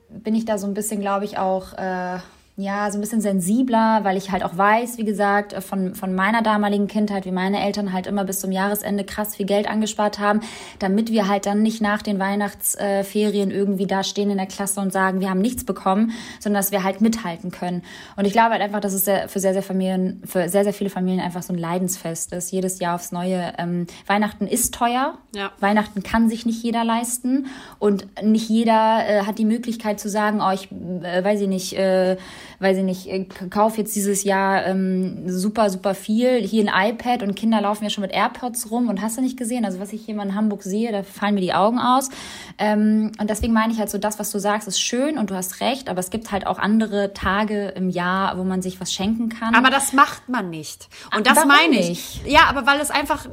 bin 0.10 0.36
ich 0.36 0.45
da 0.45 0.60
so 0.60 0.68
ein 0.68 0.76
bisschen, 0.76 1.01
glaube 1.01 1.26
ich, 1.26 1.39
auch 1.39 1.74
äh, 1.74 2.20
ja 2.60 2.89
so 2.89 2.97
ein 2.97 3.01
bisschen 3.01 3.22
sensibler, 3.22 4.03
weil 4.03 4.18
ich 4.18 4.32
halt 4.32 4.43
auch 4.43 4.58
weiß, 4.58 4.97
wie 4.97 5.05
gesagt, 5.05 5.53
von, 5.64 5.93
von 5.93 6.16
meiner 6.16 6.41
damaligen 6.41 6.88
Kindheit, 6.88 7.26
wie 7.26 7.32
meine 7.32 7.64
Eltern 7.64 7.93
halt 7.93 8.08
immer 8.08 8.24
bis 8.24 8.39
zum 8.39 8.51
Jahresende 8.51 9.03
krass 9.03 9.36
viel 9.36 9.45
Geld 9.45 9.70
angespart 9.70 10.18
haben, 10.18 10.41
damit 10.80 11.12
wir 11.12 11.28
halt 11.28 11.45
dann 11.45 11.62
nicht 11.62 11.82
nach 11.82 12.01
den 12.01 12.18
Weihnachtsferien 12.18 13.51
irgendwie 13.51 13.86
da 13.86 14.03
stehen 14.03 14.32
in 14.32 14.38
der 14.38 14.47
Klasse 14.47 14.82
und 14.82 14.91
sagen, 14.91 15.20
wir 15.20 15.30
haben 15.30 15.39
nichts 15.39 15.66
bekommen, 15.66 16.14
sondern 16.39 16.60
dass 16.60 16.72
wir 16.72 16.84
halt 16.84 16.99
mithalten 16.99 17.51
können. 17.51 17.84
Und 18.16 18.26
ich 18.26 18.34
glaube 18.34 18.53
halt 18.53 18.64
einfach, 18.64 18.80
dass 18.80 18.93
es 18.93 19.03
für 19.03 19.39
sehr, 19.39 19.53
sehr 19.53 19.62
Familien, 19.62 20.24
für 20.26 20.49
sehr, 20.49 20.64
sehr 20.64 20.74
viele 20.74 20.89
Familien 20.89 21.22
einfach 21.22 21.43
so 21.43 21.53
ein 21.53 21.60
Leidensfest 21.60 22.34
ist. 22.34 22.51
Jedes 22.51 22.80
Jahr 22.80 22.95
aufs 22.95 23.12
Neue. 23.12 23.53
Ähm, 23.60 23.86
Weihnachten 24.08 24.47
ist 24.47 24.74
teuer. 24.74 25.20
Ja. 25.36 25.51
Weihnachten 25.60 26.01
kann 26.01 26.28
sich 26.28 26.47
nicht 26.47 26.64
jeder 26.64 26.84
leisten 26.84 27.45
und 27.78 28.08
nicht 28.24 28.49
jeder 28.49 29.08
äh, 29.08 29.22
hat 29.28 29.38
die 29.38 29.45
Möglichkeit 29.45 29.99
zu 29.99 30.10
sagen, 30.10 30.41
oh, 30.41 30.51
ich 30.51 30.72
äh, 30.72 31.24
weiß 31.24 31.41
ich 31.41 31.47
nicht, 31.47 31.74
äh, 31.78 32.18
weiß 32.60 32.78
ich 32.78 32.84
nicht, 32.84 33.08
äh, 33.08 33.26
kauf 33.49 33.78
jetzt 33.78 33.95
dieses 33.95 34.24
Jahr 34.24 34.66
ähm, 34.66 35.30
super, 35.30 35.70
super 35.70 35.93
viel, 35.93 36.41
hier 36.41 36.68
ein 36.72 36.89
iPad 36.93 37.22
und 37.24 37.36
Kinder 37.36 37.62
laufen 37.62 37.84
ja 37.84 37.89
schon 37.89 38.01
mit 38.01 38.12
AirPods 38.12 38.72
rum 38.72 38.89
und 38.89 39.01
hast 39.01 39.18
du 39.18 39.22
nicht 39.22 39.38
gesehen, 39.38 39.64
also 39.66 39.80
was 39.80 39.93
ich 39.93 40.03
hier 40.05 40.16
mal 40.16 40.26
in 40.28 40.36
Hamburg 40.36 40.64
sehe, 40.64 40.91
da 40.91 41.03
fallen 41.03 41.36
mir 41.36 41.41
die 41.41 41.53
Augen 41.53 41.80
aus. 41.80 42.10
Ähm, 42.58 43.12
und 43.20 43.30
deswegen 43.30 43.53
meine 43.53 43.72
ich 43.74 43.80
halt 43.80 43.89
so, 43.89 43.97
das, 43.97 44.18
was 44.20 44.32
du 44.32 44.39
sagst, 44.39 44.68
ist 44.68 44.82
schön 44.82 45.18
und 45.18 45.30
du 45.30 45.36
hast 45.36 45.60
recht, 45.62 45.89
aber 45.89 45.99
es 45.99 46.10
gibt 46.10 46.32
halt 46.32 46.47
auch 46.47 46.58
andere 46.60 47.14
Tage 47.14 47.68
im 47.76 47.89
Jahr, 47.89 48.38
wo 48.38 48.43
man 48.43 48.62
sich 48.62 48.82
was 48.82 48.91
schenken 48.91 49.30
kann. 49.30 49.53
Aber 49.53 49.70
das 49.70 49.93
macht 49.93 50.28
man 50.30 50.49
nicht. 50.49 50.88
Und 51.16 51.28
das 51.28 51.36
Warum 51.36 51.49
meine 51.49 51.80
ich. 51.80 52.22
Ja, 52.26 52.45
aber 52.49 52.66
weil 52.66 52.80
es 52.80 52.89
einfach, 52.91 53.28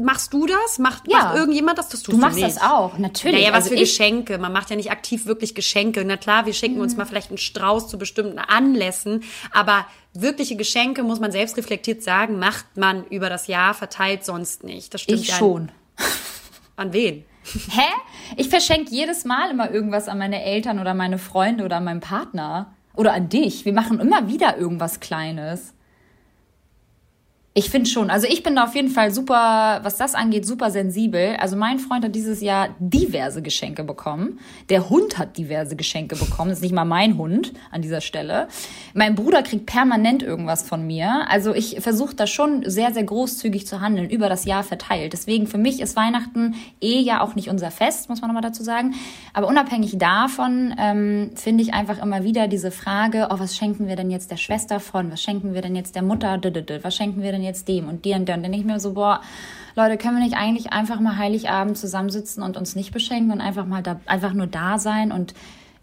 machst 0.00 0.32
du 0.32 0.46
das? 0.46 0.78
Macht, 0.78 1.04
Ja. 1.10 1.18
macht 1.18 1.36
irgendjemand 1.36 1.78
das? 1.78 1.88
Das 1.88 2.00
tust 2.00 2.08
du 2.08 2.12
du 2.12 2.18
machst 2.18 2.36
nicht. 2.36 2.46
das 2.56 2.60
auch, 2.62 2.98
natürlich. 2.98 3.40
Naja, 3.40 3.50
was 3.52 3.64
Also 3.64 3.70
für 3.70 3.76
Geschenke. 3.76 4.38
Man 4.38 4.52
macht 4.52 4.70
ja 4.70 4.76
nicht 4.76 4.90
aktiv 4.90 5.26
wirklich 5.26 5.54
Geschenke. 5.54 6.02
Na 6.04 6.16
klar, 6.16 6.46
wir 6.46 6.52
schenken 6.52 6.76
Mhm. 6.78 6.82
uns 6.82 6.96
mal 6.96 7.04
vielleicht 7.04 7.28
einen 7.30 7.38
Strauß 7.38 7.88
zu 7.88 7.98
bestimmten 7.98 8.38
Anlässen, 8.48 9.22
aber 9.52 9.86
wirkliche 10.14 10.56
Geschenke, 10.56 11.02
muss 11.02 11.20
man 11.20 11.32
selbst 11.32 11.56
reflektiert 11.56 12.02
sagen, 12.02 12.38
macht 12.38 12.76
man 12.76 13.04
über 13.06 13.28
das 13.28 13.46
Jahr 13.46 13.74
verteilt 13.74 14.24
sonst 14.24 14.64
nicht. 14.64 14.92
Das 14.94 15.02
stimmt 15.02 15.20
Ich 15.20 15.34
schon. 15.34 15.70
An 16.76 16.92
wen? 16.92 17.24
Hä? 17.44 17.82
Ich 18.36 18.48
verschenke 18.48 18.90
jedes 18.90 19.24
Mal 19.24 19.50
immer 19.50 19.70
irgendwas 19.70 20.08
an 20.08 20.18
meine 20.18 20.42
Eltern 20.42 20.78
oder 20.78 20.94
meine 20.94 21.18
Freunde 21.18 21.64
oder 21.64 21.76
an 21.76 21.84
meinen 21.84 22.00
Partner. 22.00 22.74
Oder 22.94 23.12
an 23.12 23.28
dich. 23.28 23.64
Wir 23.64 23.72
machen 23.72 24.00
immer 24.00 24.28
wieder 24.28 24.56
irgendwas 24.56 25.00
Kleines. 25.00 25.74
Ich 27.52 27.68
finde 27.68 27.90
schon. 27.90 28.10
Also 28.10 28.28
ich 28.28 28.44
bin 28.44 28.54
da 28.54 28.62
auf 28.62 28.76
jeden 28.76 28.90
Fall 28.90 29.10
super, 29.10 29.80
was 29.82 29.96
das 29.96 30.14
angeht, 30.14 30.46
super 30.46 30.70
sensibel. 30.70 31.34
Also 31.40 31.56
mein 31.56 31.80
Freund 31.80 32.04
hat 32.04 32.14
dieses 32.14 32.40
Jahr 32.40 32.76
diverse 32.78 33.42
Geschenke 33.42 33.82
bekommen. 33.82 34.38
Der 34.68 34.88
Hund 34.88 35.18
hat 35.18 35.36
diverse 35.36 35.74
Geschenke 35.74 36.14
bekommen. 36.14 36.50
Das 36.50 36.58
ist 36.58 36.62
nicht 36.62 36.74
mal 36.74 36.84
mein 36.84 37.18
Hund 37.18 37.52
an 37.72 37.82
dieser 37.82 38.02
Stelle. 38.02 38.46
Mein 38.94 39.16
Bruder 39.16 39.42
kriegt 39.42 39.66
permanent 39.66 40.22
irgendwas 40.22 40.62
von 40.62 40.86
mir. 40.86 41.26
Also 41.28 41.52
ich 41.52 41.80
versuche 41.80 42.14
da 42.14 42.28
schon 42.28 42.62
sehr, 42.70 42.94
sehr 42.94 43.02
großzügig 43.02 43.66
zu 43.66 43.80
handeln, 43.80 44.08
über 44.08 44.28
das 44.28 44.44
Jahr 44.44 44.62
verteilt. 44.62 45.12
Deswegen 45.12 45.48
für 45.48 45.58
mich 45.58 45.80
ist 45.80 45.96
Weihnachten 45.96 46.54
eh 46.80 47.00
ja 47.00 47.20
auch 47.20 47.34
nicht 47.34 47.48
unser 47.48 47.72
Fest, 47.72 48.08
muss 48.08 48.20
man 48.20 48.28
nochmal 48.28 48.48
dazu 48.48 48.62
sagen. 48.62 48.94
Aber 49.32 49.48
unabhängig 49.48 49.98
davon 49.98 50.72
ähm, 50.78 51.32
finde 51.34 51.64
ich 51.64 51.74
einfach 51.74 52.00
immer 52.00 52.22
wieder 52.22 52.46
diese 52.46 52.70
Frage, 52.70 53.26
oh, 53.30 53.40
was 53.40 53.56
schenken 53.56 53.88
wir 53.88 53.96
denn 53.96 54.12
jetzt 54.12 54.30
der 54.30 54.36
Schwester 54.36 54.78
von? 54.78 55.10
Was 55.10 55.20
schenken 55.20 55.52
wir 55.52 55.62
denn 55.62 55.74
jetzt 55.74 55.96
der 55.96 56.02
Mutter? 56.02 56.40
Was 56.82 56.94
schenken 56.94 57.22
wir 57.22 57.32
denn 57.32 57.39
jetzt 57.42 57.68
dem 57.68 57.88
und 57.88 58.04
dir 58.04 58.16
und? 58.16 58.22
Und 58.22 58.28
dann 58.28 58.42
denke 58.42 58.58
ich 58.58 58.64
mir 58.64 58.80
so, 58.80 58.94
boah, 58.94 59.20
Leute, 59.76 59.96
können 59.96 60.16
wir 60.16 60.24
nicht 60.24 60.36
eigentlich 60.36 60.72
einfach 60.72 61.00
mal 61.00 61.16
Heiligabend 61.16 61.78
zusammensitzen 61.78 62.42
und 62.42 62.56
uns 62.56 62.74
nicht 62.76 62.92
beschenken 62.92 63.32
und 63.32 63.40
einfach 63.40 63.66
mal 63.66 63.82
da, 63.82 64.00
einfach 64.06 64.32
nur 64.32 64.46
da 64.46 64.78
sein 64.78 65.12
und 65.12 65.34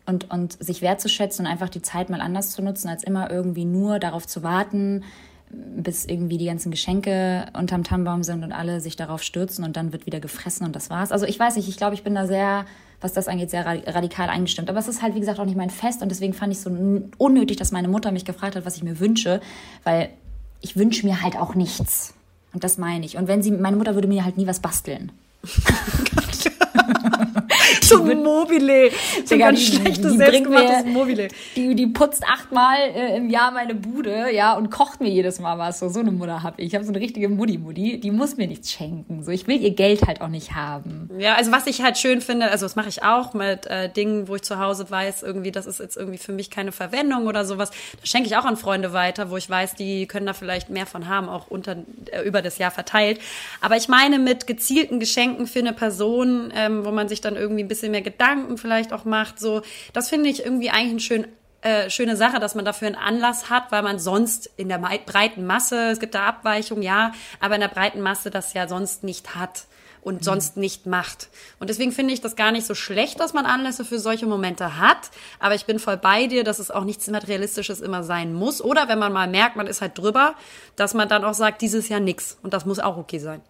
und, 0.09 0.31
und 0.31 0.53
sich 0.63 0.81
wertzuschätzen 0.81 1.45
und 1.45 1.51
einfach 1.51 1.67
die 1.67 1.81
Zeit 1.81 2.09
mal 2.09 2.21
anders 2.21 2.51
zu 2.51 2.61
nutzen, 2.61 2.87
als 2.87 3.03
immer 3.03 3.29
irgendwie 3.29 3.65
nur 3.65 3.99
darauf 3.99 4.25
zu 4.25 4.41
warten, 4.41 5.03
bis 5.49 6.05
irgendwie 6.05 6.37
die 6.37 6.45
ganzen 6.45 6.71
Geschenke 6.71 7.47
unterm 7.51 7.83
Tannenbaum 7.83 8.23
sind 8.23 8.45
und 8.45 8.53
alle 8.53 8.79
sich 8.79 8.95
darauf 8.95 9.21
stürzen 9.21 9.65
und 9.65 9.75
dann 9.75 9.91
wird 9.91 10.05
wieder 10.05 10.21
gefressen 10.21 10.65
und 10.65 10.77
das 10.77 10.89
war's. 10.89 11.11
Also 11.11 11.25
ich 11.25 11.37
weiß 11.37 11.57
nicht, 11.57 11.67
ich 11.67 11.75
glaube, 11.75 11.93
ich 11.93 12.03
bin 12.03 12.15
da 12.15 12.25
sehr, 12.25 12.65
was 13.01 13.11
das 13.11 13.27
angeht, 13.27 13.49
sehr 13.49 13.65
ra- 13.65 13.81
radikal 13.85 14.29
eingestimmt. 14.29 14.69
Aber 14.69 14.79
es 14.79 14.87
ist 14.87 15.01
halt, 15.01 15.13
wie 15.13 15.19
gesagt, 15.19 15.41
auch 15.41 15.45
nicht 15.45 15.57
mein 15.57 15.69
Fest 15.69 16.01
und 16.01 16.07
deswegen 16.07 16.31
fand 16.31 16.53
ich 16.53 16.61
so 16.61 16.69
unnötig, 17.17 17.57
dass 17.57 17.73
meine 17.73 17.89
Mutter 17.89 18.13
mich 18.13 18.23
gefragt 18.23 18.55
hat, 18.55 18.65
was 18.65 18.77
ich 18.77 18.83
mir 18.83 19.01
wünsche, 19.01 19.41
weil 19.83 20.09
ich 20.61 20.75
wünsche 20.75 21.05
mir 21.05 21.21
halt 21.21 21.35
auch 21.37 21.55
nichts. 21.55 22.13
Und 22.53 22.63
das 22.63 22.77
meine 22.77 23.05
ich. 23.05 23.17
Und 23.17 23.27
wenn 23.27 23.43
sie, 23.43 23.51
meine 23.51 23.77
Mutter 23.77 23.95
würde 23.95 24.07
mir 24.07 24.23
halt 24.23 24.37
nie 24.37 24.47
was 24.47 24.61
basteln. 24.61 25.11
Zum 27.87 28.23
Mobile. 28.23 28.89
Zum 29.25 29.25
Digga, 29.37 29.45
ganz 29.47 29.59
die- 29.59 29.75
schlechtes, 29.77 30.11
die 30.13 30.17
bringt 30.17 30.49
mir- 30.49 30.57
selbstgemachtes 30.57 30.85
Mobile. 30.93 31.27
Die, 31.55 31.75
die 31.75 31.87
putzt 31.87 32.23
achtmal 32.23 32.77
äh, 32.95 33.17
im 33.17 33.29
Jahr 33.29 33.51
meine 33.51 33.75
Bude, 33.75 34.31
ja, 34.33 34.53
und 34.53 34.69
kocht 34.69 34.99
mir 35.01 35.09
jedes 35.09 35.39
Mal 35.39 35.57
was. 35.57 35.79
So, 35.79 35.89
so 35.89 35.99
eine 35.99 36.11
Mutter 36.11 36.43
habe 36.43 36.61
ich. 36.61 36.67
Ich 36.67 36.75
habe 36.75 36.83
so 36.85 36.91
eine 36.91 36.99
richtige 36.99 37.29
Mutti-Mutti, 37.29 37.99
die 37.99 38.11
muss 38.11 38.37
mir 38.37 38.47
nichts 38.47 38.71
schenken. 38.71 39.23
So, 39.23 39.31
ich 39.31 39.47
will 39.47 39.61
ihr 39.61 39.71
Geld 39.71 40.05
halt 40.07 40.21
auch 40.21 40.27
nicht 40.27 40.53
haben. 40.55 41.09
Ja, 41.17 41.35
also 41.35 41.51
was 41.51 41.67
ich 41.67 41.81
halt 41.81 41.97
schön 41.97 42.21
finde, 42.21 42.49
also 42.51 42.65
das 42.65 42.75
mache 42.75 42.89
ich 42.89 43.03
auch 43.03 43.33
mit 43.33 43.65
äh, 43.67 43.89
Dingen, 43.89 44.27
wo 44.27 44.35
ich 44.35 44.41
zu 44.41 44.59
Hause 44.59 44.89
weiß, 44.89 45.23
irgendwie, 45.23 45.51
das 45.51 45.65
ist 45.65 45.79
jetzt 45.79 45.97
irgendwie 45.97 46.17
für 46.17 46.31
mich 46.33 46.49
keine 46.49 46.71
Verwendung 46.71 47.27
oder 47.27 47.45
sowas. 47.45 47.71
Das 48.01 48.09
schenke 48.09 48.27
ich 48.27 48.35
auch 48.37 48.45
an 48.45 48.57
Freunde 48.57 48.93
weiter, 48.93 49.29
wo 49.31 49.37
ich 49.37 49.49
weiß, 49.49 49.75
die 49.75 50.07
können 50.07 50.25
da 50.25 50.33
vielleicht 50.33 50.69
mehr 50.69 50.85
von 50.85 51.07
haben, 51.07 51.29
auch 51.29 51.47
unter, 51.47 51.77
äh, 52.11 52.21
über 52.23 52.41
das 52.41 52.57
Jahr 52.57 52.71
verteilt. 52.71 53.19
Aber 53.61 53.77
ich 53.77 53.87
meine 53.87 54.19
mit 54.19 54.47
gezielten 54.47 54.99
Geschenken 54.99 55.47
für 55.47 55.59
eine 55.59 55.73
Person, 55.73 56.51
ähm, 56.55 56.85
wo 56.85 56.91
man 56.91 57.07
sich 57.09 57.21
dann 57.21 57.35
irgendwie 57.35 57.63
ein 57.63 57.67
bisschen 57.67 57.76
mehr 57.83 58.01
Gedanken 58.01 58.57
vielleicht 58.57 58.93
auch 58.93 59.05
macht, 59.05 59.39
so, 59.39 59.61
das 59.93 60.09
finde 60.09 60.29
ich 60.29 60.43
irgendwie 60.43 60.69
eigentlich 60.69 60.93
ein 60.93 60.99
schön 60.99 61.27
äh, 61.61 61.89
schöne 61.89 62.15
Sache, 62.15 62.39
dass 62.39 62.53
man 62.53 62.65
dafür 62.65 62.87
einen 62.87 62.95
Anlass 62.95 63.49
hat, 63.49 63.71
weil 63.71 63.81
man 63.81 63.97
sonst 63.97 64.49
in 64.57 64.69
der 64.69 64.77
breiten 64.77 65.45
Masse, 65.45 65.89
es 65.89 65.99
gibt 65.99 66.13
da 66.13 66.27
Abweichungen, 66.27 66.83
ja, 66.83 67.13
aber 67.39 67.55
in 67.55 67.61
der 67.61 67.67
breiten 67.67 67.99
Masse 67.99 68.29
das 68.29 68.53
ja 68.53 68.67
sonst 68.67 69.03
nicht 69.03 69.35
hat 69.35 69.65
und 70.07 70.23
sonst 70.23 70.55
nicht 70.55 70.85
macht. 70.85 71.29
Und 71.59 71.69
deswegen 71.69 71.91
finde 71.91 72.13
ich 72.13 72.21
das 72.21 72.37
gar 72.37 72.51
nicht 72.51 72.65
so 72.65 72.75
schlecht, 72.75 73.19
dass 73.19 73.33
man 73.33 73.45
Anlässe 73.45 73.83
für 73.83 73.99
solche 73.99 74.25
Momente 74.25 74.77
hat. 74.77 75.09
Aber 75.39 75.55
ich 75.55 75.65
bin 75.65 75.79
voll 75.79 75.97
bei 75.97 76.27
dir, 76.27 76.45
dass 76.45 76.59
es 76.59 76.71
auch 76.71 76.85
nichts 76.85 77.07
Materialistisches 77.07 77.81
immer 77.81 78.03
sein 78.03 78.33
muss. 78.33 78.61
Oder 78.61 78.87
wenn 78.87 78.99
man 78.99 79.11
mal 79.11 79.27
merkt, 79.27 79.57
man 79.57 79.67
ist 79.67 79.81
halt 79.81 79.97
drüber, 79.97 80.35
dass 80.77 80.93
man 80.93 81.09
dann 81.09 81.25
auch 81.25 81.33
sagt, 81.33 81.61
dieses 81.61 81.89
Jahr 81.89 81.99
nix. 81.99 82.37
Und 82.41 82.53
das 82.53 82.65
muss 82.65 82.79
auch 82.79 82.95
okay 82.95 83.19
sein. 83.19 83.41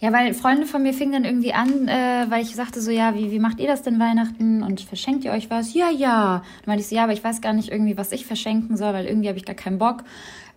Ja, 0.00 0.12
weil 0.12 0.32
Freunde 0.32 0.66
von 0.66 0.82
mir 0.82 0.94
fingen 0.94 1.12
dann 1.12 1.24
irgendwie 1.24 1.52
an, 1.52 1.88
äh, 1.88 2.26
weil 2.28 2.42
ich 2.42 2.54
sagte 2.54 2.80
so, 2.80 2.90
ja, 2.90 3.14
wie, 3.14 3.32
wie 3.32 3.40
macht 3.40 3.58
ihr 3.58 3.66
das 3.66 3.82
denn 3.82 3.98
Weihnachten 3.98 4.62
und 4.62 4.80
verschenkt 4.80 5.24
ihr 5.24 5.32
euch 5.32 5.50
was? 5.50 5.74
Ja, 5.74 5.90
ja. 5.90 6.42
Dann 6.60 6.66
meinte 6.66 6.82
ich 6.82 6.88
so, 6.88 6.94
ja, 6.94 7.02
aber 7.04 7.12
ich 7.12 7.24
weiß 7.24 7.40
gar 7.40 7.52
nicht 7.52 7.70
irgendwie, 7.70 7.96
was 7.96 8.12
ich 8.12 8.24
verschenken 8.24 8.76
soll, 8.76 8.92
weil 8.92 9.06
irgendwie 9.06 9.28
habe 9.28 9.38
ich 9.38 9.44
gar 9.44 9.56
keinen 9.56 9.78
Bock, 9.78 10.04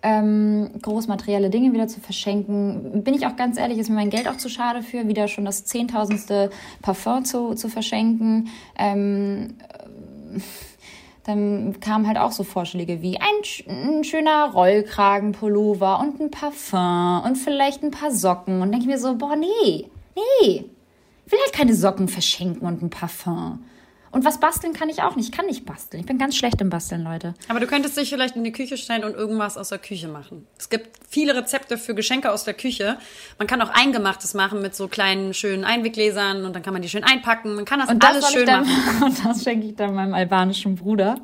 ähm, 0.04 0.70
groß 0.82 1.08
materielle 1.08 1.50
Dinge 1.50 1.74
wieder 1.74 1.88
zu 1.88 2.00
verschenken. 2.00 3.04
Bin 3.04 3.14
ich 3.14 3.26
auch 3.26 3.36
ganz 3.36 3.58
ehrlich, 3.58 3.80
ist 3.80 3.90
mir 3.90 3.96
mein 3.96 4.10
Geld 4.10 4.28
auch 4.28 4.38
zu 4.38 4.50
schade 4.50 4.84
für, 4.84 5.08
wieder 5.08 5.28
schon 5.28 5.46
das 5.46 5.66
zehntausendste 5.66 6.52
Parfum 6.82 7.26
zu, 7.26 7.56
zu 7.56 7.68
verschenken. 7.68 8.50
Ähm, 8.78 9.56
dann 11.32 11.80
kamen 11.80 12.08
halt 12.08 12.18
auch 12.18 12.32
so 12.32 12.44
Vorschläge 12.44 13.02
wie 13.02 13.18
ein, 13.18 13.98
ein 13.98 14.04
schöner 14.04 14.52
Rollkragenpullover 14.54 16.00
und 16.00 16.20
ein 16.20 16.32
Parfum 16.32 17.22
und 17.26 17.38
vielleicht 17.38 17.84
ein 17.84 17.92
paar 17.92 18.12
Socken. 18.12 18.62
Und 18.62 18.72
denke 18.72 18.86
ich 18.86 18.92
mir 18.92 19.00
so, 19.00 19.16
boah, 19.16 19.36
nee, 19.36 19.90
nee. 20.16 20.66
Ich 21.26 21.32
will 21.32 21.40
halt 21.40 21.54
keine 21.54 21.76
Socken 21.76 22.08
verschenken 22.08 22.68
und 22.68 22.82
ein 22.82 22.90
Parfum. 22.90 23.64
Und 24.12 24.26
was 24.26 24.40
basteln 24.40 24.74
kann 24.74 24.90
ich 24.90 25.02
auch 25.02 25.16
nicht. 25.16 25.30
Ich 25.30 25.32
kann 25.32 25.46
nicht 25.46 25.66
basteln. 25.66 26.02
Ich 26.02 26.06
bin 26.06 26.18
ganz 26.18 26.36
schlecht 26.36 26.60
im 26.60 26.70
Basteln, 26.70 27.04
Leute. 27.04 27.34
Aber 27.48 27.62
du 27.62 27.68
könntest 27.68 27.98
dich 27.98 28.10
vielleicht 28.10 28.36
in 28.36 28.44
die 28.44 28.52
Küche 28.52 28.76
stellen 28.78 29.06
und 29.06 29.16
irgendwas 29.16 29.58
aus 29.58 29.70
der 29.70 29.78
Küche 29.80 30.10
machen. 30.10 30.48
Es 30.58 30.70
gibt 30.70 30.90
viele 31.10 31.36
Rezepte 31.36 31.78
für 31.78 31.96
Geschenke 31.96 32.32
aus 32.32 32.44
der 32.44 32.54
Küche. 32.54 32.98
Man 33.38 33.48
kann 33.48 33.62
auch 33.62 33.70
Eingemachtes 33.70 34.34
machen 34.34 34.62
mit 34.62 34.76
so 34.76 34.90
kleinen, 34.90 35.34
schönen 35.34 35.64
Einweggläsern 35.64 36.44
und 36.44 36.54
dann 36.54 36.62
kann 36.62 36.74
man 36.74 36.82
die 36.82 36.90
schön 36.90 37.06
einpacken. 37.06 37.56
Man 37.56 37.66
kann 37.66 37.80
das, 37.80 37.90
Und 37.90 38.04
alles 38.06 38.32
schön 38.32 38.46
dann, 38.46 38.66
machen. 38.68 39.04
und 39.04 39.26
das 39.26 39.44
schenke 39.44 39.68
ich 39.68 39.76
dann 39.76 39.96
meinem 39.96 40.14
albanischen 40.14 40.76
Bruder. 40.76 41.16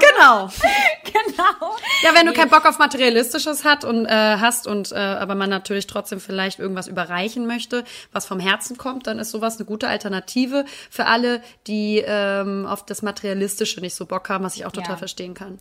Genau. 0.00 0.48
genau. 1.04 1.76
Ja, 2.02 2.14
wenn 2.14 2.26
du 2.26 2.32
keinen 2.32 2.50
Bock 2.50 2.66
auf 2.66 2.78
Materialistisches 2.78 3.64
hat 3.64 3.84
und, 3.84 4.06
äh, 4.06 4.10
hast 4.10 4.66
und 4.66 4.92
äh, 4.92 4.96
aber 4.96 5.34
man 5.34 5.50
natürlich 5.50 5.86
trotzdem 5.86 6.20
vielleicht 6.20 6.58
irgendwas 6.58 6.88
überreichen 6.88 7.46
möchte, 7.46 7.84
was 8.12 8.26
vom 8.26 8.40
Herzen 8.40 8.76
kommt, 8.78 9.06
dann 9.06 9.18
ist 9.18 9.30
sowas 9.30 9.56
eine 9.56 9.66
gute 9.66 9.88
Alternative 9.88 10.64
für 10.90 11.06
alle, 11.06 11.42
die 11.66 12.02
ähm, 12.06 12.66
auf 12.66 12.84
das 12.84 13.02
Materialistische 13.02 13.80
nicht 13.80 13.94
so 13.94 14.06
Bock 14.06 14.28
haben, 14.28 14.44
was 14.44 14.56
ich 14.56 14.64
auch 14.66 14.72
total 14.72 14.92
Ja. 14.94 14.98
verstehen 14.98 15.34
kann. 15.34 15.58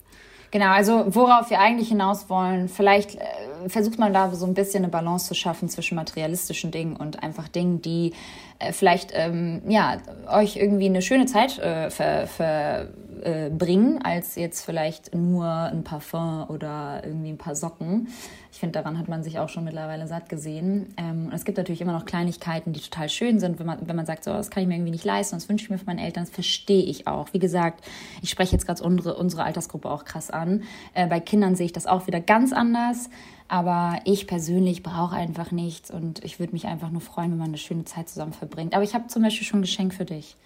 Genau, 0.52 0.72
also 0.72 1.06
worauf 1.10 1.50
wir 1.52 1.60
eigentlich 1.60 1.90
hinaus 1.90 2.28
wollen, 2.28 2.70
vielleicht 2.70 3.16
äh, 3.16 3.20
versucht 3.70 4.00
man 4.00 4.14
da 4.14 4.34
so 4.34 4.46
ein 4.46 4.54
bisschen 4.54 4.84
eine 4.84 4.92
Balance 4.92 5.28
zu 5.28 5.36
schaffen 5.36 5.70
zwischen 5.70 5.96
materialistischen 5.96 6.72
Dingen 6.72 6.96
und 6.96 7.24
einfach 7.24 7.48
Dingen, 7.48 7.82
die 7.82 8.14
äh, 8.60 8.74
vielleicht 8.74 9.12
ähm, 9.14 9.62
ja 9.68 9.98
euch 10.32 10.58
irgendwie 10.58 10.88
eine 10.88 11.02
schöne 11.02 11.26
Zeit 11.26 11.58
äh, 11.60 11.90
ver, 11.90 12.28
ver, 12.28 12.90
äh, 13.24 13.50
als 14.04 14.36
jetzt 14.36 14.66
vielleicht 14.66 15.14
nur 15.14 15.46
ein 15.46 15.84
Parfum 15.84 16.46
oder 16.50 17.02
irgendwie 17.04 17.30
ein 17.30 17.38
paar 17.38 17.56
Socken. 17.56 18.08
Ich 18.52 18.60
finde, 18.60 18.80
daran 18.80 18.98
hat 18.98 19.08
man 19.08 19.24
sich 19.24 19.40
auch 19.40 19.50
schon 19.50 19.64
mittlerweile 19.64 20.08
satt 20.08 20.28
gesehen. 20.28 20.94
Ähm, 20.98 21.28
und 21.28 21.34
es 21.34 21.46
gibt 21.46 21.58
natürlich 21.58 21.82
immer 21.82 21.94
noch 21.94 22.06
Kleinigkeiten, 22.06 22.74
die 22.74 22.80
total 22.80 23.10
schön 23.10 23.40
sind, 23.40 23.60
wenn 23.60 23.66
man, 23.66 23.88
wenn 23.88 23.96
man 23.96 24.06
sagt, 24.06 24.24
so, 24.24 24.32
das 24.32 24.50
kann 24.50 24.64
ich 24.64 24.68
mir 24.68 24.76
irgendwie 24.76 24.92
nicht 24.92 25.06
leisten, 25.06 25.36
das 25.36 25.50
wünsche 25.50 25.66
ich 25.66 25.70
mir 25.70 25.78
von 25.78 25.86
meinen 25.86 26.00
Eltern, 26.00 26.24
das 26.24 26.34
verstehe 26.34 26.84
ich 26.84 27.08
auch. 27.08 27.34
Wie 27.34 27.40
gesagt, 27.40 27.86
ich 28.22 28.30
spreche 28.30 28.54
jetzt 28.54 28.66
gerade 28.66 28.84
unsere, 28.84 29.16
unsere 29.16 29.44
Altersgruppe 29.44 29.90
auch 29.90 30.06
krass 30.06 30.30
an. 30.32 30.64
Äh, 30.94 31.08
bei 31.08 31.20
Kindern 31.20 31.56
sehe 31.56 31.68
ich 31.68 31.74
das 31.74 31.86
auch 31.86 32.08
wieder 32.08 32.20
ganz 32.20 32.54
anders. 32.54 33.10
Aber 33.50 34.00
ich 34.06 34.28
persönlich 34.28 34.84
brauche 34.84 35.16
einfach 35.16 35.52
nichts 35.52 35.90
und 35.90 36.24
ich 36.24 36.40
würde 36.40 36.54
mich 36.54 36.68
einfach 36.68 36.92
nur 36.92 37.02
freuen, 37.02 37.32
wenn 37.32 37.40
man 37.40 37.48
eine 37.48 37.58
schöne 37.58 37.84
Zeit 37.84 38.08
zusammen 38.08 38.32
verbringt. 38.32 38.76
Aber 38.76 38.84
ich 38.84 38.94
habe 38.94 39.08
zum 39.08 39.24
Beispiel 39.24 39.46
schon 39.46 39.60
ein 39.60 39.64
Geschenk 39.64 39.94
für 39.94 40.06
dich. 40.06 40.38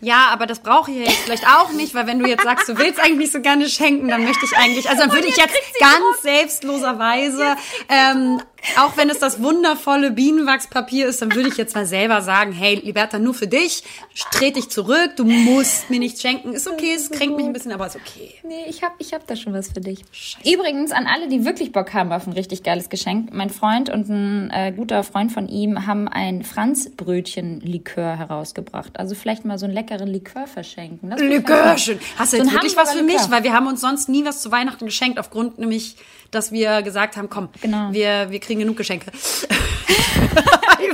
Ja, 0.00 0.28
aber 0.32 0.46
das 0.46 0.60
brauche 0.60 0.90
ich 0.90 0.98
ja 0.98 1.04
jetzt 1.04 1.20
vielleicht 1.24 1.46
auch 1.46 1.72
nicht, 1.72 1.94
weil 1.94 2.06
wenn 2.06 2.18
du 2.18 2.28
jetzt 2.28 2.42
sagst, 2.42 2.68
du 2.68 2.76
willst 2.78 3.00
eigentlich 3.00 3.30
so 3.30 3.40
gerne 3.40 3.68
schenken, 3.68 4.08
dann 4.08 4.24
möchte 4.24 4.44
ich 4.44 4.56
eigentlich, 4.56 4.88
also 4.88 5.02
dann 5.02 5.12
würde 5.12 5.28
ich 5.28 5.36
jetzt 5.36 5.54
ganz 5.78 6.22
selbstloserweise, 6.22 7.56
ähm, 7.88 8.40
auch 8.78 8.96
wenn 8.96 9.10
es 9.10 9.18
das 9.18 9.42
wundervolle 9.42 10.12
Bienenwachspapier 10.12 11.06
ist, 11.06 11.20
dann 11.20 11.34
würde 11.34 11.48
ich 11.48 11.56
jetzt 11.56 11.74
mal 11.74 11.86
selber 11.86 12.22
sagen, 12.22 12.52
hey, 12.52 12.76
Liberta, 12.76 13.18
nur 13.18 13.34
für 13.34 13.48
dich, 13.48 13.82
trete 14.30 14.54
dich 14.54 14.70
zurück, 14.70 15.12
du 15.16 15.24
musst 15.24 15.90
mir 15.90 15.98
nichts 15.98 16.22
schenken. 16.22 16.52
Ist 16.52 16.68
okay, 16.68 16.94
es 16.94 17.10
kränkt 17.10 17.36
mich 17.36 17.46
ein 17.46 17.52
bisschen, 17.52 17.72
aber 17.72 17.86
ist 17.86 17.96
okay. 17.96 18.34
Nee, 18.44 18.64
ich 18.68 18.82
hab, 18.82 18.94
ich 18.98 19.12
hab 19.12 19.26
da 19.26 19.34
schon 19.34 19.52
was 19.52 19.68
für 19.68 19.80
dich. 19.80 20.04
Übrigens, 20.44 20.92
an 20.92 21.06
alle, 21.06 21.28
die 21.28 21.44
wirklich 21.44 21.72
Bock 21.72 21.92
haben 21.92 22.12
auf 22.12 22.26
ein 22.26 22.32
richtig 22.32 22.62
geiles 22.62 22.88
Geschenk, 22.88 23.32
mein 23.32 23.50
Freund 23.50 23.90
und 23.90 24.08
ein 24.08 24.50
äh, 24.50 24.72
guter 24.72 25.02
Freund 25.02 25.32
von 25.32 25.48
ihm 25.48 25.86
haben 25.86 26.06
ein 26.06 26.44
Franzbrötchen-Likör 26.44 28.16
herausgebracht. 28.16 28.98
Also 28.98 29.14
vielleicht 29.14 29.44
mal 29.44 29.58
so 29.58 29.61
ein 29.66 29.72
leckeren 29.72 30.08
Likör 30.08 30.46
verschenken. 30.46 31.10
Das 31.10 31.20
Likörchen. 31.20 31.98
Hast 32.18 32.32
du 32.32 32.36
So 32.38 32.42
jetzt 32.42 32.52
wirklich 32.52 32.76
was 32.76 32.92
für 32.92 33.02
mich? 33.02 33.14
Likör. 33.14 33.30
Weil 33.30 33.44
wir 33.44 33.52
haben 33.52 33.66
uns 33.66 33.80
sonst 33.80 34.08
nie 34.08 34.24
was 34.24 34.42
zu 34.42 34.50
Weihnachten 34.50 34.84
geschenkt, 34.86 35.18
aufgrund 35.18 35.58
nämlich, 35.58 35.96
dass 36.30 36.52
wir 36.52 36.82
gesagt 36.82 37.16
haben, 37.16 37.28
komm, 37.30 37.48
Genau. 37.60 37.92
wir, 37.92 38.30
wir 38.30 38.40
kriegen 38.40 38.60
genug 38.60 38.76
Geschenke. 38.76 39.10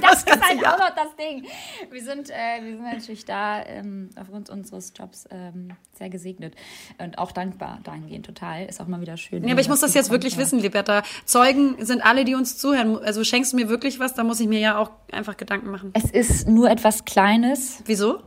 Das 0.03 0.23
ist 0.23 0.43
halt 0.43 0.67
auch 0.67 0.79
noch 0.79 0.95
das 0.95 1.17
Ding. 1.17 1.45
Wir 1.91 2.03
sind, 2.03 2.31
äh, 2.31 2.63
wir 2.63 2.73
sind 2.77 2.83
natürlich 2.83 3.25
da 3.25 3.63
ähm, 3.65 4.11
aufgrund 4.21 4.51
unseres 4.51 4.93
Jobs 4.97 5.27
ähm, 5.31 5.71
sehr 5.97 6.11
gesegnet 6.11 6.55
und 6.99 7.19
auch 7.19 7.33
dankbar 7.33 7.81
dahingehend 7.85 8.27
total. 8.27 8.67
Ist 8.67 8.81
auch 8.81 8.87
mal 8.87 9.01
wieder 9.01 9.17
schön. 9.17 9.45
Ja, 9.45 9.53
aber 9.53 9.61
ich 9.61 9.69
muss 9.69 9.81
das 9.81 9.95
jetzt 9.95 10.11
wirklich 10.11 10.35
ja. 10.35 10.41
wissen, 10.41 10.59
Liberta. 10.59 11.03
Zeugen 11.25 11.77
sind 11.85 12.05
alle, 12.05 12.25
die 12.25 12.35
uns 12.35 12.59
zuhören. 12.59 12.99
Also 12.99 13.25
schenkst 13.25 13.53
du 13.53 13.57
mir 13.57 13.69
wirklich 13.69 13.99
was, 13.99 14.15
da 14.15 14.25
muss 14.25 14.41
ich 14.41 14.49
mir 14.49 14.61
ja 14.61 14.79
auch 14.79 14.91
einfach 15.13 15.37
Gedanken 15.37 15.71
machen. 15.71 15.91
Es 15.95 16.11
ist 16.11 16.49
nur 16.49 16.71
etwas 16.71 17.05
Kleines. 17.05 17.83
Wieso? 17.87 18.23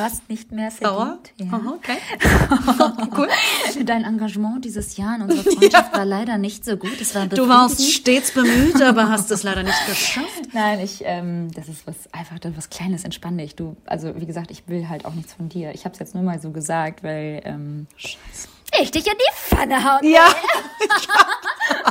hast 0.00 0.28
nicht 0.30 0.50
mehr 0.50 0.70
verdient. 0.70 1.32
Ja. 1.36 1.46
Aha, 1.52 1.74
okay. 1.74 1.98
cool. 3.18 3.28
Dein 3.84 4.04
Engagement 4.04 4.64
dieses 4.64 4.96
Jahr 4.96 5.16
in 5.16 5.22
unserer 5.22 5.52
Freundschaft 5.52 5.92
war 5.92 6.06
leider 6.06 6.38
nicht 6.38 6.64
so 6.64 6.78
gut. 6.78 7.14
War 7.14 7.26
Du 7.26 7.48
warst 7.48 7.84
stets 7.84 8.32
bemüht, 8.32 8.80
aber 8.80 9.10
hast 9.10 9.30
es 9.30 9.42
leider 9.42 9.62
nicht 9.62 9.86
geschafft. 9.86 10.54
Nein, 10.54 10.80
ich, 10.80 11.02
ähm, 11.04 11.50
das 11.52 11.68
ist 11.68 11.86
was 11.86 11.96
einfach 12.12 12.36
was 12.56 12.70
Kleines, 12.70 13.04
entspann 13.04 13.36
dich. 13.36 13.56
Du, 13.56 13.76
also 13.84 14.14
wie 14.16 14.24
gesagt, 14.24 14.50
ich 14.50 14.66
will 14.68 14.88
halt 14.88 15.04
auch 15.04 15.12
nichts 15.12 15.34
von 15.34 15.50
dir. 15.50 15.74
Ich 15.74 15.84
habe 15.84 15.92
es 15.92 15.98
jetzt 15.98 16.14
nur 16.14 16.24
mal 16.24 16.40
so 16.40 16.50
gesagt, 16.50 17.02
weil 17.02 17.42
ähm, 17.44 17.86
ich 18.80 18.90
dich 18.90 19.06
in 19.06 19.12
die 19.18 19.34
Pfanne 19.34 19.84
hauen. 19.84 20.08
Ja. 20.08 20.26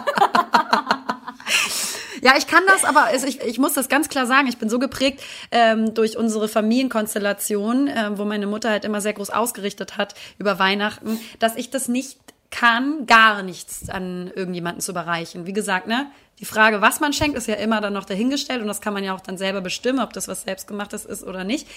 Ja, 2.21 2.33
ich 2.37 2.47
kann 2.47 2.63
das, 2.67 2.83
aber 2.83 3.09
ich, 3.13 3.41
ich 3.41 3.59
muss 3.59 3.73
das 3.73 3.89
ganz 3.89 4.09
klar 4.09 4.25
sagen. 4.25 4.47
Ich 4.47 4.57
bin 4.57 4.69
so 4.69 4.79
geprägt 4.79 5.21
ähm, 5.51 5.93
durch 5.93 6.17
unsere 6.17 6.47
Familienkonstellation, 6.47 7.89
ähm, 7.93 8.17
wo 8.17 8.25
meine 8.25 8.47
Mutter 8.47 8.69
halt 8.69 8.85
immer 8.85 9.01
sehr 9.01 9.13
groß 9.13 9.29
ausgerichtet 9.29 9.97
hat 9.97 10.15
über 10.37 10.59
Weihnachten, 10.59 11.19
dass 11.39 11.55
ich 11.55 11.69
das 11.69 11.87
nicht 11.87 12.19
kann, 12.51 13.05
gar 13.05 13.43
nichts 13.43 13.89
an 13.89 14.31
irgendjemanden 14.33 14.81
zu 14.81 14.91
überreichen. 14.91 15.45
Wie 15.45 15.53
gesagt, 15.53 15.87
ne? 15.87 16.07
Die 16.39 16.45
Frage, 16.45 16.81
was 16.81 17.01
man 17.01 17.11
schenkt, 17.11 17.37
ist 17.37 17.47
ja 17.47 17.55
immer 17.55 17.81
dann 17.81 17.93
noch 17.93 18.05
dahingestellt 18.05 18.61
und 18.61 18.67
das 18.67 18.79
kann 18.79 18.93
man 18.93 19.03
ja 19.03 19.13
auch 19.13 19.19
dann 19.19 19.37
selber 19.37 19.59
bestimmen, 19.59 19.99
ob 19.99 20.13
das 20.13 20.29
was 20.29 20.43
selbstgemachtes 20.43 21.03
ist 21.05 21.23
oder 21.23 21.43
nicht. 21.43 21.67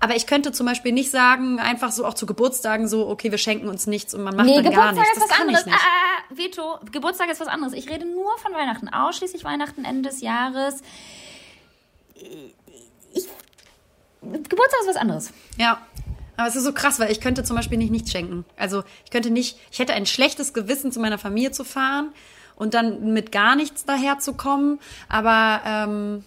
Aber 0.00 0.16
ich 0.16 0.26
könnte 0.26 0.52
zum 0.52 0.66
Beispiel 0.66 0.92
nicht 0.92 1.10
sagen, 1.10 1.60
einfach 1.60 1.92
so 1.92 2.04
auch 2.04 2.14
zu 2.14 2.24
Geburtstagen 2.24 2.88
so, 2.88 3.08
okay, 3.08 3.30
wir 3.30 3.38
schenken 3.38 3.68
uns 3.68 3.86
nichts 3.86 4.14
und 4.14 4.22
man 4.22 4.34
macht 4.34 4.46
Nee, 4.46 4.62
dann 4.62 4.72
gar 4.72 4.90
Geburtstag 4.92 5.04
nichts. 5.04 5.16
ist 5.16 5.22
was 5.22 5.28
das 5.28 5.38
kann 5.38 5.48
anderes. 5.48 5.66
Ah, 5.68 5.76
ah, 5.76 6.34
Veto. 6.34 6.78
Geburtstag 6.92 7.30
ist 7.30 7.40
was 7.40 7.48
anderes. 7.48 7.74
Ich 7.74 7.90
rede 7.90 8.06
nur 8.06 8.36
von 8.38 8.52
Weihnachten. 8.52 8.88
Ausschließlich 8.88 9.44
Weihnachten, 9.44 9.84
Ende 9.84 10.08
des 10.08 10.22
Jahres. 10.22 10.80
Ich, 13.12 13.26
Geburtstag 14.22 14.80
ist 14.80 14.88
was 14.88 14.96
anderes. 14.96 15.32
Ja. 15.58 15.80
Aber 16.38 16.48
es 16.48 16.56
ist 16.56 16.64
so 16.64 16.72
krass, 16.72 16.98
weil 17.00 17.10
ich 17.10 17.20
könnte 17.22 17.44
zum 17.44 17.56
Beispiel 17.56 17.78
nicht 17.78 17.90
nichts 17.90 18.10
schenken. 18.10 18.44
Also 18.58 18.82
ich 19.04 19.10
könnte 19.10 19.30
nicht, 19.30 19.58
ich 19.70 19.78
hätte 19.78 19.94
ein 19.94 20.04
schlechtes 20.04 20.52
Gewissen, 20.52 20.92
zu 20.92 21.00
meiner 21.00 21.16
Familie 21.16 21.50
zu 21.50 21.64
fahren 21.64 22.12
und 22.56 22.74
dann 22.74 23.12
mit 23.12 23.30
gar 23.30 23.54
nichts 23.54 23.84
daherzukommen. 23.84 24.80
Aber 25.08 25.60
ähm, 25.64 26.24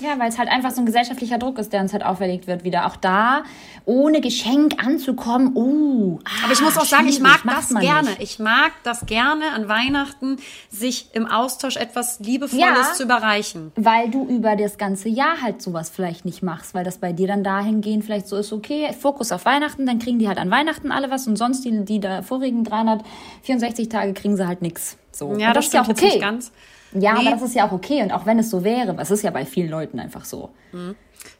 Ja, 0.00 0.18
weil 0.18 0.28
es 0.28 0.38
halt 0.38 0.48
einfach 0.48 0.70
so 0.70 0.80
ein 0.80 0.86
gesellschaftlicher 0.86 1.38
Druck 1.38 1.58
ist, 1.58 1.72
der 1.72 1.80
uns 1.80 1.92
halt 1.92 2.04
auferlegt 2.04 2.46
wird, 2.46 2.62
wieder 2.62 2.86
auch 2.86 2.94
da, 2.94 3.42
ohne 3.84 4.20
Geschenk 4.20 4.84
anzukommen. 4.84 5.56
Uh, 5.56 6.20
ah, 6.24 6.44
aber 6.44 6.52
ich 6.52 6.60
muss 6.60 6.76
auch 6.78 6.84
sagen, 6.84 7.08
ich 7.08 7.18
mag 7.20 7.40
das 7.44 7.68
gerne. 7.74 8.10
nicht. 8.10 8.22
Ich 8.22 8.38
mag 8.38 8.72
das 8.84 9.06
gerne 9.06 9.52
an 9.54 9.68
Weihnachten, 9.68 10.36
sich 10.70 11.08
im 11.14 11.26
Austausch 11.26 11.76
etwas 11.76 12.20
Liebevolles 12.20 12.60
Ja. 12.60 12.92
zu 12.94 13.02
überreichen. 13.02 13.72
Weil 13.74 14.08
du 14.10 14.24
über 14.26 14.54
das 14.54 14.78
ganze 14.78 15.08
Jahr 15.08 15.42
halt 15.42 15.60
sowas 15.62 15.90
vielleicht 15.90 16.24
nicht 16.24 16.42
machst, 16.42 16.74
weil 16.74 16.84
das 16.84 16.98
bei 16.98 17.12
dir 17.12 17.26
dann 17.26 17.42
dahingehend 17.42 18.04
vielleicht 18.04 18.28
so 18.28 18.36
ist, 18.36 18.52
okay, 18.52 18.92
Fokus 18.92 19.32
auf 19.32 19.44
Weihnachten, 19.46 19.84
dann 19.84 19.98
kriegen 19.98 20.20
die 20.20 20.28
halt 20.28 20.38
an 20.38 20.50
Weihnachten 20.50 20.92
alle 20.92 21.10
was 21.10 21.26
und 21.26 21.36
sonst 21.36 21.64
die, 21.64 21.84
die 21.84 21.98
da 21.98 22.22
vorigen 22.22 22.62
364 22.62 23.88
Tage 23.88 24.12
kriegen 24.14 24.36
sie 24.36 24.46
halt 24.46 24.62
nichts. 24.62 24.96
So. 25.10 25.34
Ja, 25.36 25.48
Und 25.48 25.56
das, 25.56 25.66
ist 25.66 25.74
ja 25.74 25.82
stimmt 25.82 25.84
auch 25.84 25.88
jetzt 25.88 26.02
okay. 26.02 26.06
nicht 26.12 26.20
ganz. 26.20 26.52
Ja, 26.92 27.14
Nee. 27.14 27.20
aber 27.20 27.30
das 27.32 27.42
ist 27.42 27.54
ja 27.54 27.66
auch 27.66 27.72
okay. 27.72 28.02
Und 28.02 28.12
auch 28.12 28.26
wenn 28.26 28.38
es 28.38 28.50
so 28.50 28.64
wäre, 28.64 28.96
was 28.96 29.10
ist 29.10 29.22
ja 29.22 29.30
bei 29.30 29.44
vielen 29.44 29.70
Leuten 29.70 30.00
einfach 30.00 30.24
so. 30.24 30.50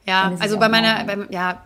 Ja, 0.06 0.28
ist 0.28 0.34
es 0.36 0.40
also 0.40 0.54
ja 0.56 0.60
bei 0.60 0.68
meiner, 0.68 1.04
bei, 1.04 1.16
ja, 1.30 1.62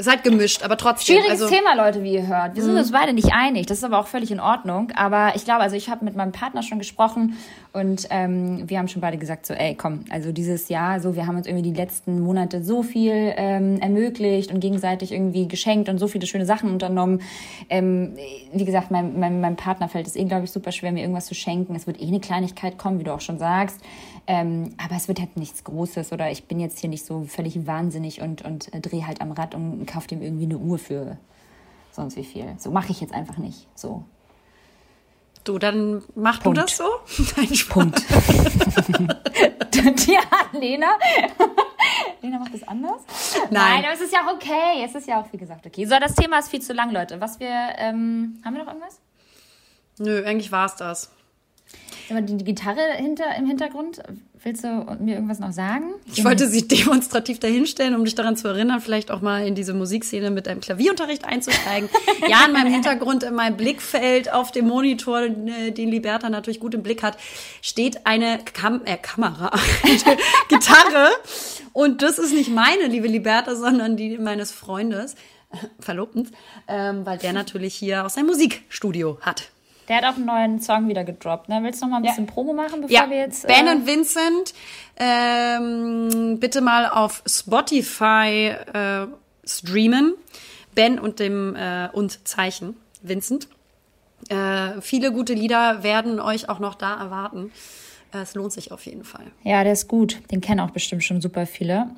ist 0.00 0.10
halt 0.10 0.24
gemischt, 0.24 0.62
aber 0.62 0.76
trotzdem. 0.76 1.16
Schwieriges 1.16 1.42
also, 1.42 1.54
Thema, 1.54 1.74
Leute, 1.74 2.02
wie 2.02 2.14
ihr 2.14 2.26
hört. 2.26 2.56
Wir 2.56 2.62
sind 2.62 2.76
uns 2.76 2.90
beide 2.90 3.12
nicht 3.12 3.32
einig. 3.32 3.66
Das 3.66 3.78
ist 3.78 3.84
aber 3.84 3.98
auch 3.98 4.06
völlig 4.06 4.30
in 4.30 4.40
Ordnung. 4.40 4.90
Aber 4.96 5.32
ich 5.36 5.44
glaube, 5.44 5.60
also 5.60 5.76
ich 5.76 5.88
habe 5.88 6.04
mit 6.04 6.16
meinem 6.16 6.32
Partner 6.32 6.62
schon 6.62 6.78
gesprochen 6.78 7.36
und 7.72 8.06
ähm, 8.10 8.68
wir 8.68 8.78
haben 8.78 8.88
schon 8.88 9.00
beide 9.00 9.18
gesagt, 9.18 9.46
so, 9.46 9.54
ey, 9.54 9.74
komm, 9.74 10.04
also 10.10 10.32
dieses 10.32 10.68
Jahr, 10.68 11.00
so, 11.00 11.14
wir 11.14 11.26
haben 11.26 11.36
uns 11.36 11.46
irgendwie 11.46 11.70
die 11.70 11.76
letzten 11.76 12.20
Monate 12.20 12.64
so 12.64 12.82
viel 12.82 13.32
ähm, 13.36 13.78
ermöglicht 13.80 14.52
und 14.52 14.60
gegenseitig 14.60 15.12
irgendwie 15.12 15.46
geschenkt 15.46 15.88
und 15.88 15.98
so 15.98 16.08
viele 16.08 16.26
schöne 16.26 16.46
Sachen 16.46 16.70
unternommen. 16.70 17.22
Ähm, 17.68 18.16
wie 18.52 18.64
gesagt, 18.64 18.90
meinem, 18.90 19.20
meinem, 19.20 19.40
meinem 19.40 19.56
Partner 19.56 19.88
fällt 19.88 20.06
es 20.06 20.16
eh, 20.16 20.24
glaube 20.24 20.44
ich, 20.44 20.50
super 20.50 20.72
schwer, 20.72 20.92
mir 20.92 21.00
irgendwas 21.00 21.26
zu 21.26 21.34
schenken. 21.34 21.76
Es 21.76 21.86
wird 21.86 22.00
eh 22.00 22.06
eine 22.06 22.20
Kleinigkeit 22.20 22.78
kommen, 22.78 22.98
wie 22.98 23.04
du 23.04 23.12
auch 23.12 23.20
schon 23.20 23.38
sagst. 23.38 23.80
Ähm, 24.26 24.74
aber 24.82 24.96
es 24.96 25.08
wird 25.08 25.18
halt 25.20 25.36
nichts 25.36 25.64
Großes 25.64 26.12
oder 26.12 26.30
ich 26.30 26.44
bin 26.44 26.60
jetzt 26.60 26.78
hier 26.78 26.88
nicht 26.88 27.04
so 27.04 27.24
völlig 27.24 27.66
wahnsinnig 27.66 28.20
und, 28.20 28.42
und 28.42 28.72
äh, 28.72 28.80
drehe 28.80 29.06
halt 29.06 29.20
am 29.20 29.32
Rad 29.32 29.54
und 29.54 29.86
kaufe 29.86 30.08
dem 30.08 30.22
irgendwie 30.22 30.44
eine 30.44 30.58
Uhr 30.58 30.78
für 30.78 31.16
sonst 31.92 32.16
wie 32.16 32.24
viel. 32.24 32.54
So 32.58 32.70
mache 32.70 32.92
ich 32.92 33.00
jetzt 33.00 33.14
einfach 33.14 33.38
nicht. 33.38 33.66
So. 33.74 34.04
du, 35.44 35.58
dann 35.58 36.02
mach 36.14 36.40
Punkt. 36.42 36.58
du 36.58 36.62
das 36.62 36.76
so. 36.76 36.84
Nein. 37.36 37.48
Punkt. 37.68 38.02
ja, 40.06 40.20
Lena. 40.52 40.98
Lena 42.22 42.38
macht 42.38 42.54
das 42.54 42.66
anders? 42.68 43.02
Nein. 43.50 43.84
aber 43.84 43.94
es 43.94 44.00
ist 44.00 44.12
ja 44.12 44.26
auch 44.26 44.34
okay. 44.34 44.84
Es 44.84 44.94
ist 44.94 45.08
ja 45.08 45.20
auch, 45.20 45.32
wie 45.32 45.38
gesagt, 45.38 45.66
okay. 45.66 45.84
So, 45.86 45.98
das 45.98 46.14
Thema 46.14 46.38
ist 46.38 46.50
viel 46.50 46.60
zu 46.60 46.72
lang, 46.72 46.90
Leute. 46.90 47.20
Was 47.20 47.40
wir, 47.40 47.48
ähm, 47.48 48.40
haben 48.44 48.54
wir 48.54 48.64
noch 48.64 48.68
irgendwas? 48.68 49.00
Nö, 49.98 50.24
eigentlich 50.24 50.52
war's 50.52 50.76
das. 50.76 51.10
Die, 52.10 52.36
die 52.36 52.44
Gitarre 52.44 52.80
hinter, 52.96 53.36
im 53.38 53.46
Hintergrund, 53.46 54.02
willst 54.42 54.64
du 54.64 54.68
mir 54.98 55.14
irgendwas 55.14 55.38
noch 55.38 55.52
sagen? 55.52 55.94
Ich 56.12 56.24
wollte 56.24 56.48
sie 56.48 56.66
demonstrativ 56.68 57.38
dahinstellen, 57.38 57.94
um 57.94 58.04
dich 58.04 58.14
daran 58.14 58.36
zu 58.36 58.48
erinnern, 58.48 58.80
vielleicht 58.80 59.10
auch 59.10 59.20
mal 59.20 59.46
in 59.46 59.54
diese 59.54 59.74
Musikszene 59.74 60.30
mit 60.30 60.48
einem 60.48 60.60
Klavierunterricht 60.60 61.24
einzusteigen. 61.24 61.88
ja, 62.28 62.46
in 62.46 62.52
meinem 62.52 62.72
Hintergrund, 62.72 63.22
in 63.22 63.34
meinem 63.34 63.56
Blickfeld 63.56 64.32
auf 64.32 64.50
dem 64.50 64.66
Monitor, 64.66 65.20
äh, 65.22 65.70
den 65.70 65.88
Liberta 65.88 66.30
natürlich 66.30 66.60
gut 66.60 66.74
im 66.74 66.82
Blick 66.82 67.02
hat, 67.02 67.16
steht 67.62 68.06
eine 68.06 68.40
Kam 68.52 68.82
äh, 68.84 68.96
Kamera, 68.96 69.52
eine 69.84 70.16
Gitarre. 70.48 71.10
Und 71.72 72.02
das 72.02 72.18
ist 72.18 72.32
nicht 72.32 72.50
meine, 72.50 72.86
liebe 72.88 73.06
Liberta, 73.06 73.54
sondern 73.54 73.96
die 73.96 74.18
meines 74.18 74.50
Freundes, 74.50 75.14
äh, 75.52 75.56
Verlobtens, 75.78 76.30
ähm, 76.66 77.06
weil 77.06 77.18
der 77.18 77.32
natürlich 77.32 77.74
hier 77.74 78.04
auch 78.04 78.10
sein 78.10 78.26
Musikstudio 78.26 79.18
hat. 79.20 79.50
Der 79.90 79.96
hat 79.96 80.04
auch 80.04 80.14
einen 80.14 80.26
neuen 80.26 80.60
Song 80.60 80.86
wieder 80.86 81.02
gedroppt. 81.02 81.48
Ne? 81.48 81.58
Willst 81.64 81.82
du 81.82 81.86
noch 81.86 81.90
mal 81.90 81.96
ein 81.96 82.04
bisschen 82.04 82.26
Promo 82.26 82.52
machen, 82.52 82.82
bevor 82.82 82.96
Ja, 82.96 83.10
wir 83.10 83.16
jetzt. 83.16 83.44
Ben 83.48 83.66
äh, 83.66 83.72
und 83.72 83.88
Vincent, 83.88 84.54
ähm, 84.96 86.38
bitte 86.38 86.60
mal 86.60 86.88
auf 86.88 87.24
Spotify 87.26 88.54
äh, 88.72 89.06
streamen. 89.44 90.14
Ben 90.76 91.00
und 91.00 91.18
dem 91.18 91.56
äh, 91.56 91.88
und 91.92 92.26
Zeichen 92.28 92.76
Vincent. 93.02 93.48
Äh, 94.28 94.80
viele 94.80 95.10
gute 95.10 95.34
Lieder 95.34 95.82
werden 95.82 96.20
euch 96.20 96.48
auch 96.48 96.60
noch 96.60 96.76
da 96.76 96.96
erwarten. 96.96 97.50
Äh, 98.12 98.18
es 98.22 98.34
lohnt 98.34 98.52
sich 98.52 98.72
auf 98.72 98.84
jeden 98.86 99.04
Fall. 99.04 99.24
Ja, 99.44 99.62
der 99.64 99.72
ist 99.72 99.88
gut. 99.88 100.20
Den 100.30 100.40
kennen 100.40 100.60
auch 100.60 100.70
bestimmt 100.70 101.04
schon 101.04 101.20
super 101.20 101.46
viele, 101.46 101.88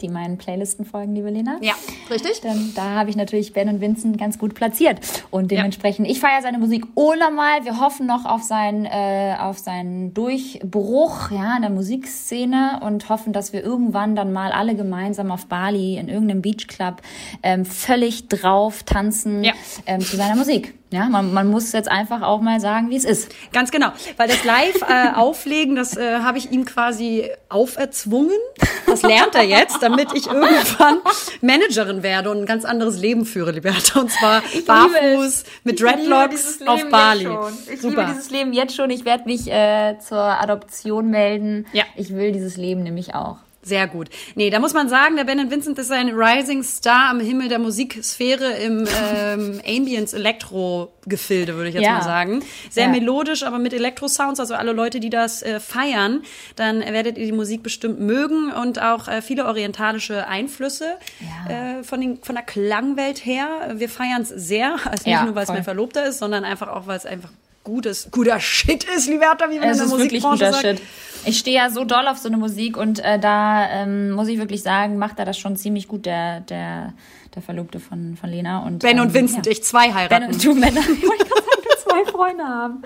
die 0.00 0.08
meinen 0.08 0.38
Playlisten 0.38 0.84
folgen, 0.84 1.14
liebe 1.14 1.30
Lena. 1.30 1.58
Ja, 1.60 1.74
richtig? 2.10 2.40
Dann, 2.40 2.72
da 2.74 2.82
habe 2.94 3.10
ich 3.10 3.16
natürlich 3.16 3.52
Ben 3.52 3.68
und 3.68 3.80
Vincent 3.80 4.18
ganz 4.18 4.38
gut 4.38 4.54
platziert. 4.54 5.00
Und 5.30 5.50
dementsprechend, 5.50 6.08
ich 6.08 6.20
feiere 6.20 6.40
seine 6.42 6.58
Musik 6.58 6.86
unnormal. 6.94 7.64
Wir 7.64 7.78
hoffen 7.80 8.06
noch 8.06 8.24
auf 8.24 8.42
seinen, 8.42 8.86
äh, 8.86 9.36
auf 9.38 9.58
seinen 9.58 10.14
Durchbruch 10.14 11.30
ja, 11.30 11.56
in 11.56 11.62
der 11.62 11.70
Musikszene 11.70 12.80
und 12.82 13.08
hoffen, 13.08 13.32
dass 13.32 13.52
wir 13.52 13.62
irgendwann 13.62 14.16
dann 14.16 14.32
mal 14.32 14.52
alle 14.52 14.74
gemeinsam 14.74 15.30
auf 15.30 15.46
Bali 15.46 15.96
in 15.98 16.08
irgendeinem 16.08 16.42
Beachclub 16.42 17.02
ähm, 17.42 17.64
völlig 17.64 18.28
drauf 18.28 18.82
tanzen 18.84 19.44
Ja. 19.44 19.52
ähm, 19.86 20.00
zu 20.00 20.16
seiner 20.16 20.36
Musik. 20.36 20.74
Ja, 20.92 21.08
man, 21.08 21.32
man 21.32 21.46
muss 21.46 21.70
jetzt 21.72 21.88
einfach 21.88 22.22
auch 22.22 22.40
mal 22.40 22.58
sagen, 22.58 22.90
wie 22.90 22.96
es 22.96 23.04
ist. 23.04 23.32
Ganz 23.52 23.70
genau, 23.70 23.92
weil 24.16 24.26
das 24.26 24.42
Live-Auflegen, 24.42 25.76
das 25.76 25.96
äh, 25.96 26.18
habe 26.18 26.38
ich 26.38 26.50
ihm 26.50 26.64
quasi 26.64 27.30
auferzwungen. 27.48 28.36
Das 28.86 29.02
lernt 29.02 29.36
er 29.36 29.44
jetzt, 29.44 29.82
damit 29.82 30.08
ich 30.14 30.26
irgendwann 30.26 30.98
Managerin 31.42 32.02
werde 32.02 32.30
und 32.32 32.38
ein 32.38 32.46
ganz 32.46 32.64
anderes 32.64 32.98
Leben 32.98 33.24
führe, 33.24 33.52
Liberta. 33.52 34.00
Und 34.00 34.10
zwar 34.10 34.42
barfuß 34.66 35.44
mit 35.62 35.80
Dreadlocks 35.80 36.60
auf 36.66 36.88
Bali. 36.90 37.28
Ich 37.72 37.80
Super. 37.80 38.02
liebe 38.02 38.06
dieses 38.12 38.30
Leben 38.30 38.52
jetzt 38.52 38.74
schon. 38.74 38.90
Ich 38.90 39.04
werde 39.04 39.24
mich 39.26 39.48
äh, 39.48 39.96
zur 40.00 40.18
Adoption 40.18 41.08
melden. 41.08 41.66
Ja. 41.72 41.84
Ich 41.94 42.12
will 42.14 42.32
dieses 42.32 42.56
Leben 42.56 42.82
nämlich 42.82 43.14
auch. 43.14 43.36
Sehr 43.62 43.86
gut. 43.88 44.08
Nee, 44.36 44.48
da 44.48 44.58
muss 44.58 44.72
man 44.72 44.88
sagen, 44.88 45.16
der 45.16 45.24
Ben 45.24 45.50
Vincent 45.50 45.78
ist 45.78 45.92
ein 45.92 46.08
Rising 46.14 46.62
Star 46.62 47.10
am 47.10 47.20
Himmel 47.20 47.48
der 47.48 47.58
Musiksphäre 47.58 48.52
im 48.54 48.86
ähm, 49.14 49.60
Ambience 49.66 50.14
Elektro 50.14 50.92
Gefilde, 51.06 51.54
würde 51.56 51.68
ich 51.68 51.74
jetzt 51.74 51.84
Ja. 51.84 51.92
mal 51.94 52.02
sagen. 52.02 52.42
Sehr 52.70 52.84
Ja. 52.84 52.90
melodisch, 52.90 53.42
aber 53.42 53.58
mit 53.58 53.74
Elektro 53.74 54.08
Sounds, 54.08 54.40
also 54.40 54.54
alle 54.54 54.72
Leute, 54.72 54.98
die 54.98 55.10
das 55.10 55.42
äh, 55.42 55.60
feiern, 55.60 56.22
dann 56.56 56.80
werdet 56.80 57.18
ihr 57.18 57.26
die 57.26 57.32
Musik 57.32 57.62
bestimmt 57.62 58.00
mögen 58.00 58.50
und 58.52 58.80
auch 58.80 59.08
äh, 59.08 59.20
viele 59.20 59.44
orientalische 59.46 60.26
Einflüsse 60.26 60.94
Ja. 61.48 61.78
äh, 61.80 61.82
von 61.84 62.00
den 62.00 62.22
von 62.22 62.34
der 62.34 62.44
Klangwelt 62.44 63.24
her. 63.26 63.74
Wir 63.74 63.88
feiern 63.90 64.22
es 64.22 64.28
sehr, 64.30 64.76
also 64.90 65.08
nicht 65.08 65.22
nur 65.22 65.34
weil 65.34 65.42
es 65.44 65.48
mein 65.50 65.64
Verlobter 65.64 66.06
ist, 66.06 66.18
sondern 66.18 66.44
einfach 66.44 66.68
auch 66.68 66.86
weil 66.86 66.96
es 66.96 67.04
einfach 67.04 67.28
gutes 67.64 68.08
guter 68.10 68.40
Shit 68.40 68.84
ist, 68.84 69.08
Liberta, 69.08 69.50
wie 69.50 69.58
man 69.58 69.68
Es 69.68 69.80
in 69.80 69.88
der 69.88 69.98
Musikbranche 69.98 70.44
guter 70.44 70.52
sagt. 70.52 70.78
Shit. 70.78 70.82
Ich 71.26 71.38
stehe 71.38 71.56
ja 71.56 71.70
so 71.70 71.84
doll 71.84 72.06
auf 72.08 72.18
so 72.18 72.28
eine 72.28 72.38
Musik 72.38 72.76
und 72.76 72.98
äh, 73.00 73.18
da 73.18 73.68
ähm, 73.70 74.12
muss 74.12 74.28
ich 74.28 74.38
wirklich 74.38 74.62
sagen, 74.62 74.96
macht 74.96 75.18
er 75.18 75.26
das 75.26 75.38
schon 75.38 75.56
ziemlich 75.56 75.86
gut, 75.86 76.06
der, 76.06 76.40
der, 76.40 76.94
der 77.34 77.42
Verlobte 77.42 77.78
von, 77.78 78.16
von 78.18 78.30
Lena. 78.30 78.64
Und, 78.64 78.78
Ben 78.78 78.96
ähm, 78.96 79.02
und 79.04 79.14
Vincent, 79.14 79.46
ja. 79.46 79.52
ich 79.52 79.62
zwei 79.62 79.88
Ben 79.88 79.94
heiraten. 79.94 80.32
und 80.32 80.44
du 80.44 80.54
Männer. 80.54 80.80
zwei 81.90 82.04
Freunde 82.10 82.44
haben. 82.44 82.82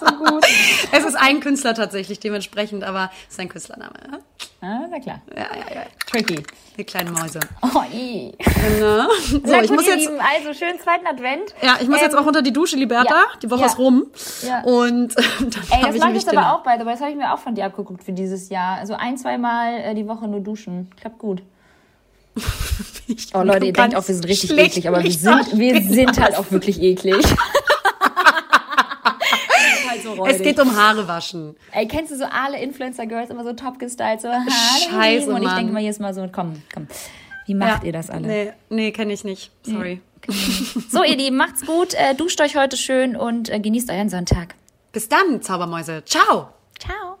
So 0.00 0.06
gut. 0.16 0.44
Es 0.92 1.04
ist 1.04 1.16
ein 1.16 1.40
Künstler 1.40 1.74
tatsächlich 1.74 2.18
dementsprechend, 2.20 2.84
aber 2.84 3.10
es 3.26 3.34
ist 3.34 3.40
ein 3.40 3.48
Künstlername. 3.48 3.94
Ja, 4.10 4.18
Ah, 4.60 4.80
na 4.90 4.98
klar. 4.98 5.22
ja, 5.36 5.42
ja. 5.42 5.74
ja. 5.74 5.82
Tricky. 6.10 6.42
Die 6.76 6.82
kleine 6.84 7.12
Mäuse. 7.12 7.38
Oh, 7.62 7.82
i. 7.92 8.32
Genau. 8.38 9.06
So, 9.20 9.40
Na 9.44 9.62
ich 9.62 9.70
muss 9.70 9.86
ihr 9.86 9.94
jetzt, 9.96 10.08
Lieben, 10.08 10.20
also 10.20 10.52
schönen 10.52 10.80
zweiten 10.80 11.06
Advent. 11.06 11.54
ja, 11.62 11.76
ich 11.80 11.86
muss 11.88 11.98
Ähm, 11.98 12.04
jetzt 12.04 12.16
auch 12.16 12.26
unter 12.26 12.42
die 12.42 12.52
Dusche, 12.52 12.76
Liberta. 12.76 13.14
ja, 13.14 13.24
Die 13.40 13.50
Woche 13.50 13.60
ja. 13.60 13.66
ist 13.66 13.78
rum. 13.78 14.06
Ja. 14.44 14.62
Und 14.62 15.14
dann 15.16 15.52
Ey, 15.70 15.76
habe 15.76 15.86
das 15.86 15.94
ich 15.94 16.00
mache 16.00 16.10
ich 16.12 16.22
jetzt 16.24 16.36
aber 16.36 16.54
auch, 16.54 16.62
the 16.64 16.84
way. 16.86 16.92
Das 16.92 17.00
habe 17.00 17.10
ich 17.12 17.16
mir 17.16 17.32
auch 17.32 17.38
von 17.38 17.54
dir 17.54 17.66
abgeguckt 17.66 18.02
für 18.02 18.12
dieses 18.12 18.48
Jahr. 18.48 18.78
Also 18.78 18.94
ein, 18.94 19.16
zweimal 19.16 19.74
äh, 19.80 19.94
die 19.94 20.08
Woche 20.08 20.26
nur 20.26 20.40
duschen. 20.40 20.90
Klappt 21.00 21.18
gut. 21.18 21.42
Oh 23.32 23.40
Leute, 23.42 23.64
ihr 23.64 23.72
denkt 23.72 23.96
auch, 23.96 24.06
wir 24.06 24.14
sind 24.14 24.26
richtig 24.28 24.50
eklig, 24.58 24.86
aber 24.86 25.02
wir 25.02 25.10
sind, 25.10 25.56
wir 25.58 25.80
sind 25.82 26.20
halt 26.20 26.36
auch 26.36 26.50
wirklich 26.50 26.80
eklig. 26.82 27.16
so 30.16 30.26
Es 30.26 30.42
geht 30.42 30.58
um 30.60 30.74
Haare 30.76 31.06
waschen. 31.08 31.56
Ey, 31.72 31.86
kennst 31.88 32.12
du 32.12 32.16
so 32.16 32.24
alle 32.24 32.60
Influencer-Girls 32.60 33.30
immer 33.30 33.44
so 33.44 33.52
top 33.52 33.78
gestylt, 33.78 34.20
so, 34.20 34.28
hallo, 34.28 34.50
Scheiße, 34.90 35.32
Und 35.32 35.42
ich 35.42 35.52
denke 35.52 35.72
mal 35.72 35.80
jedes 35.82 35.98
Mal 35.98 36.14
so, 36.14 36.28
komm, 36.32 36.62
komm. 36.72 36.86
Wie 37.46 37.54
macht 37.54 37.82
Ja. 37.82 37.86
ihr 37.86 37.92
das 37.92 38.10
alle? 38.10 38.26
Nee, 38.26 38.52
nee 38.68 38.92
kenne 38.92 39.12
ich 39.12 39.24
nicht. 39.24 39.50
Sorry. 39.62 40.00
So, 40.90 41.02
ihr 41.04 41.16
Lieben, 41.16 41.36
macht's 41.36 41.64
gut, 41.64 41.94
äh, 41.94 42.14
duscht 42.14 42.40
euch 42.40 42.56
heute 42.56 42.76
schön 42.76 43.16
und 43.16 43.48
äh, 43.48 43.60
genießt 43.60 43.90
euren 43.90 44.10
Sonntag. 44.10 44.54
Bis 44.92 45.08
dann, 45.08 45.40
Zaubermäuse. 45.40 46.02
Ciao. 46.04 46.48
Ciao. 46.78 47.16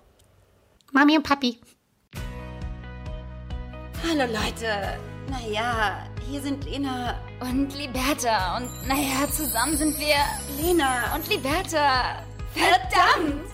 Mami 0.92 1.16
und 1.16 1.22
Papi. 1.22 1.58
Hallo 4.06 4.24
Leute. 4.32 4.98
Naja, 5.30 5.98
hier 6.30 6.40
sind 6.40 6.64
Lena 6.64 7.14
Und 7.40 7.74
Liberta. 7.76 8.56
Und 8.56 8.68
naja, 8.88 9.28
zusammen 9.30 9.76
sind 9.76 9.98
wir 9.98 10.16
Lena 10.62 11.14
und 11.14 11.28
Liberta. 11.28 12.22
Verdammt! 12.54 13.48